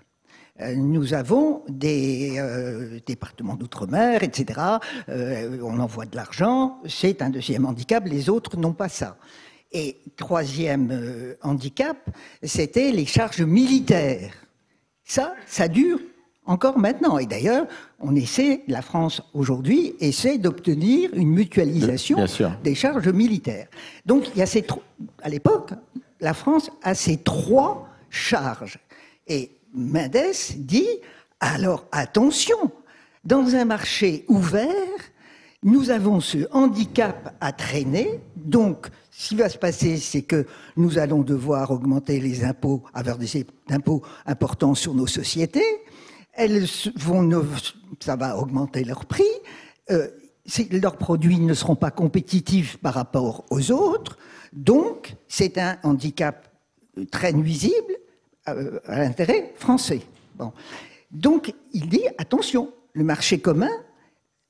[0.61, 4.59] Euh, nous avons des euh, départements d'outre-mer, etc.
[5.07, 9.17] Euh, on envoie de l'argent, c'est un deuxième handicap, les autres n'ont pas ça.
[9.71, 11.97] Et troisième handicap,
[12.41, 14.33] c'était les charges militaires.
[15.03, 15.99] Ça, ça dure
[16.45, 17.19] encore maintenant.
[17.19, 17.67] Et d'ailleurs,
[17.99, 22.17] on essaie, la France aujourd'hui essaie d'obtenir une mutualisation
[22.63, 23.67] des charges militaires.
[24.07, 24.65] Donc, il y a ces
[25.21, 25.73] à l'époque,
[26.19, 28.79] la France a ces trois charges.
[29.27, 30.17] Et Mendes
[30.57, 30.87] dit
[31.39, 32.71] alors attention,
[33.23, 34.67] dans un marché ouvert,
[35.63, 38.19] nous avons ce handicap à traîner.
[38.35, 40.45] Donc, ce qui va se passer, c'est que
[40.77, 45.81] nous allons devoir augmenter les impôts, avoir des impôts importants sur nos sociétés.
[46.33, 46.65] Elles
[46.95, 47.29] vont,
[47.99, 49.23] ça va augmenter leur prix.
[49.91, 50.07] Euh,
[50.71, 54.17] leurs produits ne seront pas compétitifs par rapport aux autres.
[54.53, 56.47] Donc, c'est un handicap
[57.11, 57.98] très nuisible
[58.47, 60.01] euh, à, l'intérêt français.
[60.35, 60.53] Bon.
[61.11, 63.71] Donc, il dit attention, le marché commun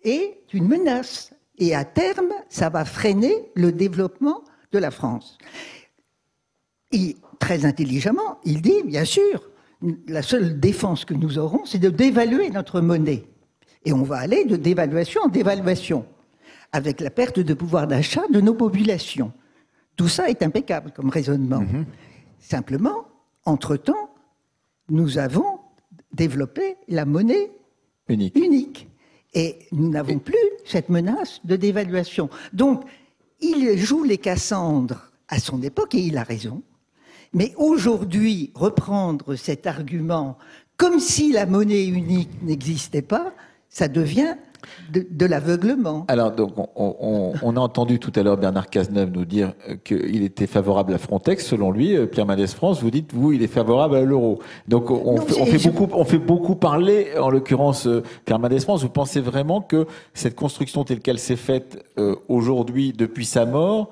[0.03, 1.33] est une menace.
[1.57, 5.37] Et à terme, ça va freiner le développement de la France.
[6.91, 9.49] Et très intelligemment, il dit, bien sûr,
[10.07, 13.25] la seule défense que nous aurons, c'est de dévaluer notre monnaie.
[13.85, 16.05] Et on va aller de dévaluation en dévaluation,
[16.71, 19.31] avec la perte de pouvoir d'achat de nos populations.
[19.95, 21.61] Tout ça est impeccable comme raisonnement.
[21.61, 21.85] Mm-hmm.
[22.39, 23.05] Simplement,
[23.45, 24.13] entre-temps,
[24.89, 25.59] nous avons
[26.11, 27.51] développé la monnaie
[28.07, 28.87] unique.
[29.33, 30.35] Et nous n'avons plus
[30.65, 32.29] cette menace de dévaluation.
[32.51, 32.83] Donc,
[33.39, 36.63] il joue les Cassandres à son époque, et il a raison.
[37.33, 40.37] Mais aujourd'hui, reprendre cet argument
[40.77, 43.33] comme si la monnaie unique n'existait pas,
[43.67, 44.35] ça devient
[44.91, 46.05] de, l'aveuglement.
[46.07, 50.93] Alors, donc, on, a entendu tout à l'heure Bernard Cazeneuve nous dire qu'il était favorable
[50.93, 51.45] à Frontex.
[51.45, 54.39] Selon lui, euh, Pierre Mendès France, vous dites, vous, il est favorable à l'euro.
[54.67, 58.81] Donc, on, fait, beaucoup, on fait beaucoup parler, en l'occurrence, euh, Pierre Mendès France.
[58.81, 63.89] Vous pensez vraiment que cette construction telle qu'elle s'est faite euh, aujourd'hui, depuis sa mort,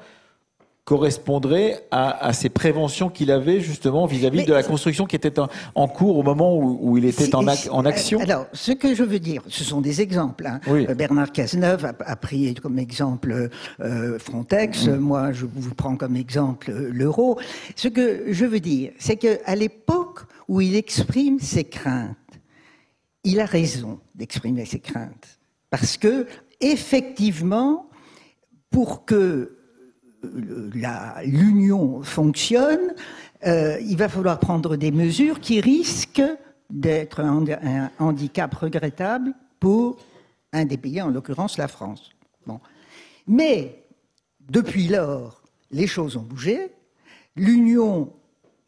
[0.87, 5.33] correspondrait à, ces préventions qu'il avait justement vis-à-vis de la construction qui était
[5.75, 9.43] en, cours au moment où, il était en, action Alors, ce que je veux dire,
[9.49, 10.47] ce sont des exemples.
[10.47, 10.61] Hein.
[10.69, 13.49] Euh, Bernard Cazeneuve a, pris comme exemple
[13.81, 14.95] euh, Frontex, mm.
[14.95, 17.37] moi je vous prends comme exemple euh, l'euro.
[17.75, 22.15] Ce que je veux dire, c'est qu'à l'époque où il exprime ses craintes,
[23.25, 25.37] il a raison d'exprimer ses craintes.
[25.69, 26.27] Parce que,
[26.61, 27.89] effectivement,
[28.69, 29.56] pour que
[30.23, 32.93] l'union fonctionne,
[33.45, 36.23] euh, il va falloir prendre des mesures qui risquent
[36.69, 39.97] d'être un, handicap regrettable pour
[40.53, 42.11] un des pays, en l'occurrence la France.
[42.45, 42.59] Bon.
[43.27, 43.83] Mais
[44.49, 45.41] depuis lors,
[45.71, 46.71] les choses ont bougé,
[47.35, 48.13] l'union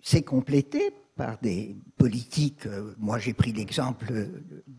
[0.01, 2.65] s'est complétée par des politiques.
[2.65, 4.05] Euh, moi, j'ai pris l'exemple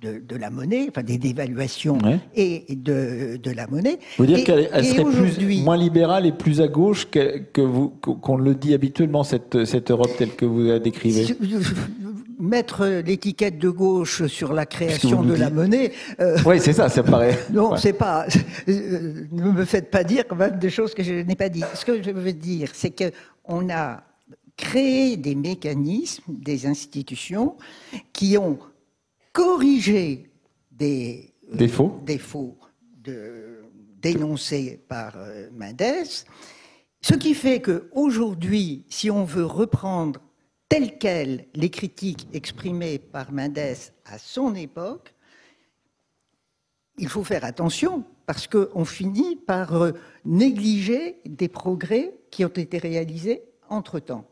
[0.01, 1.99] de, la monnaie, enfin des dévaluations
[2.35, 3.99] et de, de, la monnaie.
[4.17, 8.55] Vous dire qu'elle serait plus, moins libérale et plus à gauche que, vous qu'on le
[8.55, 11.27] dit habituellement cette, cette Europe telle que vous la décrivez.
[12.39, 15.93] Mettre l'étiquette de gauche sur la création de la monnaie.
[16.21, 17.39] Euh, oui, c'est ça, ça paraît.
[17.53, 18.25] Non, c'est pas.
[18.67, 21.65] Euh, ne me faites pas dire quand même des choses que je n'ai pas dit.
[21.75, 23.13] Ce que je veux dire, c'est que
[23.45, 24.05] on a
[24.61, 27.57] créer des mécanismes, des institutions
[28.13, 28.59] qui ont
[29.33, 30.31] corrigé
[30.71, 32.59] des euh, défauts, défauts
[32.99, 33.65] de,
[34.03, 36.05] dénoncé par euh, Mendes.
[37.01, 40.21] Ce qui fait qu'aujourd'hui, si on veut reprendre
[40.69, 45.15] telles quelles les critiques exprimées par Mendes à son époque,
[46.99, 49.93] il faut faire attention parce qu'on finit par euh,
[50.27, 54.30] négliger des progrès qui ont été réalisés entre-temps.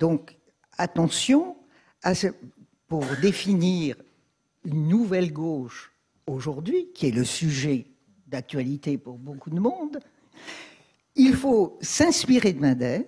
[0.00, 0.34] Donc,
[0.78, 1.56] attention
[2.02, 2.28] à ce,
[2.88, 3.96] pour définir
[4.64, 5.92] une nouvelle gauche
[6.26, 7.86] aujourd'hui, qui est le sujet
[8.26, 10.00] d'actualité pour beaucoup de monde,
[11.16, 13.04] il faut s'inspirer de Mendes,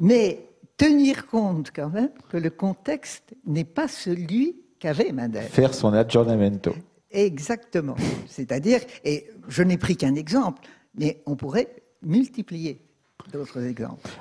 [0.00, 0.44] mais
[0.76, 5.38] tenir compte quand même que le contexte n'est pas celui qu'avait Mendes.
[5.50, 6.74] Faire son aggiornamento.
[7.12, 7.94] Exactement.
[8.26, 10.62] C'est-à-dire, et je n'ai pris qu'un exemple,
[10.96, 12.83] mais on pourrait multiplier
[13.32, 13.58] d'autres.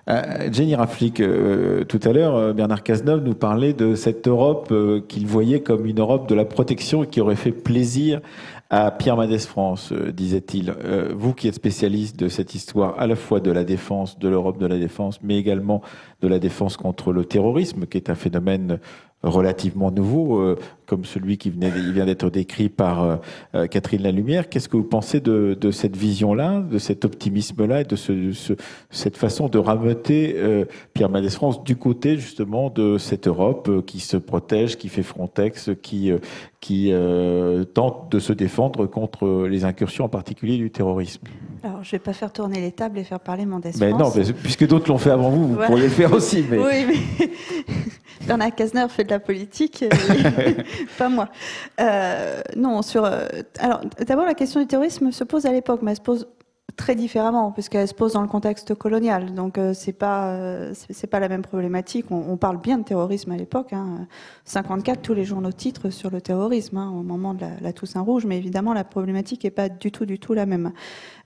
[0.09, 4.73] Euh, Jenny Raflik, euh, tout à l'heure, euh, Bernard Cazeneuve nous parlait de cette Europe
[5.07, 8.21] qu'il voyait comme une Europe de la protection et qui aurait fait plaisir
[8.69, 10.73] à Pierre Mendès France, disait-il.
[11.15, 14.57] vous qui êtes spécialiste de cette histoire à la fois de la défense, de l'Europe
[14.57, 15.81] de la défense, mais également
[16.21, 18.79] de la défense contre le terrorisme, qui est un phénomène
[19.21, 20.55] relativement nouveau,
[20.93, 23.15] comme celui qui venait, il vient d'être décrit par euh,
[23.55, 24.47] euh, Catherine Lalumière.
[24.47, 28.53] Qu'est-ce que vous pensez de, de cette vision-là, de cet optimisme-là et de ce, ce,
[28.91, 30.35] cette façon de rameuter
[30.93, 35.71] Pierre Mendès France du côté justement de cette Europe qui se protège, qui fait Frontex,
[35.81, 36.11] qui,
[36.59, 36.93] qui
[37.73, 41.23] tente de se défendre contre les incursions en particulier du terrorisme?
[41.63, 44.15] Alors, je ne vais pas faire tourner les tables et faire parler Mendès mais France.
[44.15, 46.43] Non, puisque d'autres l'ont fait avant vous, vous pourriez le faire aussi.
[46.49, 46.59] Mais...
[46.59, 47.29] Oui, mais
[48.27, 49.83] Bernard Cazeneuve fait de la politique,
[50.97, 51.29] pas moi.
[51.79, 53.05] Euh, non, sur.
[53.05, 53.27] Euh,
[53.59, 56.27] alors, d'abord, la question du terrorisme se pose à l'époque, mais elle se pose
[56.75, 59.33] très différemment, puisqu'elle se pose dans le contexte colonial.
[59.33, 62.05] Donc, euh, c'est pas euh, c'est pas la même problématique.
[62.09, 63.73] On, on, parle bien de terrorisme à l'époque.
[63.73, 64.07] Hein.
[64.45, 68.01] 54, tous les journaux titres sur le terrorisme hein, au moment de la, la, Toussaint
[68.01, 70.71] Rouge, mais évidemment, la problématique est pas du tout, du tout la même.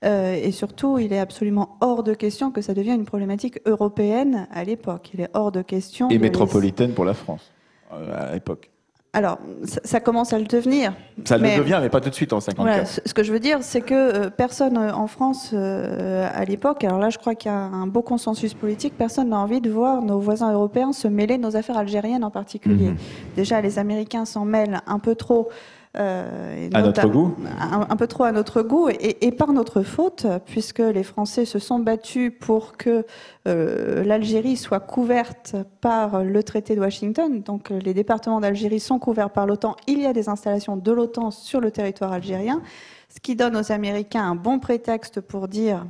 [0.04, 4.48] Euh, et surtout, il est absolument hors de question que ça devienne une problématique européenne
[4.52, 5.12] à l'époque.
[5.14, 6.10] Il est hors de question.
[6.10, 7.52] Et métropolitaine pour la France
[7.90, 8.70] à l'époque.
[9.14, 9.40] Alors,
[9.84, 10.94] ça, commence à le devenir.
[11.26, 13.02] Ça le devient, mais pas tout de suite en 54.
[13.06, 16.84] ce, que je veux dire, c'est que euh, personne euh, en France, euh, à l'époque,
[16.84, 19.72] alors là, je crois qu'il y a un beau consensus politique, personne n'a envie de
[19.72, 22.90] voir nos voisins européens se mêler de nos affaires algériennes en particulier.
[22.90, 22.98] Mhm.
[23.36, 25.50] Déjà, les Américains s'en mêlent un peu trop
[25.98, 30.28] euh, à notre goût un, peu trop à notre goût et, et, par notre faute,
[30.46, 33.06] puisque les Français se sont battus pour que
[33.48, 37.42] euh, l'Algérie soit couverte par le traité de Washington.
[37.42, 39.76] Donc les départements d'Algérie sont couverts par l'OTAN.
[39.88, 42.62] Il y a des installations de l'OTAN sur le territoire algérien,
[43.10, 45.86] ce qui donne aux Américains un bon prétexte pour dire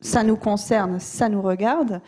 [0.00, 2.00] ça nous concerne, ça nous regarde,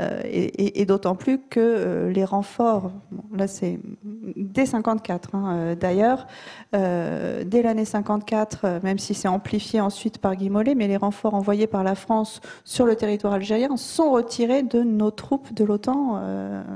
[0.00, 2.90] euh, et, d'autant plus que euh, les renforts,
[3.32, 6.26] là c'est dès 54 hein, euh, d'ailleurs,
[6.72, 11.66] dès l'année 54, même si c'est amplifié ensuite par Guy Mollet, mais les renforts envoyés
[11.66, 16.20] par la France sur le territoire algérien sont retirés de nos troupes de l'OTAN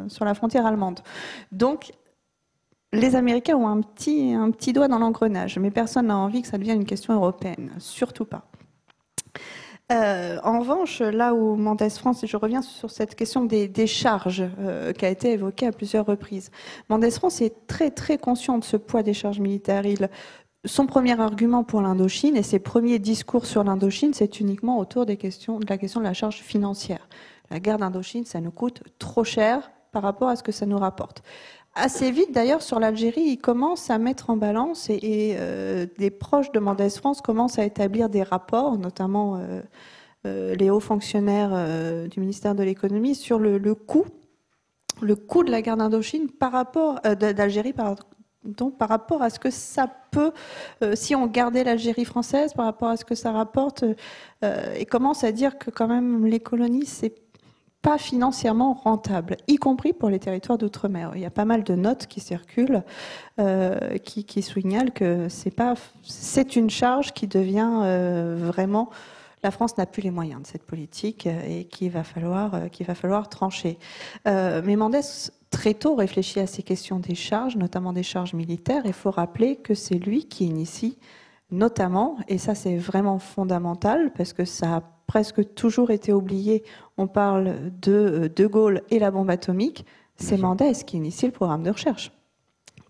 [0.08, 1.00] sur la frontière allemande.
[1.50, 1.92] Donc
[2.92, 6.48] les Américains ont un petit, un petit doigt dans l'engrenage, mais personne n'a envie que
[6.48, 8.44] ça devienne une question européenne, surtout pas.
[9.90, 13.86] Euh, en revanche, là où Mendes France, et je reviens sur cette question des, des
[13.86, 16.50] charges euh, qui a été évoquée à plusieurs reprises,
[16.90, 19.86] Mendes France est très très conscient de ce poids des charges militaires.
[19.86, 20.10] Il,
[20.66, 25.12] son premier argument pour l'Indochine et ses premiers discours sur l'Indochine, c'est uniquement autour de
[25.12, 27.08] la question de la charge financière.
[27.50, 30.76] La guerre d'Indochine, ça nous coûte trop cher par rapport à ce que ça nous
[30.76, 31.22] rapporte
[31.74, 36.52] assez vite, d'ailleurs, sur l'Algérie, il commence à mettre en balance et, euh, des proches
[36.52, 39.60] de Mendès France commencent à établir des rapports, notamment euh,
[40.26, 44.06] euh, les hauts fonctionnaires du ministère de l'économie, sur le, coût,
[45.00, 47.74] le coût de la guerre d'Indochine par rapport d'Algérie,
[48.44, 50.32] donc par rapport à ce que ça peut,
[50.94, 53.84] si on gardait l'Algérie française, par rapport à ce que ça rapporte,
[54.42, 57.27] et commence à dire que quand même les colonies, c'est
[57.96, 61.12] financièrement rentable, y compris pour les territoires d'outre-mer.
[61.14, 62.82] Il y a pas mal de notes qui circulent
[63.40, 68.90] euh, qui, qui signalent que c'est pas, c'est une charge qui devient euh, vraiment.
[69.42, 72.86] La France n'a plus les moyens de cette politique et qu'il va falloir, euh, qu'il
[72.86, 73.78] va falloir trancher.
[74.26, 78.82] Euh, mais Mendès très tôt réfléchit à ces questions des charges, notamment des charges militaires.
[78.84, 80.98] Il faut rappeler que c'est lui qui initie
[81.50, 86.62] notamment, et ça c'est vraiment fondamental parce que ça a presque toujours été oublié,
[86.98, 89.84] on parle de euh, De Gaulle et la bombe atomique,
[90.16, 92.12] c'est Mendès qui initie le programme de recherche.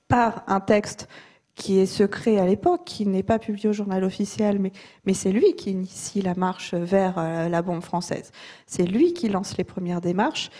[0.08, 1.08] Par un texte
[1.54, 4.72] qui est secret à l'époque, qui n'est pas publié au journal officiel, mais,
[5.04, 8.30] mais c'est lui qui initie la marche vers euh, la bombe française.
[8.66, 10.50] C'est lui qui lance les premières démarches.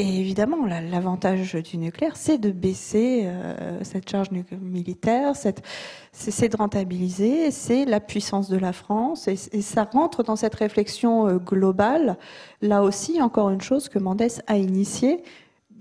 [0.00, 7.50] Et évidemment, l'avantage du nucléaire, c'est de baisser euh, cette charge militaire, c'est de rentabiliser,
[7.50, 12.16] c'est la puissance de la France, et, ça rentre dans cette réflexion euh, globale.
[12.62, 15.22] Là aussi, encore une chose que Mendes a initiée,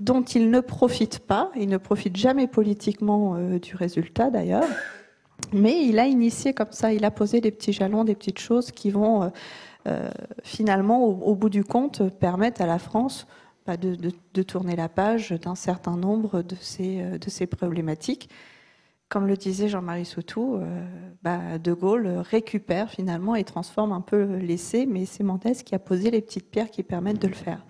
[0.01, 4.67] dont il ne profite pas, il ne profite jamais politiquement euh, du résultat d'ailleurs,
[5.53, 8.71] mais il a initié comme ça, il a posé des petits jalons, des petites choses
[8.71, 9.31] qui vont
[10.43, 13.25] finalement, au, bout du compte, permettre à la France
[13.77, 18.29] de, tourner la page d'un certain nombre de ces, euh, problématiques.
[19.09, 20.85] Comme le disait Jean-Marie Soutou, euh,
[21.23, 25.79] bah, De Gaulle récupère finalement et transforme un peu l'essai, mais c'est Mendes qui a
[25.79, 27.65] posé les petites pierres qui permettent de le faire.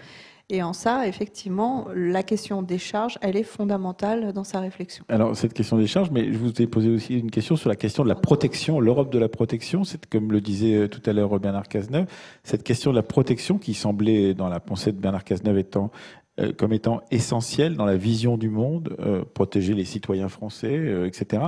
[0.52, 5.06] Et en ça, effectivement, la question des charges, elle est fondamentale dans sa réflexion.
[5.08, 7.76] Alors, cette question des charges, mais je vous ai posé aussi une question sur la
[7.76, 9.84] question de la protection, l'Europe de la protection.
[9.84, 12.08] C'est comme le disait euh, tout à l'heure Bernard Cazeneuve,
[12.44, 15.92] cette question de la protection qui semblait, dans la pensée de Bernard Cazeneuve, étant
[16.40, 21.44] euh, comme étant essentielle dans la vision du monde, euh, protéger les citoyens français, etc.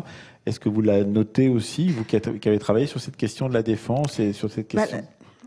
[0.46, 3.64] Est-ce que vous la notez aussi, vous qui avez travaillé sur cette question de la
[3.64, 4.86] défense et sur cette bah,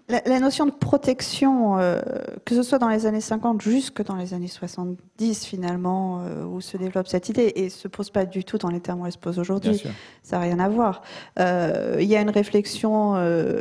[0.06, 2.00] question la, notion de protection, euh,
[2.44, 6.60] que ce soit dans les années 50 jusque dans les années 70 finalement, euh, où
[6.60, 9.12] se développe cette idée, et se pose pas du tout dans les termes où elle
[9.12, 9.82] se pose aujourd'hui.
[10.22, 11.02] Ça n'a rien à voir.
[11.38, 13.14] Euh, il y a une réflexion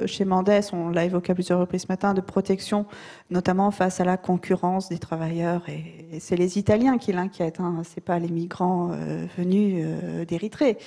[0.05, 2.85] chez Mendes, on l'a évoqué à plusieurs reprises ce matin, de protection,
[3.29, 5.61] notamment face à la concurrence des travailleurs.
[5.69, 7.59] Et, c'est les Italiens qui l'inquiètent.
[7.59, 7.81] Hein.
[7.83, 8.91] C'est pas les migrants
[9.37, 9.85] venus
[10.27, 10.77] d'Érythrée.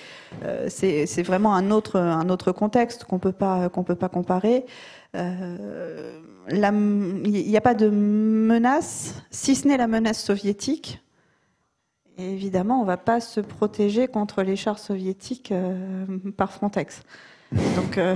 [0.69, 4.65] c'est vraiment un autre un autre contexte qu'on peut pas qu'on peut pas comparer.
[5.16, 6.20] Euh,
[6.51, 11.02] il n'y a pas de menace, si ce n'est la menace soviétique.
[12.18, 16.06] Et évidemment, on ne va pas se protéger contre les chars soviétiques euh,
[16.36, 17.02] par Frontex.
[17.52, 18.14] Donc, euh,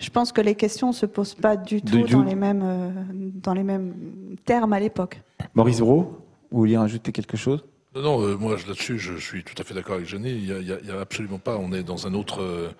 [0.00, 3.54] je pense que les questions ne se posent pas du tout dans, les mêmes, dans
[3.54, 3.94] les mêmes
[4.44, 5.20] termes à l'époque.
[5.54, 6.18] Maurice Brault,
[6.50, 7.64] vous vouliez rajouter quelque chose?
[7.94, 10.30] Non, moi là-dessus, je suis tout à fait d'accord avec Jenny.
[10.30, 11.56] Il n'y a, a, absolument pas.
[11.58, 12.72] On est dans un autre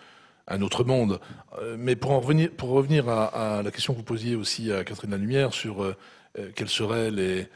[0.48, 1.20] un autre monde.
[1.58, 5.52] Euh, mais pour, en revenir, à, la question que vous posiez aussi à Catherine Lalumière
[5.52, 5.96] sur euh,
[6.38, 7.48] euh, quels seraient les,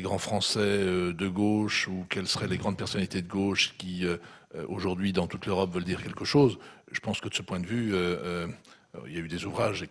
[0.00, 4.04] grands Français de gauche ou quelles seraient les grandes personnalités de gauche qui,
[4.66, 6.58] aujourd'hui, dans toute l'Europe, veulent dire quelque chose,
[6.90, 7.94] je pense que de ce point de vue,
[9.06, 9.86] il y a eu des ouvrages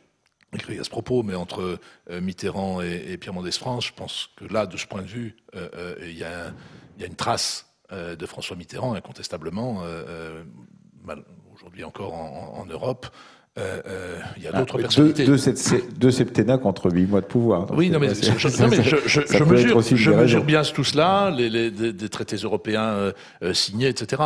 [0.52, 1.80] écrits à ce propos, mais entre
[2.12, 6.18] Mitterrand et, Pierre Mendès France, je pense que là, de ce point de vue, il
[6.18, 6.54] y, a,
[7.00, 9.82] une trace de François Mitterrand, incontestablement,
[11.60, 13.08] aujourd'hui encore en, Europe.
[13.58, 15.26] Euh, euh, il y a d'autres ah, personnalités.
[15.26, 17.68] Deux, septennats contre huit mois de pouvoir.
[17.76, 23.12] oui, non, mais, je, je, mesure, je mesure, bien tout cela, les, traités européens
[23.42, 24.22] euh, signés, etc.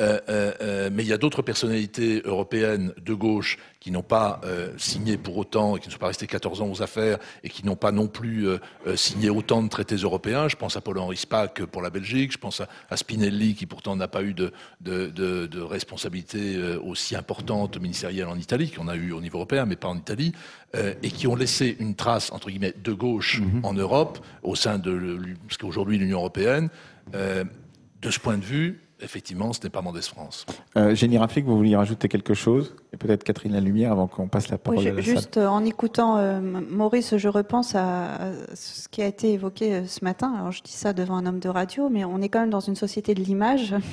[0.00, 5.36] mais il y a d'autres personnalités européennes de gauche qui n'ont pas euh, signé pour
[5.36, 7.92] autant, et qui ne sont pas restés 14 ans aux affaires, et qui n'ont pas
[7.92, 10.48] non plus euh, euh, signé autant de traités européens.
[10.48, 12.60] Je pense à Paul-Henri Spack pour la Belgique, je pense
[12.90, 18.26] à, Spinelli, qui pourtant n'a pas eu de, de, de, de responsabilité aussi importante ministérielle
[18.26, 20.32] en Italie, qu'on a eu au niveau européen, mais pas en Italie,
[20.74, 23.64] et qui ont laissé une trace, entre guillemets, de gauche mm-hmm.
[23.64, 25.18] en Europe, au sein de
[25.48, 26.68] ce qu'aujourd'hui l'Union européenne.
[27.12, 30.46] de ce point de vue, effectivement, ce n'est pas Mendès France.
[30.76, 34.48] Euh, Jenny Raflik, vous vouliez rajouter quelque chose Et peut-être Catherine Lalumière avant qu'on passe
[34.48, 38.18] la parole à la Juste euh, en écoutant euh, Maurice, je repense à,
[38.54, 40.34] ce qui a été évoqué euh, ce matin.
[40.36, 42.60] Alors je dis ça devant un homme de radio, mais on est quand même dans
[42.60, 43.74] une société de l'image.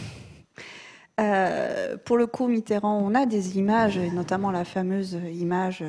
[2.06, 5.82] pour le coup, Mitterrand, on a des images, et notamment la fameuse image,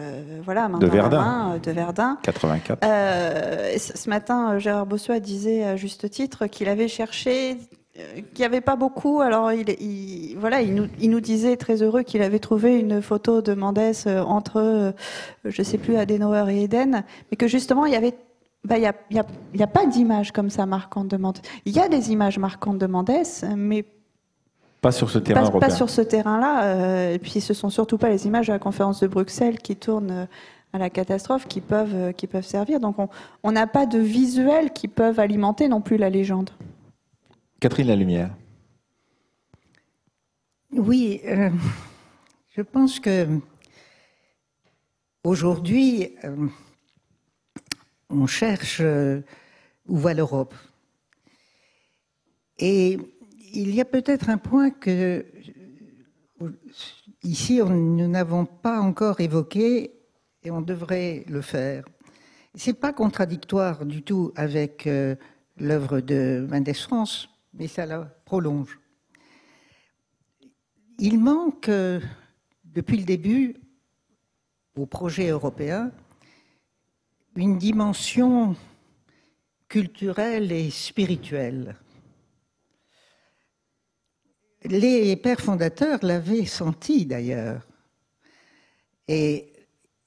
[0.44, 2.80] voilà, de Verdun, de Verdun, 84.
[2.84, 7.59] ce matin, Gérard Bossuat disait à juste titre qu'il avait cherché
[7.97, 9.20] qu'il n'y avait pas beaucoup.
[9.20, 13.40] Alors, il, voilà, il nous, il nous, disait très heureux qu'il avait trouvé une photo
[13.43, 14.93] de Mendès euh, entre, euh,
[15.44, 18.14] je ne sais plus, Adenauer et Eden, mais que justement, il y avait.
[18.64, 21.40] Bah, il n'y a, y a, y a, pas d'image comme ça marquante de Mendès.
[21.66, 23.85] Il y a des images marquantes de Mendès, mais
[24.81, 26.64] pas sur ce terrain pas, pas sur ce terrain-là.
[26.64, 29.77] Euh, et puis, ce sont surtout pas les images de la conférence de Bruxelles qui
[29.77, 30.27] tournent
[30.73, 32.81] à la catastrophe qui peuvent, qui peuvent servir.
[32.81, 32.97] Donc,
[33.44, 36.51] on n'a pas de visuels qui peuvent alimenter non plus la légende.
[37.58, 38.36] Catherine Lalumière.
[40.72, 41.48] Oui, euh,
[42.54, 43.26] je pense que
[45.24, 46.48] aujourd'hui, euh,
[48.10, 49.22] on cherche euh,
[49.88, 50.54] où va l'Europe.
[52.58, 52.98] Et
[53.54, 55.24] il y a peut-être un point que
[57.22, 59.92] ici nous n'avons pas encore évoqué
[60.42, 61.84] et on devrait le faire.
[62.54, 64.88] C'est pas contradictoire du tout avec
[65.58, 68.78] l'œuvre de Mendes France, mais ça la prolonge.
[70.98, 71.70] Il manque,
[72.64, 73.56] depuis le début,
[74.76, 75.90] au projet européen,
[77.34, 78.56] une dimension
[79.68, 81.76] culturelle et spirituelle.
[84.64, 87.66] Les pères fondateurs l'avaient senti d'ailleurs.
[89.08, 89.52] Et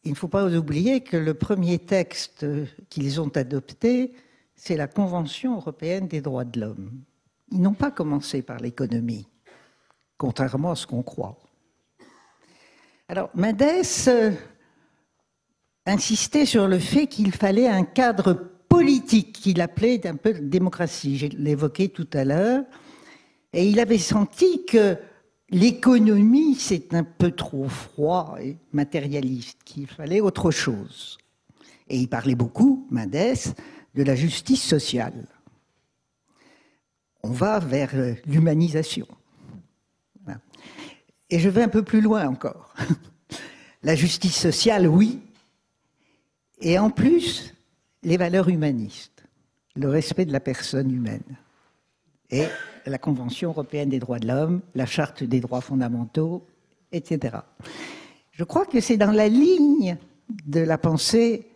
[0.04, 2.46] il ne faut pas oublier que le premier texte
[2.90, 4.14] qu'ils ont adopté,
[4.56, 7.04] c'est la Convention européenne des droits de l'homme.
[7.52, 9.28] Ils n'ont pas commencé par l'économie,
[10.18, 11.38] contrairement à ce qu'on croit.
[13.08, 13.64] Alors, Mendes
[14.08, 14.32] euh,
[15.86, 18.34] insistait sur le fait qu'il fallait un cadre
[18.70, 21.18] politique qu'il appelait un peu démocratie.
[21.18, 22.64] Je l'évoquais tout à l'heure.
[23.52, 24.96] Et il avait senti que
[25.50, 31.18] l'économie, c'est un peu trop froid et matérialiste, qu'il fallait autre chose.
[31.88, 33.56] Et il parlait beaucoup, Mendes,
[33.96, 35.26] de la justice sociale.
[37.24, 39.08] On va vers euh, l'humanisation.
[41.32, 42.74] Et je vais un peu plus loin encore.
[43.84, 45.20] La justice sociale, oui.
[46.60, 47.54] Et en plus,
[48.04, 49.24] les valeurs humanistes,
[49.76, 51.38] le respect de la personne humaine.
[52.32, 52.46] Et
[52.86, 56.46] la Convention européenne des droits de l'homme, la Charte des droits fondamentaux,
[56.92, 57.38] etc.
[58.32, 59.98] Je crois que c'est dans la ligne
[60.46, 61.48] de la pensée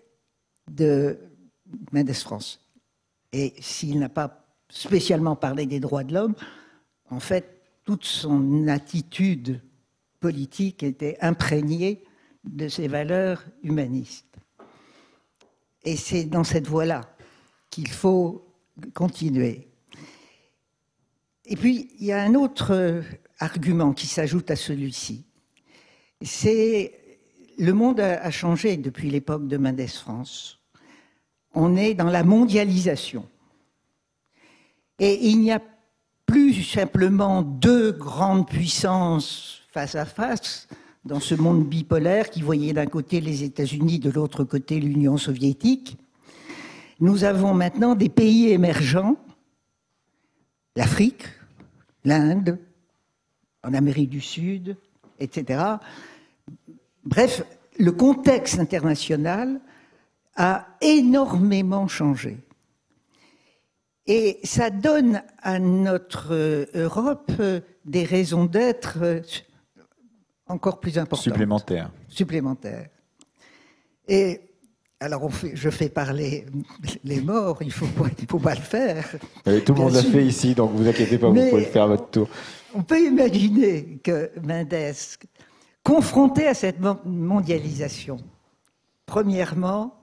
[0.71, 1.17] de
[1.91, 2.61] Mendes France.
[3.33, 4.42] Et s'il n'a pas
[4.73, 6.33] spécialement parlé des droits de l'homme,
[7.09, 9.61] en fait, toute son attitude
[10.19, 12.03] politique était imprégnée
[12.43, 14.35] de ses valeurs humanistes.
[15.83, 17.01] Et c'est dans cette voie-là
[17.69, 18.47] qu'il faut
[18.93, 19.67] continuer.
[21.45, 23.03] Et puis, il y a un autre
[23.39, 25.25] argument qui s'ajoute à celui-ci.
[26.21, 26.93] C'est
[27.59, 30.59] le monde a changé depuis l'époque de Mendes France.
[31.53, 33.27] On est dans la mondialisation.
[35.05, 35.61] Et il n'y a
[36.25, 40.69] plus simplement deux grandes puissances face à face
[41.03, 45.97] dans ce monde bipolaire qui voyait d'un côté les États-Unis, de l'autre côté l'Union soviétique.
[47.01, 49.17] Nous avons maintenant des pays émergents,
[50.77, 51.25] l'Afrique,
[52.05, 52.57] l'Inde,
[53.61, 54.77] en Amérique du Sud,
[55.19, 55.61] etc.
[57.03, 57.43] Bref,
[57.77, 59.59] le contexte international
[60.37, 62.37] a énormément changé.
[64.05, 67.31] Et ça donne à notre Europe
[67.85, 69.21] des raisons d'être
[70.47, 71.23] encore plus importantes.
[71.23, 71.91] Supplémentaires.
[72.09, 72.89] Supplémentaires.
[74.07, 74.41] Et
[74.99, 76.45] alors, je fais parler
[77.03, 79.05] les morts, il ne faut, pas, faut pas le faire.
[79.43, 81.87] tout le monde l'a fait ici, donc vous inquiétez pas, vous pouvez le faire à
[81.87, 82.29] votre tour.
[82.73, 84.95] On peut imaginer que Mendes,
[85.83, 88.17] confronté à cette mondialisation,
[89.05, 89.93] premièrement,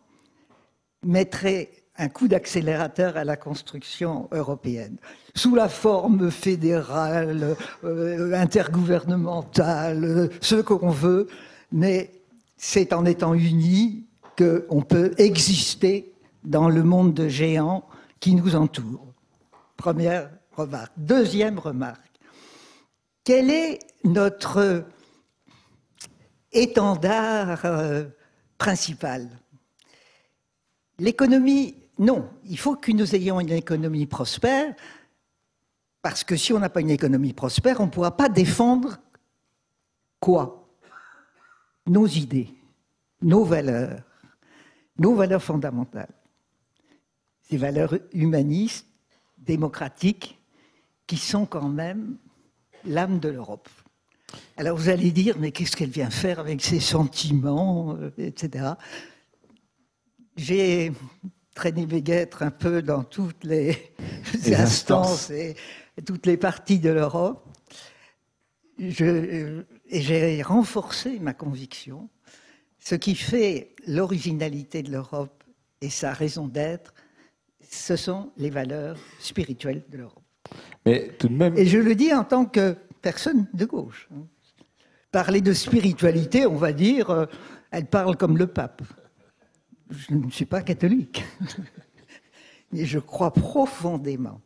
[1.02, 1.70] mettrait
[2.00, 4.96] un coup d'accélérateur à la construction européenne,
[5.34, 11.28] sous la forme fédérale, euh, intergouvernementale, ce qu'on veut,
[11.70, 12.10] mais
[12.56, 14.06] c'est en étant unis
[14.38, 17.86] qu'on peut exister dans le monde de géants
[18.18, 19.06] qui nous entoure.
[19.76, 20.92] Première remarque.
[20.96, 22.00] Deuxième remarque.
[23.24, 24.86] Quel est notre
[26.52, 28.04] étendard euh,
[28.56, 29.28] principal?
[30.98, 32.30] L'économie, non.
[32.46, 34.74] Il faut que nous ayons une économie prospère,
[36.00, 38.98] parce que si on n'a pas une économie prospère, on ne pourra pas défendre
[40.18, 40.66] quoi?
[41.86, 42.48] Nos idées,
[43.20, 44.00] nos valeurs,
[44.98, 46.14] nos valeurs fondamentales.
[47.42, 48.86] Ces valeurs humanistes,
[49.36, 50.38] démocratiques,
[51.06, 52.16] qui sont quand même
[52.86, 53.68] l'âme de l'Europe.
[54.56, 58.72] Alors vous allez dire, mais qu'est-ce qu'elle vient faire avec ses sentiments, euh, etc.
[60.36, 60.92] J'ai
[61.60, 63.92] traîné mes guêtres un peu dans toutes les,
[64.56, 65.54] instances et
[66.06, 67.46] toutes les parties de l'Europe.
[68.78, 72.08] et j'ai renforcé ma conviction.
[72.78, 75.44] Ce qui fait l'originalité de l'Europe
[75.82, 76.94] et sa raison d'être,
[77.70, 80.24] ce sont les valeurs spirituelles de l'Europe.
[80.86, 81.58] Mais tout de même.
[81.58, 84.08] Et je le dis en tant que personne de gauche.
[85.12, 87.26] Parler de spiritualité, on va dire, euh,
[87.70, 88.80] elle parle comme le pape.
[89.90, 91.24] Je ne suis pas catholique.
[92.72, 94.40] Mais je crois profondément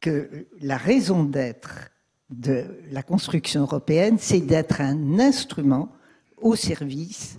[0.00, 1.90] que la raison d'être
[2.30, 5.92] de la construction européenne, c'est d'être un instrument
[6.40, 7.38] au service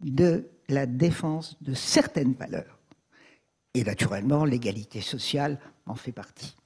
[0.00, 2.78] de la défense de certaines valeurs.
[3.74, 6.56] Et naturellement, l'égalité sociale en fait partie.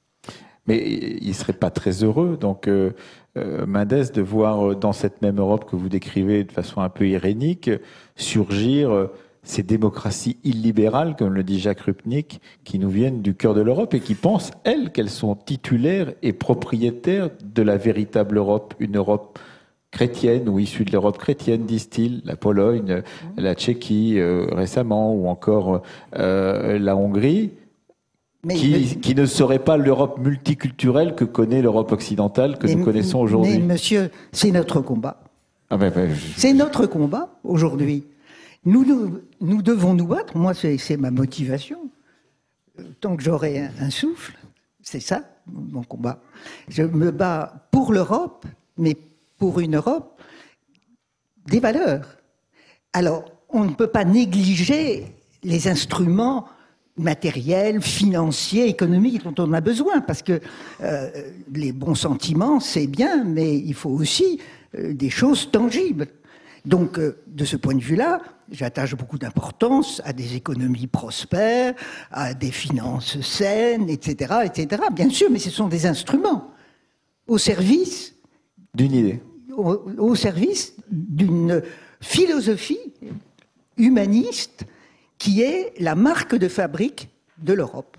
[0.66, 0.82] Mais
[1.20, 2.92] il ne serait pas très heureux, donc euh,
[3.36, 7.06] euh, de voir euh, dans cette même Europe que vous décrivez de façon un peu
[7.06, 7.70] irénique
[8.16, 9.08] surgir
[9.47, 13.94] ces démocraties illibérales, comme le dit Jacques Rupnik, qui nous viennent du cœur de l'Europe
[13.94, 19.39] et qui pensent, elles, qu'elles sont titulaires et propriétaires de la véritable Europe, une Europe
[19.90, 23.02] chrétienne ou issue de l'Europe chrétienne, disent-ils, la Pologne,
[23.36, 25.82] la Tchéquie récemment, ou encore
[26.12, 27.52] la Hongrie
[28.48, 33.59] qui, ne serait pas l'Europe multiculturelle que connaît l'Europe occidentale que nous connaissons aujourd'hui.
[33.59, 35.20] Mais monsieur, c'est notre combat.
[35.70, 38.05] Ah ben, ben, c'est notre combat aujourd'hui.
[38.66, 40.36] Nous, nous, devons nous battre.
[40.36, 41.88] Moi, c'est ma motivation.
[43.01, 44.36] Tant que j'aurai un, souffle,
[44.82, 46.20] c'est ça mon combat.
[46.68, 48.44] Je me bats pour l'Europe,
[48.76, 48.97] mais
[49.38, 50.20] pour une Europe
[51.47, 52.18] des valeurs.
[52.93, 55.06] Alors, on ne peut pas négliger
[55.44, 56.48] les instruments
[56.97, 60.40] matériels, financiers, économiques dont on a besoin, parce que
[60.80, 61.10] euh,
[61.55, 64.40] les bons sentiments, c'est bien, mais il faut aussi
[64.76, 66.09] euh, des choses tangibles.
[66.66, 68.20] Donc, euh, de ce point de vue-là,
[68.51, 71.74] j'attache beaucoup d'importance à des économies prospères,
[72.10, 74.82] à des finances saines, etc., etc.
[74.93, 76.51] Bien sûr, mais ce sont des instruments
[77.28, 78.14] au service
[78.74, 79.22] d'une idée,
[79.56, 81.62] au service d'une
[82.01, 82.93] philosophie
[83.76, 84.64] humaniste
[85.18, 87.97] qui est la marque de fabrique de l'Europe.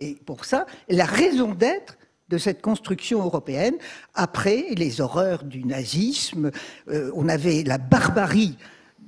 [0.00, 1.96] Et pour ça, la raison d'être
[2.28, 3.76] de cette construction européenne,
[4.14, 6.50] après les horreurs du nazisme,
[6.88, 8.56] euh, on avait la barbarie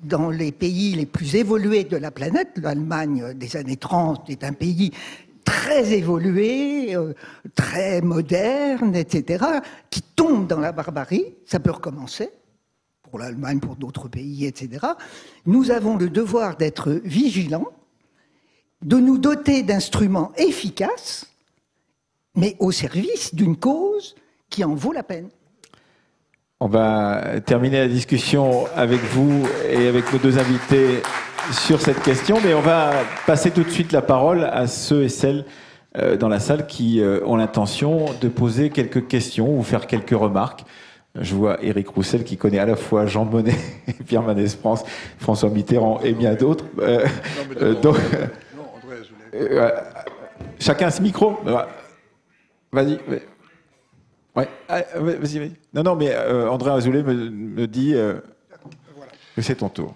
[0.02, 2.50] dans les pays les plus évolués de la planète.
[2.56, 4.92] L'Allemagne des années 30 est un pays
[5.44, 7.14] très évolué, euh,
[7.54, 9.44] très moderne, etc.,
[9.90, 11.34] qui tombe dans la barbarie.
[11.46, 12.30] Ça peut recommencer
[13.02, 14.86] pour l'Allemagne, pour d'autres pays, etc.,
[15.46, 17.68] nous avons le devoir d'être vigilants,
[18.82, 21.27] de nous doter d'instruments efficaces,
[22.38, 24.14] mais au service d'une cause
[24.48, 25.28] qui en vaut la peine.
[26.60, 31.02] On va terminer la discussion avec vous et avec nos deux invités
[31.52, 32.92] sur cette question, mais on va
[33.26, 35.44] passer tout de suite la parole à ceux et celles
[35.96, 40.10] euh, dans la salle qui euh, ont l'intention de poser quelques questions ou faire quelques
[40.10, 40.64] remarques.
[41.14, 43.56] Je vois Éric Roussel qui connaît à la fois Jean Monnet,
[44.06, 44.84] Pierre Manès France,
[45.18, 46.66] François Mitterrand et bien d'autres.
[46.80, 47.06] Euh,
[49.34, 49.70] euh,
[50.58, 51.36] chacun ce micro.
[52.72, 52.98] Vas-y.
[54.36, 54.48] Ouais.
[54.68, 55.52] Ah, vas-y, vas-y.
[55.74, 57.94] Non, non, mais André Azoulay me, me dit
[59.34, 59.94] que c'est ton tour.